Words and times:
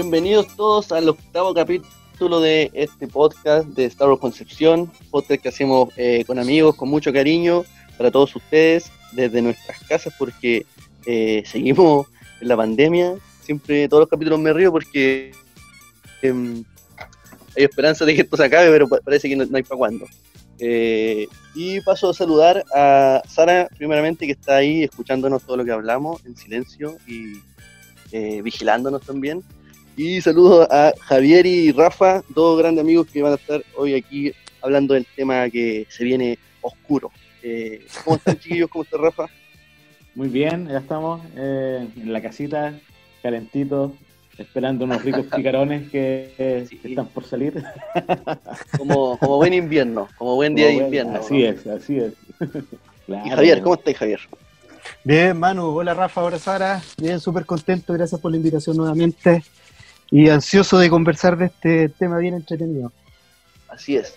Bienvenidos 0.00 0.46
todos 0.54 0.92
al 0.92 1.08
octavo 1.08 1.52
capítulo 1.52 2.40
de 2.40 2.70
este 2.72 3.08
podcast 3.08 3.66
de 3.70 3.86
Star 3.86 4.06
Wars 4.08 4.20
Concepción, 4.20 4.88
podcast 5.10 5.42
que 5.42 5.48
hacemos 5.48 5.88
eh, 5.96 6.22
con 6.24 6.38
amigos, 6.38 6.76
con 6.76 6.88
mucho 6.88 7.12
cariño 7.12 7.64
para 7.96 8.12
todos 8.12 8.36
ustedes 8.36 8.92
desde 9.10 9.42
nuestras 9.42 9.82
casas 9.88 10.14
porque 10.16 10.64
eh, 11.04 11.42
seguimos 11.46 12.06
en 12.40 12.46
la 12.46 12.56
pandemia. 12.56 13.16
Siempre 13.42 13.88
todos 13.88 14.02
los 14.02 14.08
capítulos 14.08 14.38
me 14.38 14.52
río 14.52 14.70
porque 14.70 15.32
em, 16.22 16.62
hay 17.56 17.64
esperanza 17.64 18.04
de 18.04 18.14
que 18.14 18.20
esto 18.22 18.36
se 18.36 18.44
acabe, 18.44 18.70
pero 18.70 18.86
parece 18.86 19.28
que 19.28 19.34
no, 19.34 19.44
hay 19.52 19.64
para 19.64 19.78
cuándo. 19.78 20.06
Eh, 20.60 21.26
y 21.56 21.80
paso 21.80 22.10
a 22.10 22.14
saludar 22.14 22.64
a 22.72 23.20
Sara, 23.26 23.68
primeramente, 23.76 24.26
que 24.26 24.32
está 24.32 24.58
ahí 24.58 24.84
escuchándonos 24.84 25.42
todo 25.42 25.56
lo 25.56 25.64
que 25.64 25.72
hablamos 25.72 26.24
en 26.24 26.36
silencio 26.36 26.98
y 27.04 27.40
eh, 28.12 28.42
vigilándonos 28.42 29.02
también. 29.02 29.42
Y 29.98 30.20
saludo 30.20 30.68
a 30.70 30.94
Javier 31.00 31.44
y 31.44 31.72
Rafa, 31.72 32.22
dos 32.28 32.56
grandes 32.56 32.84
amigos 32.84 33.08
que 33.12 33.20
van 33.20 33.32
a 33.32 33.34
estar 33.34 33.64
hoy 33.76 33.94
aquí 33.94 34.32
hablando 34.62 34.94
del 34.94 35.04
tema 35.16 35.50
que 35.50 35.88
se 35.90 36.04
viene 36.04 36.38
oscuro. 36.60 37.10
Eh, 37.42 37.84
¿Cómo 38.04 38.16
están, 38.16 38.38
chiquillos? 38.38 38.70
¿Cómo 38.70 38.84
está 38.84 38.96
Rafa? 38.96 39.26
Muy 40.14 40.28
bien, 40.28 40.68
ya 40.68 40.78
estamos 40.78 41.20
en 41.34 42.12
la 42.12 42.22
casita, 42.22 42.78
calentito, 43.24 43.92
esperando 44.38 44.84
unos 44.84 45.02
ricos 45.02 45.26
picarones 45.34 45.90
que, 45.90 46.64
están 46.84 47.08
por 47.08 47.24
salir. 47.24 47.60
Como, 48.78 49.18
como, 49.18 49.36
buen 49.38 49.52
invierno, 49.52 50.06
como 50.16 50.36
buen 50.36 50.54
día 50.54 50.66
de 50.68 50.74
invierno. 50.74 51.18
Así 51.18 51.42
es, 51.42 51.66
así 51.66 51.98
es. 51.98 52.12
Y 53.08 53.30
Javier, 53.30 53.62
¿cómo 53.62 53.74
estás, 53.74 53.96
Javier? 53.96 54.20
Bien, 55.02 55.36
Manu, 55.36 55.66
hola 55.76 55.92
Rafa, 55.92 56.22
hola 56.22 56.38
Sara, 56.38 56.80
bien, 56.98 57.18
súper 57.18 57.44
contento, 57.44 57.94
gracias 57.94 58.20
por 58.20 58.30
la 58.30 58.36
invitación 58.36 58.76
nuevamente 58.76 59.42
y 60.10 60.28
ansioso 60.28 60.78
de 60.78 60.90
conversar 60.90 61.36
de 61.36 61.46
este 61.46 61.88
tema 61.90 62.18
bien 62.18 62.34
entretenido. 62.34 62.92
Así 63.68 63.96
es. 63.96 64.14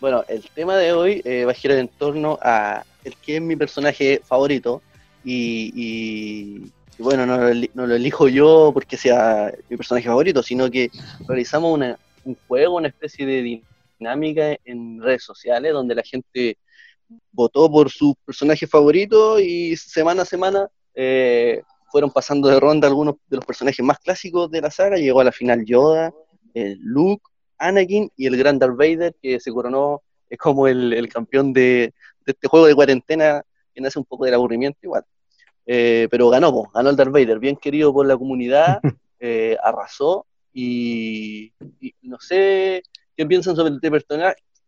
Bueno, 0.00 0.24
el 0.28 0.42
tema 0.54 0.76
de 0.76 0.92
hoy 0.92 1.22
eh, 1.24 1.44
va 1.44 1.52
a 1.52 1.54
girar 1.54 1.78
en 1.78 1.88
torno 1.88 2.38
a 2.42 2.84
el 3.04 3.16
que 3.16 3.36
es 3.36 3.42
mi 3.42 3.56
personaje 3.56 4.20
favorito 4.24 4.82
y 5.24 6.72
bueno, 7.02 7.26
no 7.26 7.86
lo, 7.86 7.94
elijo 7.94 8.28
yo 8.28 8.70
porque 8.72 8.96
sea 8.96 9.52
mi 9.68 9.76
personaje 9.76 10.06
favorito, 10.06 10.42
sino 10.42 10.70
que 10.70 10.90
realizamos 11.26 11.80
un 12.24 12.36
juego, 12.46 12.76
una 12.76 12.88
especie 12.88 13.26
de 13.26 13.62
dinámica 13.98 14.56
en 14.64 15.02
redes 15.02 15.24
sociales 15.24 15.72
donde 15.72 15.94
la 15.94 16.02
gente 16.02 16.56
votó 17.32 17.70
por 17.70 17.90
su 17.90 18.14
personaje 18.24 18.66
favorito 18.66 19.38
y 19.38 19.76
semana 19.76 20.22
a 20.22 20.26
semana 20.26 20.68
eh, 20.94 21.62
fueron 21.92 22.10
pasando 22.10 22.48
de 22.48 22.58
ronda 22.58 22.88
algunos 22.88 23.16
de 23.28 23.36
los 23.36 23.44
personajes 23.44 23.84
más 23.84 24.00
clásicos 24.00 24.50
de 24.50 24.62
la 24.62 24.70
saga. 24.70 24.96
Llegó 24.96 25.20
a 25.20 25.24
la 25.24 25.32
final 25.32 25.64
Yoda, 25.64 26.12
Luke, 26.80 27.22
Anakin 27.58 28.10
y 28.16 28.26
el 28.26 28.36
gran 28.36 28.58
Darth 28.58 28.76
Vader, 28.76 29.14
que 29.22 29.38
se 29.38 29.52
coronó 29.52 30.02
es 30.28 30.38
como 30.38 30.66
el, 30.66 31.08
campeón 31.12 31.52
de, 31.52 31.92
de, 32.24 32.32
este 32.32 32.48
juego 32.48 32.66
de 32.66 32.74
cuarentena 32.74 33.42
que 33.74 33.82
nace 33.82 33.98
un 33.98 34.06
poco 34.06 34.24
del 34.24 34.34
aburrimiento 34.34 34.78
igual. 34.82 35.04
Eh, 35.66 36.08
pero 36.10 36.28
ganó, 36.28 36.70
ganó 36.74 36.90
el 36.90 36.96
Darth 36.96 37.12
Vader, 37.12 37.38
bien 37.38 37.56
querido 37.56 37.92
por 37.92 38.06
la 38.06 38.16
comunidad, 38.16 38.80
eh, 39.20 39.56
arrasó 39.62 40.26
y, 40.52 41.52
no 42.02 42.18
sé 42.18 42.82
qué 43.16 43.26
piensan 43.26 43.54
sobre 43.54 43.74
este 43.74 43.90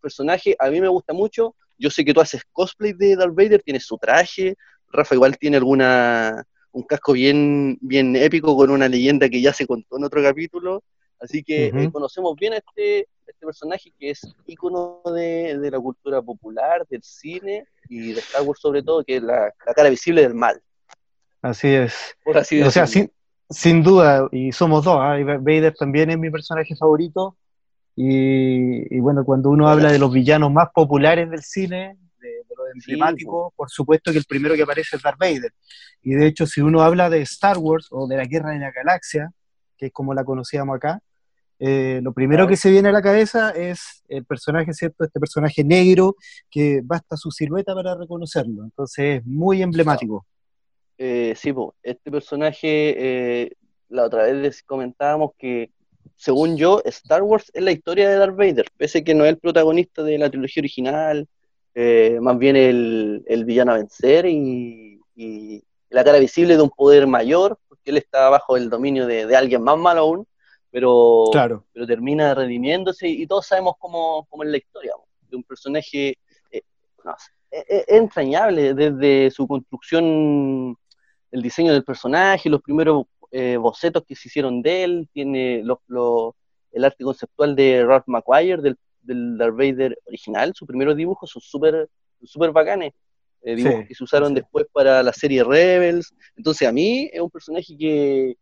personaje, 0.00 0.54
a 0.58 0.70
mí 0.70 0.80
me 0.80 0.88
gusta 0.88 1.12
mucho, 1.12 1.56
yo 1.78 1.90
sé 1.90 2.04
que 2.04 2.14
tú 2.14 2.20
haces 2.20 2.42
cosplay 2.52 2.92
de 2.92 3.16
Darth 3.16 3.34
Vader, 3.34 3.62
tienes 3.62 3.84
su 3.84 3.98
traje, 3.98 4.54
Rafa 4.88 5.14
igual 5.14 5.36
tiene 5.36 5.56
alguna 5.56 6.46
un 6.74 6.82
casco 6.82 7.12
bien, 7.12 7.78
bien 7.80 8.14
épico 8.16 8.56
con 8.56 8.70
una 8.70 8.88
leyenda 8.88 9.28
que 9.28 9.40
ya 9.40 9.52
se 9.52 9.66
contó 9.66 9.96
en 9.96 10.04
otro 10.04 10.22
capítulo, 10.22 10.82
así 11.20 11.42
que 11.42 11.66
eh, 11.66 11.90
conocemos 11.90 12.34
bien 12.36 12.52
a 12.52 12.56
este, 12.56 13.08
este 13.26 13.46
personaje 13.46 13.92
que 13.98 14.10
es 14.10 14.20
ícono 14.46 15.00
de, 15.06 15.58
de, 15.58 15.70
la 15.70 15.80
cultura 15.80 16.20
popular, 16.20 16.84
del 16.90 17.02
cine 17.02 17.66
y 17.88 18.12
de 18.12 18.20
Star 18.20 18.42
Wars 18.42 18.60
sobre 18.60 18.82
todo, 18.82 19.04
que 19.04 19.16
es 19.16 19.22
la 19.22 19.52
cara 19.74 19.88
visible 19.88 20.22
del 20.22 20.34
mal. 20.34 20.60
Así 21.44 21.68
es. 21.68 22.16
o 22.24 22.70
sea, 22.70 22.86
sin, 22.86 23.82
duda, 23.82 24.28
y 24.32 24.50
somos 24.50 24.82
dos, 24.82 24.96
¿ah? 24.98 25.18
Vader 25.22 25.74
también 25.74 26.08
es 26.08 26.18
mi 26.18 26.30
personaje 26.30 26.74
favorito. 26.74 27.36
Y, 27.94 28.98
bueno, 28.98 29.26
cuando 29.26 29.50
uno 29.50 29.68
habla 29.68 29.92
de 29.92 29.98
los 29.98 30.10
villanos 30.10 30.50
más 30.50 30.70
populares 30.74 31.28
del 31.28 31.42
cine, 31.42 31.98
emblemáticos, 32.72 33.52
por 33.54 33.70
supuesto 33.70 34.12
que 34.12 34.18
el 34.18 34.24
primero 34.24 34.54
que 34.54 34.62
aparece 34.62 34.96
es 34.96 35.02
Darth 35.02 35.18
Vader. 35.18 35.52
Y 36.02 36.14
de 36.14 36.26
hecho, 36.26 36.46
si 36.46 36.60
uno 36.60 36.82
habla 36.82 37.10
de 37.10 37.22
Star 37.22 37.58
Wars 37.58 37.88
o 37.90 38.06
de 38.06 38.16
la 38.16 38.24
Guerra 38.24 38.50
de 38.50 38.58
la 38.58 38.70
Galaxia, 38.70 39.30
que 39.76 39.86
es 39.86 39.92
como 39.92 40.14
la 40.14 40.24
conocíamos 40.24 40.76
acá, 40.76 41.00
eh, 41.58 42.00
lo 42.02 42.12
primero 42.12 42.46
que 42.46 42.56
se 42.56 42.70
viene 42.70 42.88
a 42.88 42.92
la 42.92 43.02
cabeza 43.02 43.50
es 43.50 44.02
el 44.08 44.24
personaje, 44.24 44.72
¿cierto? 44.74 45.04
Este 45.04 45.20
personaje 45.20 45.62
negro 45.62 46.16
que 46.50 46.80
basta 46.82 47.16
su 47.16 47.30
silueta 47.30 47.74
para 47.74 47.94
reconocerlo. 47.94 48.64
Entonces 48.64 49.20
es 49.20 49.26
muy 49.26 49.62
emblemático. 49.62 50.26
Eh, 50.98 51.34
sí, 51.36 51.52
este 51.82 52.10
personaje, 52.10 52.94
eh, 53.44 53.52
la 53.88 54.04
otra 54.04 54.24
vez 54.24 54.34
les 54.34 54.62
comentábamos 54.62 55.32
que, 55.38 55.70
según 56.16 56.56
yo, 56.56 56.82
Star 56.84 57.22
Wars 57.22 57.50
es 57.54 57.62
la 57.62 57.72
historia 57.72 58.08
de 58.08 58.16
Darth 58.16 58.36
Vader, 58.36 58.66
pese 58.76 58.98
a 58.98 59.04
que 59.04 59.14
no 59.14 59.24
es 59.24 59.30
el 59.30 59.38
protagonista 59.38 60.02
de 60.02 60.18
la 60.18 60.30
trilogía 60.30 60.60
original, 60.60 61.28
eh, 61.74 62.18
más 62.20 62.38
bien 62.38 62.56
el, 62.56 63.44
villano 63.44 63.72
a 63.72 63.76
vencer 63.76 64.26
y, 64.26 65.00
la 65.90 66.02
cara 66.02 66.18
visible 66.18 66.56
de 66.56 66.62
un 66.62 66.70
poder 66.70 67.06
mayor, 67.06 67.56
porque 67.68 67.90
él 67.90 67.98
está 67.98 68.28
bajo 68.28 68.56
el 68.56 68.68
dominio 68.68 69.06
de, 69.06 69.36
alguien 69.36 69.62
más 69.62 69.78
malo 69.78 70.00
aún, 70.00 70.26
pero, 70.70 71.26
pero 71.72 71.86
termina 71.86 72.34
redimiéndose 72.34 73.08
y 73.08 73.24
todos 73.28 73.46
sabemos 73.46 73.74
cómo, 73.78 74.26
cómo 74.28 74.42
es 74.42 74.50
la 74.50 74.56
historia 74.56 74.92
de 75.30 75.36
un 75.36 75.44
personaje 75.44 76.18
entrañable 77.86 78.74
desde 78.74 79.30
su 79.30 79.46
construcción 79.46 80.76
el 81.34 81.42
diseño 81.42 81.72
del 81.72 81.84
personaje, 81.84 82.48
los 82.48 82.62
primeros 82.62 83.06
eh, 83.32 83.56
bocetos 83.56 84.04
que 84.06 84.14
se 84.14 84.28
hicieron 84.28 84.62
de 84.62 84.84
él, 84.84 85.08
tiene 85.12 85.64
el 86.72 86.84
arte 86.84 87.02
conceptual 87.02 87.56
de 87.56 87.84
Ralph 87.84 88.04
McQuire, 88.06 88.62
del, 88.62 88.78
del 89.04 89.38
Darth 89.38 89.56
Vader 89.56 89.98
original, 90.06 90.52
sus 90.54 90.66
primeros 90.66 90.96
dibujos 90.96 91.30
son 91.30 91.42
súper 91.42 91.88
super 92.22 92.52
bacanes, 92.52 92.92
eh, 93.42 93.54
dibujos 93.54 93.86
que 93.86 93.94
se 93.94 94.04
usaron 94.04 94.32
después 94.32 94.66
para 94.72 95.02
la 95.02 95.12
serie 95.12 95.44
Rebels, 95.44 96.14
entonces 96.36 96.66
a 96.66 96.72
mí 96.72 97.10
es 97.12 97.20
un 97.20 97.30
personaje 97.30 97.76
que, 97.76 98.36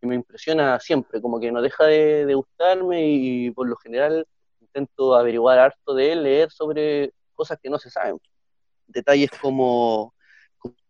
me 0.00 0.16
impresiona 0.16 0.78
siempre, 0.80 1.22
como 1.22 1.40
que 1.40 1.50
no 1.50 1.62
deja 1.62 1.86
de, 1.86 2.26
de 2.26 2.34
gustarme 2.34 3.08
y 3.08 3.50
por 3.52 3.66
lo 3.66 3.74
general 3.76 4.26
intento 4.60 5.14
averiguar 5.14 5.58
harto 5.58 5.94
de 5.94 6.12
él, 6.12 6.24
leer 6.24 6.50
sobre 6.50 7.10
cosas 7.34 7.58
que 7.62 7.70
no 7.70 7.78
se 7.78 7.88
saben. 7.88 8.18
Detalles 8.86 9.30
como 9.40 10.12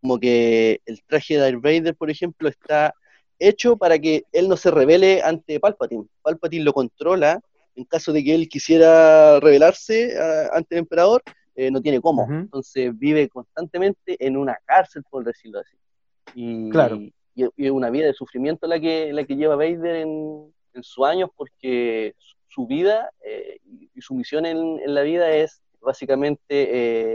como 0.01 0.21
que 0.21 0.81
el 0.85 1.03
traje 1.05 1.35
de 1.35 1.41
Darth 1.41 1.63
Vader, 1.63 1.95
por 1.97 2.11
ejemplo, 2.11 2.49
está 2.49 2.95
hecho 3.39 3.77
para 3.77 3.99
que 3.99 4.25
él 4.33 4.49
no 4.49 4.57
se 4.57 4.71
revele 4.71 5.23
ante 5.23 5.59
Palpatine. 5.59 6.07
Palpatine 6.23 6.65
lo 6.65 6.73
controla, 6.73 7.41
en 7.77 7.85
caso 7.85 8.13
de 8.13 8.23
que 8.23 8.35
él 8.35 8.49
quisiera 8.49 9.41
revelarse 9.41 10.17
ah, 10.19 10.51
ante 10.53 10.77
el 10.77 10.81
emperador, 10.81 11.23
eh, 11.55 11.71
no 11.71 11.81
tiene 11.81 12.01
cómo. 12.01 12.27
Entonces 12.29 12.97
vive 12.99 13.29
constantemente 13.29 14.17
en 14.19 14.37
una 14.37 14.59
cárcel, 14.65 15.03
por 15.09 15.25
decirlo 15.25 15.61
así. 15.61 15.77
Y, 16.35 16.71
claro. 16.71 16.99
y, 17.35 17.69
una 17.69 17.91
vida 17.91 18.07
de 18.07 18.15
sufrimiento 18.15 18.67
la 18.67 18.81
que, 18.81 19.13
la 19.13 19.25
que 19.25 19.37
lleva 19.37 19.57
Vader 19.57 19.97
en, 19.97 20.53
en 20.73 20.83
sus 20.83 21.05
años, 21.05 21.31
porque 21.37 22.15
su 22.49 22.67
vida 22.67 23.11
eh, 23.25 23.59
y 23.65 24.01
su 24.01 24.15
misión 24.15 24.47
en, 24.47 24.81
en, 24.81 24.95
la 24.95 25.03
vida 25.03 25.31
es 25.31 25.61
básicamente 25.81 26.49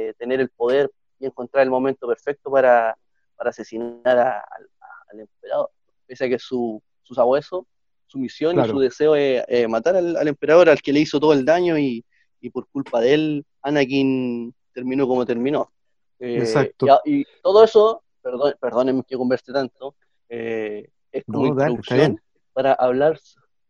eh, 0.10 0.14
tener 0.18 0.40
el 0.40 0.50
poder 0.50 0.92
y 1.20 1.26
encontrar 1.26 1.64
el 1.64 1.70
momento 1.70 2.08
perfecto 2.08 2.52
para, 2.52 2.98
asesinar 3.38 4.20
al 4.20 5.20
emperador. 5.20 5.70
Pese 6.06 6.26
a 6.26 6.30
que 6.30 6.40
su, 6.40 6.82
su 7.04 7.14
sabueso, 7.14 7.66
su 8.10 8.20
misión 8.20 8.60
y 8.60 8.68
su 8.68 8.80
deseo 8.80 9.16
es 9.16 9.70
matar 9.70 9.96
al, 9.96 10.28
emperador 10.28 10.70
al 10.70 10.82
que 10.82 10.92
le 10.92 11.02
hizo 11.02 11.20
todo 11.20 11.34
el 11.34 11.46
daño 11.46 11.78
y, 11.78 12.04
por 12.52 12.68
culpa 12.68 13.00
de 13.02 13.14
él, 13.14 13.46
Anakin 13.62 14.54
terminó 14.74 15.08
como 15.08 15.26
terminó. 15.26 15.72
Eh, 16.20 16.40
Exacto. 16.40 16.88
Y, 17.06 17.26
todo 17.42 17.64
eso, 17.64 18.04
perdón, 18.22 18.56
perdónenme 18.60 19.04
que 19.08 19.16
converse 19.16 19.52
tanto, 19.54 19.96
eh, 20.28 20.90
es 21.12 21.24
como 21.26 21.48
introducción 21.48 22.20
para 22.54 22.74
hablar, 22.74 23.20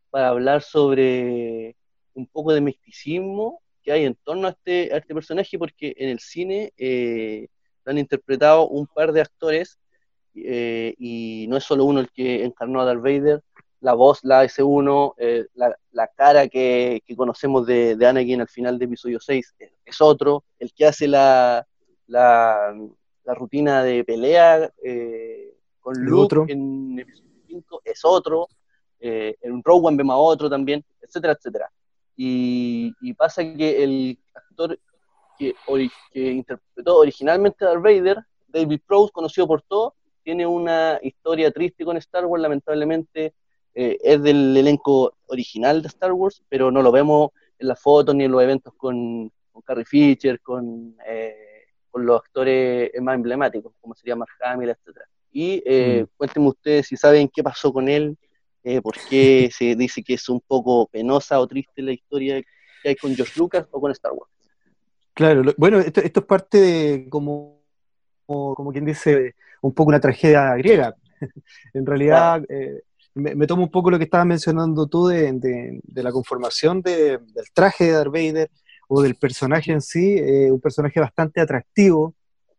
para 0.09 0.29
hablar 0.29 0.61
sobre 0.61 1.75
un 2.13 2.25
poco 2.27 2.53
de 2.53 2.61
misticismo 2.61 3.61
hay 3.91 4.05
en 4.05 4.15
torno 4.15 4.47
a 4.47 4.51
este, 4.51 4.93
a 4.93 4.97
este 4.97 5.13
personaje, 5.13 5.57
porque 5.57 5.93
en 5.97 6.09
el 6.09 6.19
cine 6.19 6.73
eh, 6.77 7.47
lo 7.83 7.91
han 7.91 7.97
interpretado 7.97 8.67
un 8.67 8.87
par 8.87 9.11
de 9.11 9.21
actores 9.21 9.79
eh, 10.35 10.95
y 10.97 11.47
no 11.49 11.57
es 11.57 11.63
solo 11.63 11.85
uno 11.85 11.99
el 11.99 12.09
que 12.11 12.43
encarnó 12.43 12.81
a 12.81 12.85
Darth 12.85 13.01
Vader, 13.01 13.41
la 13.81 13.93
voz 13.93 14.19
la 14.23 14.41
hace 14.41 14.61
uno, 14.61 15.15
eh, 15.17 15.45
la, 15.53 15.75
la, 15.91 16.07
cara 16.07 16.47
que, 16.47 17.01
que 17.05 17.15
conocemos 17.15 17.65
de, 17.65 17.95
de, 17.95 18.07
Anakin 18.07 18.41
al 18.41 18.49
final 18.49 18.77
de 18.77 18.85
episodio 18.85 19.19
6 19.19 19.55
es, 19.85 20.01
otro, 20.01 20.43
el 20.59 20.73
que 20.73 20.85
hace 20.85 21.07
la, 21.07 21.65
la, 22.07 22.75
la 23.23 23.33
rutina 23.33 23.83
de 23.83 24.03
pelea 24.03 24.69
con 25.79 25.93
Luke 26.03 26.51
en 26.51 26.99
episodio 26.99 27.31
5 27.47 27.81
es 27.85 28.01
otro, 28.03 28.47
eh, 28.99 29.35
en 29.41 29.63
Rogue 29.63 29.87
One 29.87 29.97
vemos 29.97 30.13
a 30.13 30.17
otro 30.17 30.49
también, 30.49 30.83
etcétera, 31.01 31.33
etcétera. 31.33 31.71
Y, 32.15 33.13
pasa 33.13 33.43
que 33.43 33.83
el 33.83 34.19
actor 34.33 34.77
que, 35.37 35.55
que, 36.11 36.31
interpretó 36.31 36.97
originalmente 36.97 37.63
a 37.63 37.69
Darth 37.69 37.81
Vader, 37.81 38.17
David 38.47 38.81
Prowse, 38.85 39.13
conocido 39.13 39.47
por 39.47 39.61
todo, 39.61 39.95
tiene 40.23 40.45
una 40.45 40.99
historia 41.01 41.49
triste 41.51 41.85
con 41.85 41.95
Star 41.97 42.25
Wars, 42.25 42.41
lamentablemente 42.41 43.33
eh, 43.75 43.97
es 44.01 44.21
del 44.21 44.55
elenco 44.57 45.15
original 45.27 45.81
de 45.81 45.87
Star 45.89 46.11
Wars, 46.11 46.43
pero 46.49 46.71
no 46.71 46.81
lo 46.81 46.91
vemos 46.91 47.31
en 47.57 47.67
las 47.67 47.79
fotos 47.79 48.15
ni 48.15 48.23
en 48.23 48.31
los 48.31 48.41
eventos 48.41 48.73
con, 48.75 49.31
Carrie 49.65 49.85
Fisher, 49.85 50.39
con, 50.39 50.95
eh, 51.05 51.35
con 51.91 52.05
los 52.05 52.21
actores 52.21 52.91
más 53.01 53.15
emblemáticos, 53.15 53.73
como 53.81 53.93
sería 53.93 54.15
Mark 54.15 54.31
Hamill, 54.41 54.69
etc. 54.69 54.97
Y 55.31 55.61
eh, 55.65 56.03
mm. 56.03 56.17
cuéntenme 56.17 56.47
ustedes 56.47 56.87
si 56.87 56.95
saben 56.97 57.29
qué 57.33 57.43
pasó 57.43 57.71
con 57.73 57.89
él, 57.89 58.17
por 58.83 58.95
qué 59.09 59.49
se 59.53 59.75
dice 59.75 60.03
que 60.03 60.13
es 60.13 60.29
un 60.29 60.41
poco 60.41 60.87
penosa 60.87 61.39
o 61.39 61.47
triste 61.47 61.81
la 61.81 61.91
historia 61.91 62.41
que 62.81 62.89
hay 62.89 62.95
con 62.95 63.13
George 63.15 63.33
Lucas 63.37 63.67
o 63.71 63.81
con 63.81 63.91
Star 63.91 64.13
Wars. 64.13 64.31
Claro, 65.13 65.43
bueno, 65.57 65.79
esto, 65.79 66.01
es 66.01 66.11
parte 66.11 66.57
de, 66.59 67.09
como, 67.09 67.61
como, 68.25 68.71
quien 68.71 68.85
dice, 68.85 69.35
un 69.61 69.73
poco 69.73 69.89
una 69.89 69.99
tragedia 69.99 70.55
griega. 70.55 70.95
en 71.73 71.85
realidad, 71.85 72.41
me, 73.15 73.47
tomo 73.47 73.63
un 73.63 73.71
poco 73.71 73.91
lo 73.91 73.97
que 73.97 74.05
estabas 74.05 74.27
mencionando 74.27 74.87
tú 74.87 75.07
de, 75.07 75.81
la 75.95 76.11
conformación 76.11 76.81
del 76.81 77.19
traje 77.53 77.85
de 77.85 77.91
Darth 77.91 78.11
Vader 78.11 78.51
o 78.87 79.01
del 79.01 79.15
personaje 79.15 79.71
en 79.71 79.81
sí, 79.81 80.17
eh, 80.17 80.51
un 80.51 80.59
personaje 80.59 80.99
bastante 80.99 81.41
atractivo. 81.41 82.15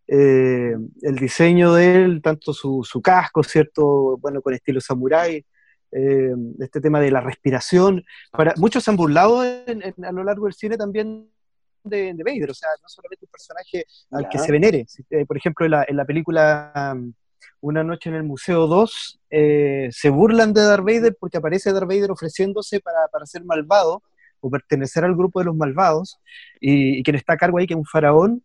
Eh, 0.06 0.74
el 1.02 1.16
diseño 1.16 1.74
de 1.74 2.04
él, 2.04 2.22
tanto 2.22 2.52
su, 2.52 3.00
casco, 3.02 3.42
¿cierto? 3.42 4.16
Bueno, 4.18 4.42
con 4.42 4.54
estilo 4.54 4.80
samurai, 4.80 5.44
eh, 5.92 6.34
este 6.60 6.80
tema 6.80 7.00
de 7.00 7.10
la 7.10 7.20
respiración. 7.20 8.04
Para, 8.32 8.54
muchos 8.56 8.84
se 8.84 8.90
han 8.90 8.96
burlado 8.96 9.40
a 9.40 10.12
lo 10.12 10.24
largo 10.24 10.46
del 10.46 10.54
cine 10.54 10.76
también 10.76 11.28
de, 11.82 12.12
Vader, 12.24 12.50
o 12.50 12.54
sea, 12.54 12.68
no 12.82 12.88
solamente 12.88 13.24
un 13.24 13.30
personaje 13.30 13.84
al 14.10 14.28
que 14.28 14.38
se 14.38 14.52
venere. 14.52 14.86
por 15.26 15.36
ejemplo, 15.36 15.64
en 15.64 15.72
la, 15.72 15.84
en 15.88 15.96
la 15.96 16.04
película 16.04 16.94
una 17.60 17.84
noche 17.84 18.08
en 18.10 18.16
el 18.16 18.22
Museo 18.22 18.66
2, 18.66 19.20
eh, 19.30 19.88
se 19.92 20.10
burlan 20.10 20.52
de 20.52 20.62
Darth 20.62 20.84
Vader 20.84 21.16
porque 21.18 21.38
aparece 21.38 21.72
Darth 21.72 21.88
Vader 21.88 22.10
ofreciéndose 22.10 22.80
para, 22.80 23.06
para 23.08 23.26
ser 23.26 23.44
malvado 23.44 24.02
o 24.40 24.50
pertenecer 24.50 25.04
al 25.04 25.14
grupo 25.14 25.40
de 25.40 25.46
los 25.46 25.56
malvados, 25.56 26.18
y, 26.60 27.02
quien 27.02 27.16
está 27.16 27.34
a 27.34 27.36
cargo 27.36 27.58
ahí, 27.58 27.66
que 27.66 27.74
es 27.74 27.78
un 27.78 27.84
faraón, 27.84 28.42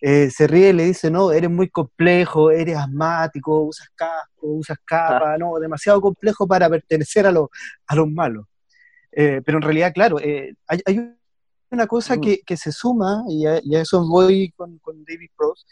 eh, 0.00 0.30
se 0.30 0.46
ríe 0.46 0.70
y 0.70 0.72
le 0.72 0.84
dice, 0.84 1.10
no, 1.10 1.32
eres 1.32 1.50
muy 1.50 1.70
complejo, 1.70 2.50
eres 2.50 2.76
asmático, 2.76 3.62
usas 3.62 3.88
casco, 3.96 4.46
usas 4.46 4.78
capa, 4.84 5.34
ah. 5.34 5.38
no, 5.38 5.58
demasiado 5.58 6.00
complejo 6.00 6.46
para 6.46 6.68
pertenecer 6.68 7.26
a, 7.26 7.30
a 7.30 7.96
los 7.96 8.10
malos. 8.10 8.46
Eh, 9.10 9.40
pero 9.44 9.58
en 9.58 9.62
realidad, 9.62 9.92
claro, 9.92 10.18
hay, 10.18 10.54
hay, 10.84 11.14
una 11.70 11.86
cosa 11.86 12.16
mm. 12.16 12.20
que, 12.20 12.40
que, 12.46 12.56
se 12.56 12.70
suma, 12.70 13.24
y 13.28 13.46
a, 13.46 13.60
eso 13.80 14.06
voy 14.06 14.52
con, 14.56 14.78
con 14.78 15.04
David 15.04 15.30
Prost, 15.36 15.66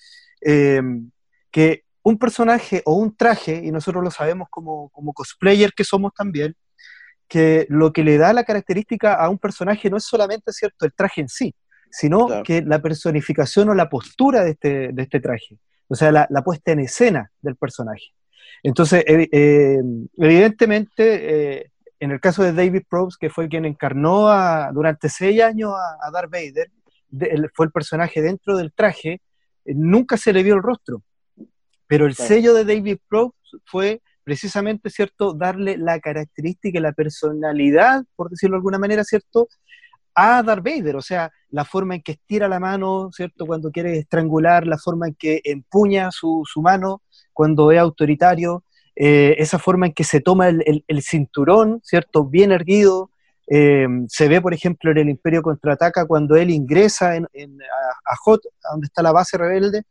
que 1.50 1.85
un 2.06 2.18
personaje 2.18 2.82
o 2.84 2.94
un 2.94 3.16
traje, 3.16 3.62
y 3.64 3.72
nosotros 3.72 4.04
lo 4.04 4.12
sabemos 4.12 4.46
como, 4.48 4.90
como 4.90 5.12
cosplayer 5.12 5.72
que 5.72 5.82
somos 5.82 6.14
también, 6.14 6.54
que 7.26 7.66
lo 7.68 7.92
que 7.92 8.04
le 8.04 8.16
da 8.16 8.32
la 8.32 8.44
característica 8.44 9.14
a 9.14 9.28
un 9.28 9.38
personaje 9.38 9.90
no 9.90 9.96
es 9.96 10.04
solamente 10.04 10.52
cierto 10.52 10.86
el 10.86 10.92
traje 10.92 11.22
en 11.22 11.28
sí, 11.28 11.52
sino 11.90 12.44
que 12.44 12.62
la 12.62 12.80
personificación 12.80 13.70
o 13.70 13.74
la 13.74 13.88
postura 13.88 14.44
de 14.44 14.50
este, 14.50 14.92
de 14.92 15.02
este 15.02 15.18
traje, 15.18 15.58
o 15.88 15.96
sea, 15.96 16.12
la, 16.12 16.44
puesta 16.44 16.70
en 16.70 16.78
escena 16.78 17.28
del 17.42 17.56
personaje. 17.56 18.12
Entonces, 18.62 19.02
eh, 19.04 19.82
evidentemente, 20.16 21.56
eh, 21.58 21.72
en 21.98 22.12
el 22.12 22.20
caso 22.20 22.44
de 22.44 22.52
David 22.52 22.84
Probst, 22.88 23.18
que 23.20 23.30
fue 23.30 23.48
quien 23.48 23.64
encarnó 23.64 24.28
durante 24.72 25.08
seis 25.08 25.42
años 25.42 25.72
a, 25.74 26.08
Darth 26.12 26.30
Vader, 26.30 26.70
fue 27.52 27.66
el 27.66 27.72
personaje 27.72 28.22
dentro 28.22 28.56
del 28.56 28.72
traje, 28.72 29.22
eh, 29.64 29.74
nunca 29.74 30.16
se 30.16 30.32
le 30.32 30.44
vio 30.44 30.54
el 30.54 30.62
rostro. 30.62 31.02
Pero 31.86 32.06
el 32.06 32.14
sello 32.14 32.54
de 32.54 32.64
David 32.64 32.98
Probst 33.08 33.36
fue 33.64 34.00
precisamente, 34.26 34.90
¿cierto?, 34.90 35.34
darle 35.34 35.76
la 35.76 36.00
característica 36.00 36.78
y 36.78 36.82
la 36.82 36.92
personalidad, 36.92 38.04
por 38.16 38.28
decirlo 38.28 38.54
de 38.54 38.58
alguna 38.58 38.78
manera, 38.78 39.04
¿cierto?, 39.04 39.48
a 40.16 40.42
Darth 40.42 40.64
Vader, 40.64 40.96
o 40.96 41.00
sea, 41.00 41.30
la 41.50 41.64
forma 41.64 41.94
en 41.94 42.02
que 42.02 42.12
estira 42.12 42.48
la 42.48 42.58
mano, 42.58 43.10
¿cierto?, 43.12 43.46
cuando 43.46 43.70
quiere 43.70 43.98
estrangular, 43.98 44.66
la 44.66 44.78
forma 44.78 45.06
en 45.06 45.14
que 45.14 45.40
empuña 45.44 46.10
su, 46.10 46.42
mano 46.56 47.02
cuando 47.32 47.70
es 47.70 47.78
autoritario, 47.78 48.64
eh, 48.96 49.36
esa 49.38 49.60
forma 49.60 49.86
en 49.86 49.92
que 49.92 50.02
se 50.02 50.20
toma 50.20 50.48
el, 50.48 51.02
cinturón, 51.02 51.80
¿cierto?, 51.84 52.24
bien 52.24 52.50
erguido, 52.50 53.10
eh, 53.48 53.86
se 54.08 54.26
ve, 54.26 54.40
por 54.40 54.52
ejemplo, 54.52 54.90
en 54.90 54.98
el 54.98 55.08
Imperio 55.08 55.40
Contraataca 55.40 56.04
cuando 56.04 56.34
él 56.34 56.50
ingresa 56.50 57.14
en, 57.14 57.26
a, 57.26 58.12
a 58.12 58.16
Hot, 58.24 58.40
donde 58.72 58.86
está 58.86 59.02
la 59.02 59.12
base 59.12 59.38
rebelde, 59.38 59.84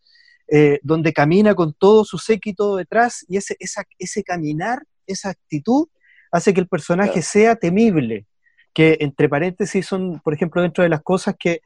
eh, 0.47 0.79
donde 0.83 1.13
camina 1.13 1.55
con 1.55 1.73
todo 1.73 2.05
su 2.05 2.17
séquito 2.17 2.75
detrás 2.75 3.25
y 3.27 3.37
ese, 3.37 3.57
ese 3.59 4.23
caminar, 4.23 4.83
esa 5.07 5.29
actitud, 5.29 5.87
hace 6.31 6.53
que 6.53 6.61
el 6.61 6.67
personaje 6.67 7.21
sea 7.21 7.55
temible, 7.55 8.25
que 8.73 8.97
entre 8.99 9.29
paréntesis 9.29 9.85
son, 9.85 10.19
por 10.19 10.33
ejemplo, 10.33 10.61
dentro 10.61 10.83
de 10.83 10.89
las 10.89 11.01
cosas 11.01 11.35
que, 11.39 11.61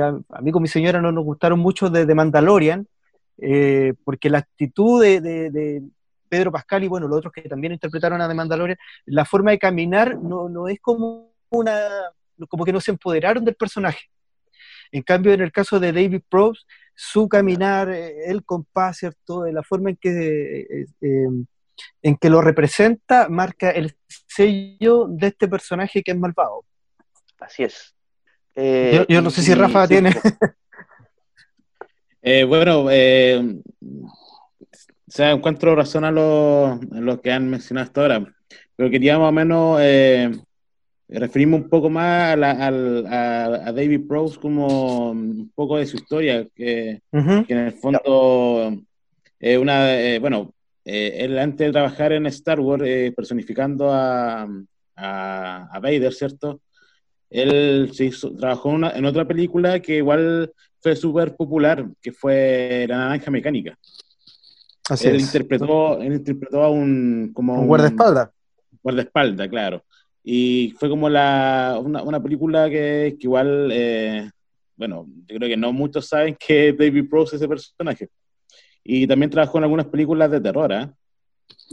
a, 0.00 0.40
mí 0.40 0.52
con 0.52 0.62
mi 0.62 0.68
señora 0.68 1.00
no 1.00 1.10
nos 1.10 1.24
gustaron 1.24 1.58
mucho 1.58 1.90
de, 1.90 2.06
de 2.06 2.14
Mandalorian, 2.14 2.86
eh, 3.38 3.94
porque 4.04 4.30
la 4.30 4.38
actitud 4.38 5.02
de, 5.02 5.82
Pedro 6.28 6.52
Pascal 6.52 6.82
y 6.82 6.88
bueno, 6.88 7.06
los 7.06 7.18
otros 7.18 7.32
que 7.32 7.42
también 7.42 7.72
interpretaron 7.72 8.20
a 8.20 8.28
The 8.28 8.34
Mandalorian, 8.34 8.78
la 9.06 9.24
forma 9.24 9.52
de 9.52 9.58
caminar 9.58 10.18
no, 10.18 10.48
no 10.48 10.68
es 10.68 10.80
como 10.80 11.32
una, 11.50 11.78
como 12.48 12.64
que 12.64 12.72
no 12.72 12.80
se 12.80 12.90
empoderaron 12.90 13.44
del 13.44 13.54
personaje. 13.54 14.08
En 14.90 15.02
cambio, 15.02 15.32
en 15.32 15.42
el 15.42 15.52
caso 15.52 15.78
de 15.78 15.92
David 15.92 16.22
Probst, 16.28 16.68
su 16.94 17.28
caminar, 17.28 17.90
eh, 17.90 18.30
el 18.30 18.44
compás, 18.44 18.98
¿cierto? 18.98 19.42
De 19.42 19.52
la 19.52 19.62
forma 19.62 19.90
en 19.90 19.96
que, 19.96 20.60
eh, 20.60 20.86
eh, 21.00 21.26
en 22.02 22.16
que 22.16 22.30
lo 22.30 22.40
representa, 22.40 23.28
marca 23.28 23.70
el 23.70 23.96
sello 24.06 25.06
de 25.08 25.28
este 25.28 25.48
personaje 25.48 26.02
que 26.02 26.12
es 26.12 26.18
malvado. 26.18 26.64
Así 27.40 27.64
es. 27.64 27.94
yo, 29.08 29.20
no 29.20 29.30
sé 29.30 29.42
si 29.42 29.54
Rafa 29.54 29.88
tiene. 29.88 30.14
bueno, 32.48 32.84
o 32.84 32.90
sea, 35.08 35.32
encuentro 35.32 35.74
razón 35.74 36.04
a 36.04 36.10
lo, 36.10 36.80
lo, 36.90 37.20
que 37.20 37.32
han 37.32 37.50
mencionado 37.50 37.86
hasta 37.86 38.00
ahora, 38.00 38.34
pero 38.76 38.90
quería 38.90 39.18
más 39.18 39.28
o 39.28 39.32
menos 39.32 39.80
referimos 41.08 41.62
un 41.62 41.68
poco 41.68 41.90
más 41.90 42.36
a, 42.36 43.72
David 43.72 44.06
Prowse 44.08 44.38
como 44.38 45.10
un 45.10 45.50
poco 45.54 45.76
de 45.76 45.86
su 45.86 45.96
historia, 45.96 46.46
que, 46.54 47.00
en 47.12 47.58
el 47.58 47.72
fondo 47.72 48.82
es 49.38 49.58
una, 49.58 50.00
eh, 50.00 50.18
bueno, 50.18 50.54
eh, 50.84 51.16
él 51.18 51.38
antes 51.38 51.66
de 51.66 51.72
trabajar 51.72 52.12
en 52.12 52.26
Star 52.26 52.60
Wars, 52.60 52.82
eh, 52.86 53.12
personificando 53.14 53.92
a, 53.92 54.48
a, 54.96 55.80
Vader, 55.82 56.12
¿cierto? 56.12 56.60
Él 57.28 57.90
se 57.92 58.10
trabajó 58.38 58.74
en 58.74 59.04
otra 59.04 59.26
película 59.26 59.80
que 59.80 59.96
igual 59.96 60.52
fue 60.80 60.94
súper 60.94 61.34
popular, 61.34 61.86
que 62.00 62.12
fue 62.12 62.86
La 62.88 62.98
Naranja 62.98 63.30
Mecánica. 63.30 63.76
Así 64.88 65.08
él, 65.08 65.20
Interpretó, 65.20 66.00
él 66.00 66.12
interpretó 66.12 66.62
a 66.62 66.70
un... 66.70 67.32
Como 67.34 67.60
un 67.60 67.66
guardaespaldas. 67.66 68.30
Guardaespaldas, 68.82 69.48
claro. 69.48 69.84
Y 70.26 70.74
fue 70.78 70.88
como 70.88 71.10
la, 71.10 71.78
una, 71.84 72.02
una 72.02 72.22
película 72.22 72.70
que, 72.70 73.14
que 73.20 73.26
igual, 73.26 73.68
eh, 73.70 74.30
bueno, 74.74 75.06
yo 75.26 75.36
creo 75.36 75.48
que 75.50 75.56
no 75.56 75.70
muchos 75.70 76.08
saben 76.08 76.34
que 76.34 76.72
David 76.72 77.10
Prowse 77.10 77.36
es 77.36 77.42
ese 77.42 77.48
personaje. 77.48 78.08
Y 78.82 79.06
también 79.06 79.30
trabajó 79.30 79.58
en 79.58 79.64
algunas 79.64 79.86
películas 79.86 80.30
de 80.30 80.40
terror, 80.40 80.72
¿eh? 80.72 80.88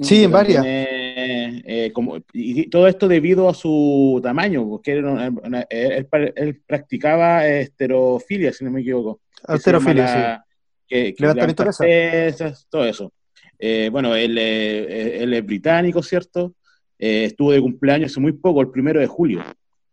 Sí, 0.02 0.26
en 0.26 0.32
varias. 0.32 0.64
Eh, 0.66 1.92
como, 1.94 2.18
y 2.34 2.70
todo 2.70 2.88
esto 2.88 3.08
debido 3.08 3.48
a 3.48 3.54
su 3.54 4.20
tamaño, 4.22 4.68
porque 4.68 4.94
él, 4.94 6.62
practicaba 6.66 7.48
esterofilia, 7.48 8.52
si 8.52 8.66
no 8.66 8.72
me 8.72 8.82
equivoco. 8.82 9.22
Esterofilia, 9.48 10.08
sí. 10.08 10.44
Que, 10.88 11.16
Levantamiento 11.18 11.64
de 11.64 12.54
todo 12.70 12.86
eso. 12.86 13.14
Eh, 13.58 13.90
bueno, 13.92 14.14
él, 14.16 14.38
él, 14.38 15.34
es 15.34 15.46
británico, 15.46 16.04
¿cierto? 16.04 16.56
Eh, 17.04 17.26
estuvo 17.26 17.52
de 17.52 17.60
cumpleaños 17.60 18.12
hace 18.12 18.20
muy 18.20 18.32
poco, 18.32 18.62
el 18.62 18.70
primero 18.70 19.00
de 19.00 19.08
julio. 19.08 19.44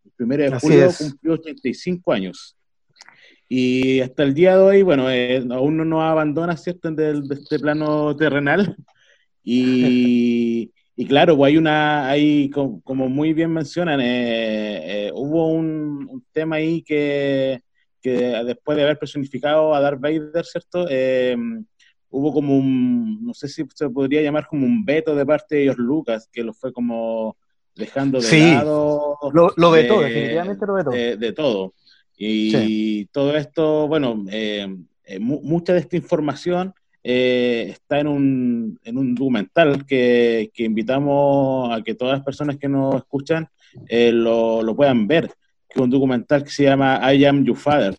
El 0.05 0.11
primero 0.15 0.45
de 0.45 0.61
julio 0.61 0.91
cumplió 0.97 1.33
85 1.33 2.13
años. 2.13 2.55
Y 3.49 4.01
hasta 4.01 4.25
el 4.25 4.35
día 4.35 4.57
de 4.57 4.63
hoy, 4.63 4.83
bueno, 4.83 5.11
eh, 5.11 5.43
aún 5.51 5.79
no 5.79 5.87
nos 5.87 6.03
abandona, 6.03 6.55
¿cierto?, 6.59 6.91
de, 6.91 7.23
este 7.31 7.59
plano 7.59 8.15
terrenal. 8.15 8.77
Y, 9.43 10.71
y, 10.97 11.07
claro, 11.07 11.35
pues 11.35 11.49
hay 11.49 11.57
una, 11.57 12.11
hay, 12.11 12.51
como, 12.51 13.09
muy 13.09 13.33
bien 13.33 13.55
mencionan, 13.55 14.01
eh, 14.03 15.11
hubo 15.15 15.49
un, 15.49 16.23
tema 16.33 16.57
ahí 16.57 16.83
que, 16.83 17.63
que, 18.03 18.11
después 18.45 18.77
de 18.77 18.85
haber 18.85 18.99
personificado 18.99 19.75
a 19.75 19.81
Darth 19.81 20.01
Vader, 20.01 20.45
¿cierto?, 20.45 20.87
hubo 22.11 22.33
como 22.33 22.57
un, 22.57 23.25
no 23.25 23.35
sé 23.35 23.49
si 23.49 23.65
se 23.75 23.91
podría 23.91 24.23
llamar 24.23 24.47
como 24.47 24.67
un 24.67 24.85
veto 24.85 25.15
de 25.15 25.27
parte 25.27 25.57
de 25.57 25.63
ellos 25.65 25.79
Lucas, 25.79 26.29
que 26.33 26.43
lo 26.43 26.53
fue 26.53 26.73
como 26.73 27.37
dejando 27.75 28.21
de 28.21 28.55
lado... 28.55 29.17
Lo, 29.33 29.53
lo 29.57 29.71
vetó, 29.71 30.01
definitivamente 30.01 30.67
lo 30.67 30.75
vetó. 30.75 30.91
De, 30.91 31.33
todo. 31.33 31.75
Y 32.17 33.07
todo 33.07 33.37
esto, 33.37 33.87
bueno, 33.87 34.25
mucha 35.21 35.73
de 35.73 35.79
esta 35.79 35.97
información 35.97 36.75
eh, 37.03 37.69
está 37.71 38.01
en 38.01 38.09
un, 38.09 38.81
en 38.85 38.99
un 38.99 39.15
documental 39.15 39.87
que, 39.87 40.51
que, 40.53 40.65
invitamos 40.65 41.71
a 41.73 41.83
que 41.83 41.95
todas 41.95 42.19
las 42.19 42.25
personas 42.25 42.57
que 42.57 42.69
nos 42.69 42.97
escuchan 42.97 43.49
eh, 43.89 44.11
lo, 44.13 44.63
lo, 44.63 44.75
puedan 44.75 45.07
ver, 45.07 45.29
que 45.69 45.77
es 45.77 45.81
un 45.81 45.91
documental 45.91 46.43
que 46.43 46.51
se 46.51 46.65
llama 46.65 47.01
I 47.15 47.25
Am 47.25 47.45
Your 47.45 47.57
Father. 47.57 47.97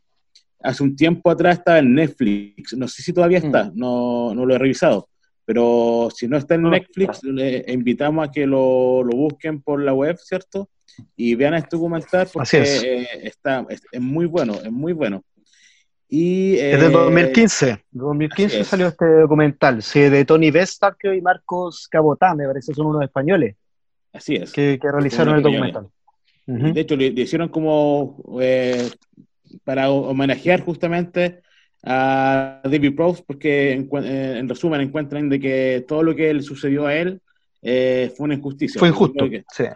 Hace 0.62 0.84
un 0.84 0.96
tiempo 0.96 1.30
atrás 1.30 1.60
estaba 1.60 1.80
en 1.80 1.94
Netflix, 1.94 2.76
no 2.76 2.88
sé 2.88 3.02
si 3.02 3.14
todavía 3.14 3.38
está, 3.38 3.66
mm. 3.66 3.72
no, 3.76 4.34
no, 4.34 4.46
lo 4.46 4.56
he 4.56 4.58
revisado, 4.58 5.08
pero 5.46 6.10
si 6.14 6.28
no 6.28 6.38
está 6.38 6.56
en 6.56 6.64
Netflix, 6.64 7.24
le 7.24 7.64
invitamos 7.68 8.28
a 8.28 8.32
que 8.32 8.46
lo, 8.46 9.04
lo, 9.04 9.16
busquen 9.16 9.62
por 9.62 9.82
la 9.82 9.94
web, 9.94 10.18
¿cierto? 10.18 10.70
Y 11.16 11.36
vean 11.36 11.54
este 11.54 11.78
documental 11.78 12.28
porque 12.32 12.62
eh, 12.62 13.08
está, 13.24 13.66
es, 13.70 13.82
es 13.92 14.02
muy 14.02 14.26
bueno, 14.26 14.56
es 14.56 14.72
muy 14.72 14.94
bueno. 14.94 15.24
Y, 16.12 16.58
es 16.58 16.82
de 16.82 16.90
2015. 16.90 17.70
Eh, 17.70 17.84
2015 17.92 18.64
salió 18.64 18.88
este 18.88 19.06
documental, 19.06 19.84
sí, 19.84 20.02
de 20.02 20.26
Tony 20.26 20.50
Vestarque 20.50 21.16
y 21.16 21.22
Marcos 21.22 21.88
Cabotá, 21.88 22.34
me 22.34 22.48
parece, 22.48 22.74
son 22.74 22.88
unos 22.88 23.04
españoles. 23.04 23.56
Así 24.12 24.36
es. 24.36 24.52
Que, 24.52 24.80
realizaron 24.82 25.38
el 25.38 25.44
documental. 25.44 25.88
De 26.48 26.82
hecho, 26.82 26.96
le, 26.96 27.08
hicieron 27.08 27.50
como 27.50 28.24
eh, 28.42 28.90
para 29.64 29.90
homenajear 29.90 30.62
justamente 30.62 31.42
a 31.84 32.62
David 32.64 32.96
Prowse, 32.96 33.24
porque 33.26 33.72
eh, 33.74 34.38
en, 34.38 34.50
resumen 34.50 34.82
encuentran 34.82 35.30
de 35.30 35.40
que 35.40 35.86
todo 35.88 36.04
lo 36.04 36.16
que 36.16 36.34
le 36.34 36.42
sucedió 36.42 36.88
a 36.88 36.96
él 36.96 37.22
fue 37.62 38.26
una 38.26 38.36
injusticia. 38.36 38.80
Fue 38.80 38.90
injusto. 38.90 39.26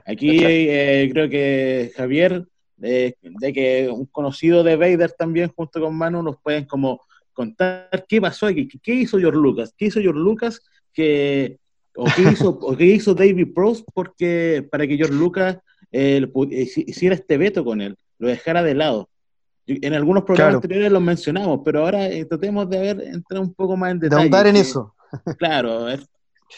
Aquí 0.06 0.38
creo 0.38 1.30
que 1.30 1.92
Javier 1.96 2.46
de, 2.84 3.54
que 3.54 3.90
un 3.90 4.06
conocido 4.06 4.64
de 4.64 4.76
Vader 4.76 5.12
también, 5.12 5.52
junto 5.56 5.80
con 5.80 5.96
Manu, 5.96 6.22
nos 6.22 6.38
pueden 6.42 6.66
como 6.66 7.02
contar 7.32 8.06
qué 8.08 8.22
pasó 8.22 8.48
aquí, 8.48 8.68
qué 8.68 8.94
hizo 8.94 9.18
George 9.18 9.40
Lucas, 9.40 9.74
qué 9.78 9.86
hizo 9.86 10.02
George 10.02 10.20
Lucas 10.20 10.62
que, 10.94 11.58
o 11.96 12.06
qué 12.06 12.24
hizo, 12.32 12.50
o 12.50 12.76
qué 12.76 12.86
hizo 12.86 13.14
David 13.14 13.54
Prost 13.54 13.86
porque, 13.94 14.68
para 14.70 14.86
que 14.86 14.98
George 14.98 15.16
Lucas 15.16 15.58
eh, 15.92 16.28
hiciera 16.52 17.16
este 17.16 17.38
veto 17.38 17.64
con 17.64 17.82
él, 17.82 17.96
lo 18.20 18.28
dejara 18.28 18.64
de 18.64 18.76
lado. 18.76 19.10
En 19.66 19.94
algunos 19.94 20.24
programas 20.24 20.56
anteriores 20.56 20.92
lo 20.92 21.00
mencionamos, 21.00 21.62
pero 21.64 21.86
ahora 21.86 22.08
eh, 22.08 22.26
tratemos 22.26 22.70
de 22.70 22.80
ver, 22.80 23.02
entrar 23.02 23.42
un 23.42 23.54
poco 23.54 23.78
más 23.78 23.92
en 23.92 24.00
detalle. 24.00 24.30
De 24.30 24.50
en 24.50 24.56
eso. 24.56 24.94
Claro, 25.38 25.86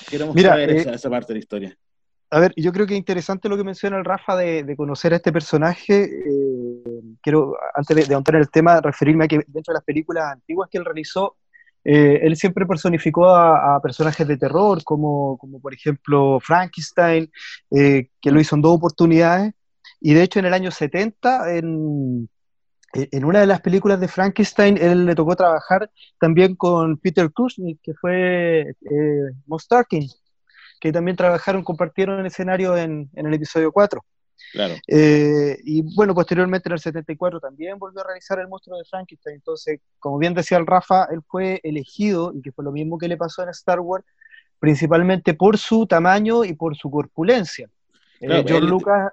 queremos 0.09 0.41
saber 0.41 0.69
eh, 0.69 0.77
esa, 0.77 0.93
esa 0.93 1.09
parte 1.09 1.33
de 1.33 1.33
la 1.33 1.39
historia. 1.39 1.77
A 2.31 2.39
ver, 2.39 2.53
yo 2.55 2.71
creo 2.71 2.87
que 2.87 2.93
es 2.93 2.97
interesante 2.97 3.49
lo 3.49 3.57
que 3.57 3.63
menciona 3.63 3.97
el 3.97 4.05
Rafa 4.05 4.35
de, 4.35 4.75
conocer 4.75 5.13
a 5.13 5.17
este 5.17 5.31
personaje. 5.31 6.03
Eh, 6.03 7.01
quiero, 7.21 7.55
antes 7.75 7.95
de, 7.95 8.05
de 8.05 8.15
en 8.15 8.35
el 8.35 8.49
tema, 8.49 8.81
referirme 8.81 9.25
a 9.25 9.27
que 9.27 9.37
dentro 9.47 9.73
de 9.73 9.77
las 9.77 9.83
películas 9.83 10.31
antiguas 10.31 10.69
que 10.71 10.77
él 10.77 10.85
realizó, 10.85 11.35
eh, 11.87 12.19
él 12.23 12.35
siempre 12.35 12.65
personificó 12.65 13.29
a, 13.29 13.79
personajes 13.79 14.27
de 14.27 14.37
terror, 14.37 14.83
como, 14.83 15.37
como 15.37 15.61
por 15.61 15.73
ejemplo 15.73 16.39
Frankenstein, 16.41 17.31
eh, 17.71 18.09
que 18.19 18.31
lo 18.31 18.41
hizo 18.41 18.55
en 18.55 18.63
dos 18.63 18.75
oportunidades. 18.75 19.53
Y 20.01 20.15
de 20.15 20.23
hecho, 20.23 20.39
en 20.39 20.45
el 20.45 20.53
año 20.53 20.71
70, 20.71 21.55
en, 21.57 22.27
en 22.95 23.25
una 23.25 23.41
de 23.41 23.45
las 23.45 23.61
películas 23.61 23.99
de 23.99 24.07
Frankenstein, 24.07 24.77
él 24.77 25.05
le 25.05 25.15
tocó 25.15 25.35
trabajar 25.35 25.89
también 26.19 26.55
con 26.55 26.97
Peter 26.97 27.29
Cushing, 27.31 27.77
que 27.83 27.93
fue 27.93 28.61
eh, 28.61 29.31
Moss 29.47 29.67
que 30.79 30.91
también 30.91 31.17
trabajaron, 31.17 31.63
compartieron 31.63 32.19
el 32.19 32.25
escenario 32.25 32.77
en, 32.77 33.09
el 33.13 33.33
episodio 33.33 33.71
4. 33.71 34.03
Claro. 34.51 34.75
Eh, 34.87 35.57
y 35.63 35.81
bueno, 35.95 36.13
posteriormente 36.13 36.69
en 36.69 36.73
el 36.73 36.79
74 36.79 37.39
también 37.39 37.79
volvió 37.79 38.01
a 38.01 38.05
realizar 38.05 38.39
el 38.39 38.47
monstruo 38.47 38.77
de 38.77 38.85
Frankenstein. 38.85 39.35
Entonces, 39.37 39.79
como 39.99 40.17
bien 40.17 40.33
decía 40.33 40.57
el 40.57 40.67
Rafa, 40.67 41.07
él 41.11 41.21
fue 41.27 41.59
elegido, 41.63 42.33
y 42.33 42.41
que 42.41 42.51
fue 42.51 42.63
lo 42.63 42.71
mismo 42.71 42.97
que 42.97 43.07
le 43.07 43.17
pasó 43.17 43.43
en 43.43 43.49
Star 43.49 43.79
Wars, 43.79 44.05
principalmente 44.59 45.33
por 45.33 45.57
su 45.57 45.85
tamaño 45.87 46.45
y 46.45 46.53
por 46.53 46.75
su 46.75 46.89
corpulencia. 46.89 47.69
Eh, 48.21 48.43
George 48.47 48.61
Lucas 48.61 49.11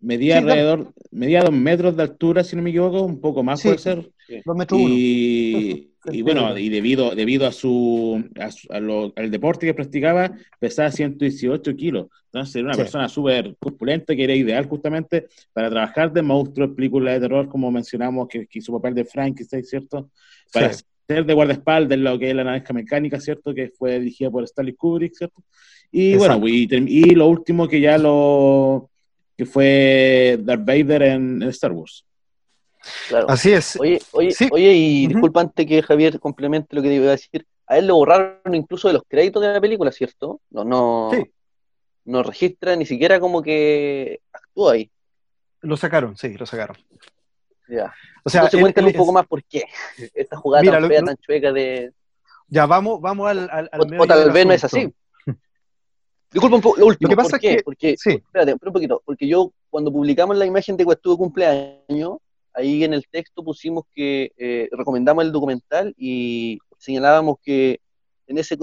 Medía 0.00 0.38
alrededor, 0.38 0.92
medía 1.10 1.42
dos 1.42 1.52
metros 1.52 1.96
de 1.96 2.02
altura, 2.02 2.44
si 2.44 2.54
no 2.54 2.62
me 2.62 2.70
equivoco, 2.70 3.02
un 3.02 3.20
poco 3.20 3.42
más 3.42 3.62
puede 3.62 3.78
ser. 3.78 4.10
Dos 4.44 4.56
metros 4.56 4.80
y, 4.80 5.92
y 6.12 6.22
bueno, 6.22 6.56
y 6.58 6.68
debido, 6.68 7.14
debido 7.14 7.46
a 7.46 7.52
su, 7.52 8.22
al 9.14 9.30
deporte 9.30 9.66
que 9.66 9.74
practicaba, 9.74 10.32
pesaba 10.58 10.90
118 10.90 11.74
kilos. 11.76 12.08
Entonces 12.26 12.56
era 12.56 12.66
una 12.66 12.76
persona 12.76 13.08
súper 13.08 13.56
corpulenta 13.58 14.14
que 14.14 14.24
era 14.24 14.34
ideal 14.34 14.66
justamente 14.66 15.28
para 15.52 15.70
trabajar 15.70 16.12
de 16.12 16.22
monstruos, 16.22 16.74
películas 16.76 17.14
de 17.14 17.20
terror, 17.20 17.48
como 17.48 17.70
mencionamos, 17.70 18.28
que, 18.28 18.46
hizo 18.52 18.72
papel 18.72 18.94
de 18.94 19.04
Frankenstein, 19.06 19.64
¿cierto? 19.64 20.10
Para 20.52 20.72
ser 20.72 21.24
de 21.24 21.32
guardaespaldas 21.32 21.96
en 21.96 22.04
lo 22.04 22.18
que 22.18 22.28
es 22.28 22.36
la 22.36 22.44
naranja 22.44 22.74
mecánica, 22.74 23.18
¿cierto? 23.18 23.54
Que 23.54 23.70
fue 23.70 23.98
dirigida 23.98 24.30
por 24.30 24.44
Stanley 24.44 24.74
Kubrick, 24.74 25.14
¿cierto? 25.14 25.42
Y 25.90 26.16
bueno, 26.16 26.46
y, 26.46 26.68
y 26.70 27.14
lo 27.14 27.28
último 27.28 27.66
que 27.66 27.80
ya 27.80 27.96
lo 27.96 28.90
que 29.36 29.46
fue 29.46 30.38
Darth 30.40 30.64
Vader 30.64 31.02
en, 31.02 31.42
Star 31.44 31.72
Wars. 31.72 32.04
Así 33.28 33.52
es. 33.52 33.78
Oye, 33.80 34.00
oye, 34.12 34.34
oye 34.50 34.72
y 34.72 35.06
disculpante 35.08 35.66
que 35.66 35.82
Javier 35.82 36.20
complemente 36.20 36.74
lo 36.76 36.82
que 36.82 36.94
iba 36.94 37.08
a 37.08 37.10
decir. 37.10 37.46
A 37.66 37.78
él 37.78 37.88
lo 37.88 37.96
borraron 37.96 38.54
incluso 38.54 38.86
de 38.86 38.94
los 38.94 39.02
créditos 39.08 39.42
de 39.42 39.52
la 39.52 39.60
película, 39.60 39.90
¿cierto? 39.90 40.40
No, 40.50 40.64
no, 40.64 41.10
no 42.04 42.22
registra 42.22 42.76
ni 42.76 42.86
siquiera 42.86 43.18
como 43.18 43.42
que 43.42 44.20
actúa 44.32 44.74
ahí. 44.74 44.90
Lo 45.62 45.76
sacaron, 45.76 46.16
sí, 46.16 46.34
lo 46.34 46.46
sacaron. 46.46 46.76
Ya. 47.68 47.92
O 48.22 48.30
sea, 48.30 48.42
Entonces, 48.42 48.60
cuéntale 48.60 48.86
un 48.88 48.92
poco 48.92 49.12
más 49.12 49.26
por 49.26 49.42
qué. 49.44 49.64
Esta 50.14 50.36
jugada 50.36 50.70
tan 50.70 50.88
fea, 50.88 51.02
tan 51.02 51.16
chueca 51.16 51.52
de. 51.52 51.92
Ya, 52.48 52.66
vamos, 52.66 53.00
vamos 53.00 53.28
al. 53.28 53.48
al, 53.50 53.68
o, 53.98 54.06
tal 54.06 54.30
vez 54.30 54.46
no 54.46 54.52
es 54.52 54.62
así. 54.62 54.92
Disculpa 56.36 56.56
un 56.56 56.62
poco, 56.62 56.78
lo 56.78 56.86
último. 56.88 57.08
¿Qué 57.08 57.16
pasa 57.16 57.30
¿Por 57.30 57.40
qué? 57.40 57.62
Porque, 57.64 57.96
sí. 57.96 58.10
espérate, 58.10 58.52
un 58.52 58.58
poquito. 58.58 59.00
Porque 59.06 59.26
yo, 59.26 59.52
cuando 59.70 59.90
publicamos 59.90 60.36
la 60.36 60.44
imagen 60.44 60.76
de 60.76 60.84
cuando 60.84 61.12
de 61.12 61.16
cumpleaños, 61.16 62.18
ahí 62.52 62.84
en 62.84 62.92
el 62.92 63.08
texto 63.08 63.42
pusimos 63.42 63.84
que 63.94 64.32
eh, 64.36 64.68
recomendamos 64.72 65.24
el 65.24 65.32
documental 65.32 65.94
y 65.96 66.58
señalábamos 66.76 67.36
que 67.42 67.80
en 68.26 68.36
ese 68.36 68.54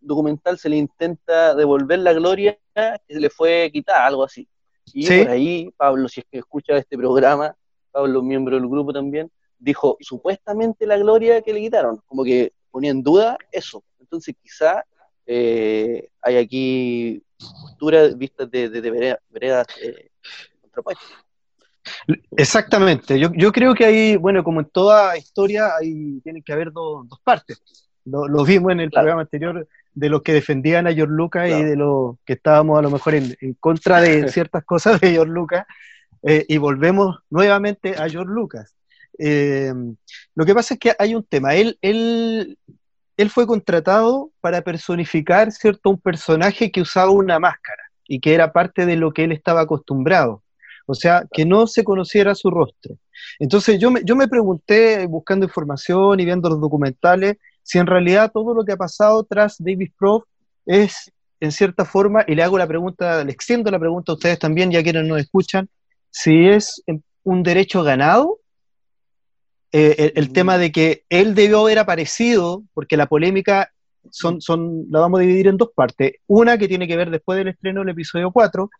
documental 0.00 0.56
se 0.56 0.70
le 0.70 0.76
intenta 0.76 1.54
devolver 1.54 1.98
la 1.98 2.14
gloria 2.14 2.58
que 2.74 3.14
se 3.14 3.20
le 3.20 3.28
fue 3.28 3.68
quitada, 3.70 4.06
algo 4.06 4.24
así. 4.24 4.48
Y 4.86 5.06
por 5.06 5.28
ahí, 5.28 5.70
Pablo, 5.76 6.08
si 6.08 6.20
es 6.20 6.26
que 6.30 6.38
escucha 6.38 6.74
este 6.78 6.96
programa, 6.96 7.54
Pablo, 7.90 8.22
miembro 8.22 8.56
del 8.56 8.66
grupo 8.66 8.94
también, 8.94 9.30
dijo 9.58 9.98
supuestamente 10.00 10.86
la 10.86 10.96
gloria 10.96 11.42
que 11.42 11.52
le 11.52 11.60
quitaron, 11.60 12.00
como 12.06 12.24
que 12.24 12.54
ponía 12.70 12.92
en 12.92 13.02
duda 13.02 13.36
eso. 13.52 13.84
Entonces, 13.98 14.34
quizá 14.42 14.86
eh, 15.32 16.08
hay 16.22 16.36
aquí 16.38 17.22
posturas 17.38 18.18
vistas 18.18 18.50
de, 18.50 18.68
de, 18.68 19.16
veredas 19.30 19.68
eh, 19.80 20.10
Exactamente, 22.36 23.16
yo, 23.16 23.30
yo, 23.34 23.52
creo 23.52 23.72
que 23.72 23.84
hay, 23.84 24.16
bueno, 24.16 24.42
como 24.42 24.58
en 24.58 24.66
toda 24.66 25.16
historia, 25.16 25.70
hay, 25.80 26.20
tiene 26.22 26.42
que 26.42 26.52
haber 26.52 26.72
dos 26.72 27.06
partes. 27.22 27.62
Lo, 28.04 28.44
vimos 28.44 28.72
en 28.72 28.80
el 28.80 28.90
programa 28.90 29.20
anterior 29.20 29.68
de 29.94 30.08
los 30.08 30.22
que 30.22 30.32
defendían 30.32 30.88
a 30.88 30.92
George 30.92 31.14
Lucas 31.14 31.48
y 31.48 31.62
de 31.62 31.76
los 31.76 32.16
que 32.24 32.32
estábamos 32.32 32.80
a 32.80 32.82
lo 32.82 32.90
mejor 32.90 33.14
en, 33.14 33.36
contra 33.60 34.00
de 34.00 34.28
ciertas 34.32 34.64
cosas 34.64 35.00
de 35.00 35.12
George 35.12 35.32
Lucas, 35.32 35.64
eh, 36.24 36.44
y 36.48 36.58
volvemos 36.58 37.20
nuevamente 37.30 37.94
a 37.96 38.08
George 38.08 38.32
Lucas. 38.32 38.74
lo 39.16 40.44
que 40.44 40.54
pasa 40.54 40.74
es 40.74 40.80
que 40.80 40.92
hay 40.98 41.14
un 41.14 41.22
tema, 41.22 41.54
él, 41.54 41.78
él 41.82 42.58
él 43.20 43.30
fue 43.30 43.46
contratado 43.46 44.30
para 44.40 44.62
personificar, 44.62 45.52
¿cierto?, 45.52 45.90
un 45.90 45.98
personaje 45.98 46.70
que 46.70 46.80
usaba 46.80 47.10
una 47.10 47.38
máscara 47.38 47.82
y 48.08 48.18
que 48.18 48.34
era 48.34 48.52
parte 48.52 48.86
de 48.86 48.96
lo 48.96 49.12
que 49.12 49.24
él 49.24 49.32
estaba 49.32 49.60
acostumbrado. 49.60 50.42
O 50.86 50.94
sea, 50.94 51.24
que 51.30 51.44
no 51.44 51.66
se 51.66 51.84
conociera 51.84 52.34
su 52.34 52.50
rostro. 52.50 52.96
Entonces 53.38 53.78
yo 53.78 53.90
me, 53.90 54.00
yo 54.04 54.16
me 54.16 54.26
pregunté, 54.26 55.06
buscando 55.06 55.46
información 55.46 56.18
y 56.18 56.24
viendo 56.24 56.48
los 56.48 56.60
documentales, 56.60 57.36
si 57.62 57.78
en 57.78 57.86
realidad 57.86 58.32
todo 58.32 58.54
lo 58.54 58.64
que 58.64 58.72
ha 58.72 58.76
pasado 58.76 59.22
tras 59.22 59.56
David 59.58 59.92
Prof 59.98 60.24
es, 60.66 61.12
en 61.40 61.52
cierta 61.52 61.84
forma, 61.84 62.24
y 62.26 62.34
le 62.34 62.42
hago 62.42 62.58
la 62.58 62.66
pregunta, 62.66 63.22
le 63.22 63.30
extiendo 63.30 63.70
la 63.70 63.78
pregunta 63.78 64.12
a 64.12 64.14
ustedes 64.16 64.38
también, 64.38 64.72
ya 64.72 64.82
quienes 64.82 65.04
nos 65.04 65.20
escuchan, 65.20 65.68
si 66.10 66.48
es 66.48 66.82
un 67.22 67.42
derecho 67.42 67.82
ganado 67.84 68.39
eh, 69.72 70.12
el, 70.16 70.32
tema 70.32 70.58
de 70.58 70.72
que 70.72 71.04
él 71.08 71.34
debió 71.34 71.60
haber 71.60 71.78
aparecido, 71.78 72.64
porque 72.74 72.96
la 72.96 73.06
polémica 73.06 73.70
son, 74.10 74.40
son, 74.40 74.86
la 74.90 75.00
vamos 75.00 75.20
a 75.20 75.22
dividir 75.22 75.46
en 75.46 75.56
dos 75.56 75.70
partes. 75.74 76.14
Una 76.26 76.58
que 76.58 76.66
tiene 76.66 76.88
que 76.88 76.96
ver 76.96 77.10
después 77.10 77.38
del 77.38 77.48
estreno 77.48 77.80
del 77.80 77.90
episodio 77.90 78.30
4 78.32 78.70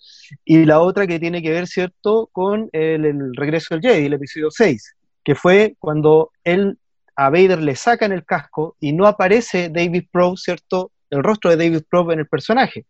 y 0.45 0.65
la 0.65 0.81
otra 0.81 1.07
que 1.07 1.21
tiene 1.21 1.43
que 1.43 1.51
ver, 1.51 1.67
¿cierto?, 1.67 2.29
con 2.33 2.69
el, 2.73 3.35
regreso 3.35 3.75
del 3.75 3.83
Jedi, 3.83 4.07
el 4.07 4.15
episodio 4.15 4.51
6, 4.51 4.97
que 5.23 5.35
fue 5.35 5.77
cuando 5.79 6.33
él 6.45 6.79
a 7.15 7.31
Vader 7.31 7.61
le 7.61 7.77
sacan 7.77 8.13
el 8.13 8.25
casco 8.25 8.77
y 8.81 8.93
no 8.93 9.07
aparece 9.07 9.69
David 9.69 10.05
Pro, 10.11 10.37
¿cierto?, 10.37 10.91
el 11.11 11.23
rostro 11.23 11.51
de 11.51 11.57
David 11.57 11.83
Pro 11.89 12.11
en 12.13 12.21
el 12.21 12.27
personaje. 12.27 12.87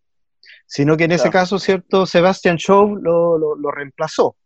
sino 0.66 0.96
que 0.96 1.04
en 1.04 1.12
ese 1.12 1.30
caso, 1.30 1.58
¿cierto? 1.58 2.06
Sebastian 2.06 2.56
Shaw 2.56 2.96
lo, 2.96 3.36
lo, 3.38 3.70
reemplazó. 3.72 4.36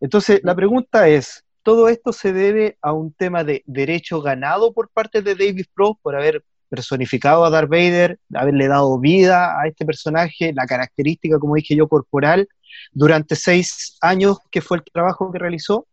Entonces, 0.00 0.40
la 0.42 0.54
pregunta 0.54 1.06
es, 1.06 1.44
¿todo 1.70 1.88
esto 1.88 2.12
se 2.12 2.32
debe 2.32 2.76
a 2.82 2.92
un 2.92 3.12
tema 3.12 3.44
de 3.44 3.62
derecho 3.64 4.20
ganado 4.20 4.72
por 4.72 4.88
parte 4.88 5.22
de 5.22 5.36
David 5.36 5.66
Pro 5.72 5.96
por 6.02 6.16
haber 6.16 6.42
personificado 6.68 7.44
a 7.44 7.50
Darth 7.50 7.70
Vader, 7.70 8.18
haberle 8.34 8.66
dado 8.66 8.98
vida 8.98 9.56
a 9.56 9.68
este 9.68 9.86
personaje, 9.86 10.52
la 10.52 10.66
característica, 10.66 11.38
como 11.38 11.54
dije 11.54 11.76
yo, 11.76 11.86
corporal, 11.86 12.48
durante 12.90 13.36
seis 13.36 13.96
años 14.00 14.38
que 14.50 14.60
fue 14.60 14.78
el 14.78 14.82
trabajo 14.92 15.30
que 15.30 15.38
realizó, 15.38 15.86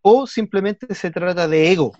o 0.00 0.26
simplemente 0.26 0.94
se 0.94 1.10
trata 1.10 1.46
de 1.46 1.72
ego. 1.72 1.92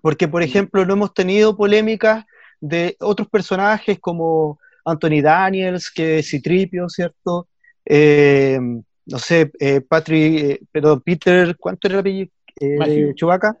Porque, 0.00 0.26
por 0.26 0.42
ejemplo, 0.42 0.86
no 0.86 0.94
hemos 0.94 1.12
tenido 1.12 1.54
polémicas 1.54 2.24
de 2.58 2.96
otros 3.00 3.28
personajes 3.28 3.98
como 4.00 4.58
Anthony 4.86 5.20
Daniels, 5.20 5.90
que 5.90 6.20
es 6.20 6.30
Citripio, 6.30 6.88
¿cierto? 6.88 7.48
Eh, 7.84 8.58
no 9.06 9.18
sé, 9.18 9.50
eh, 9.58 9.80
Patrick, 9.80 10.38
eh, 10.38 10.60
perdón, 10.70 11.00
Peter, 11.00 11.56
¿cuánto 11.56 11.88
era 11.88 11.96
el 11.96 12.00
apellido? 12.00 12.30
Eh, 12.60 13.12
Chewbacca, 13.14 13.56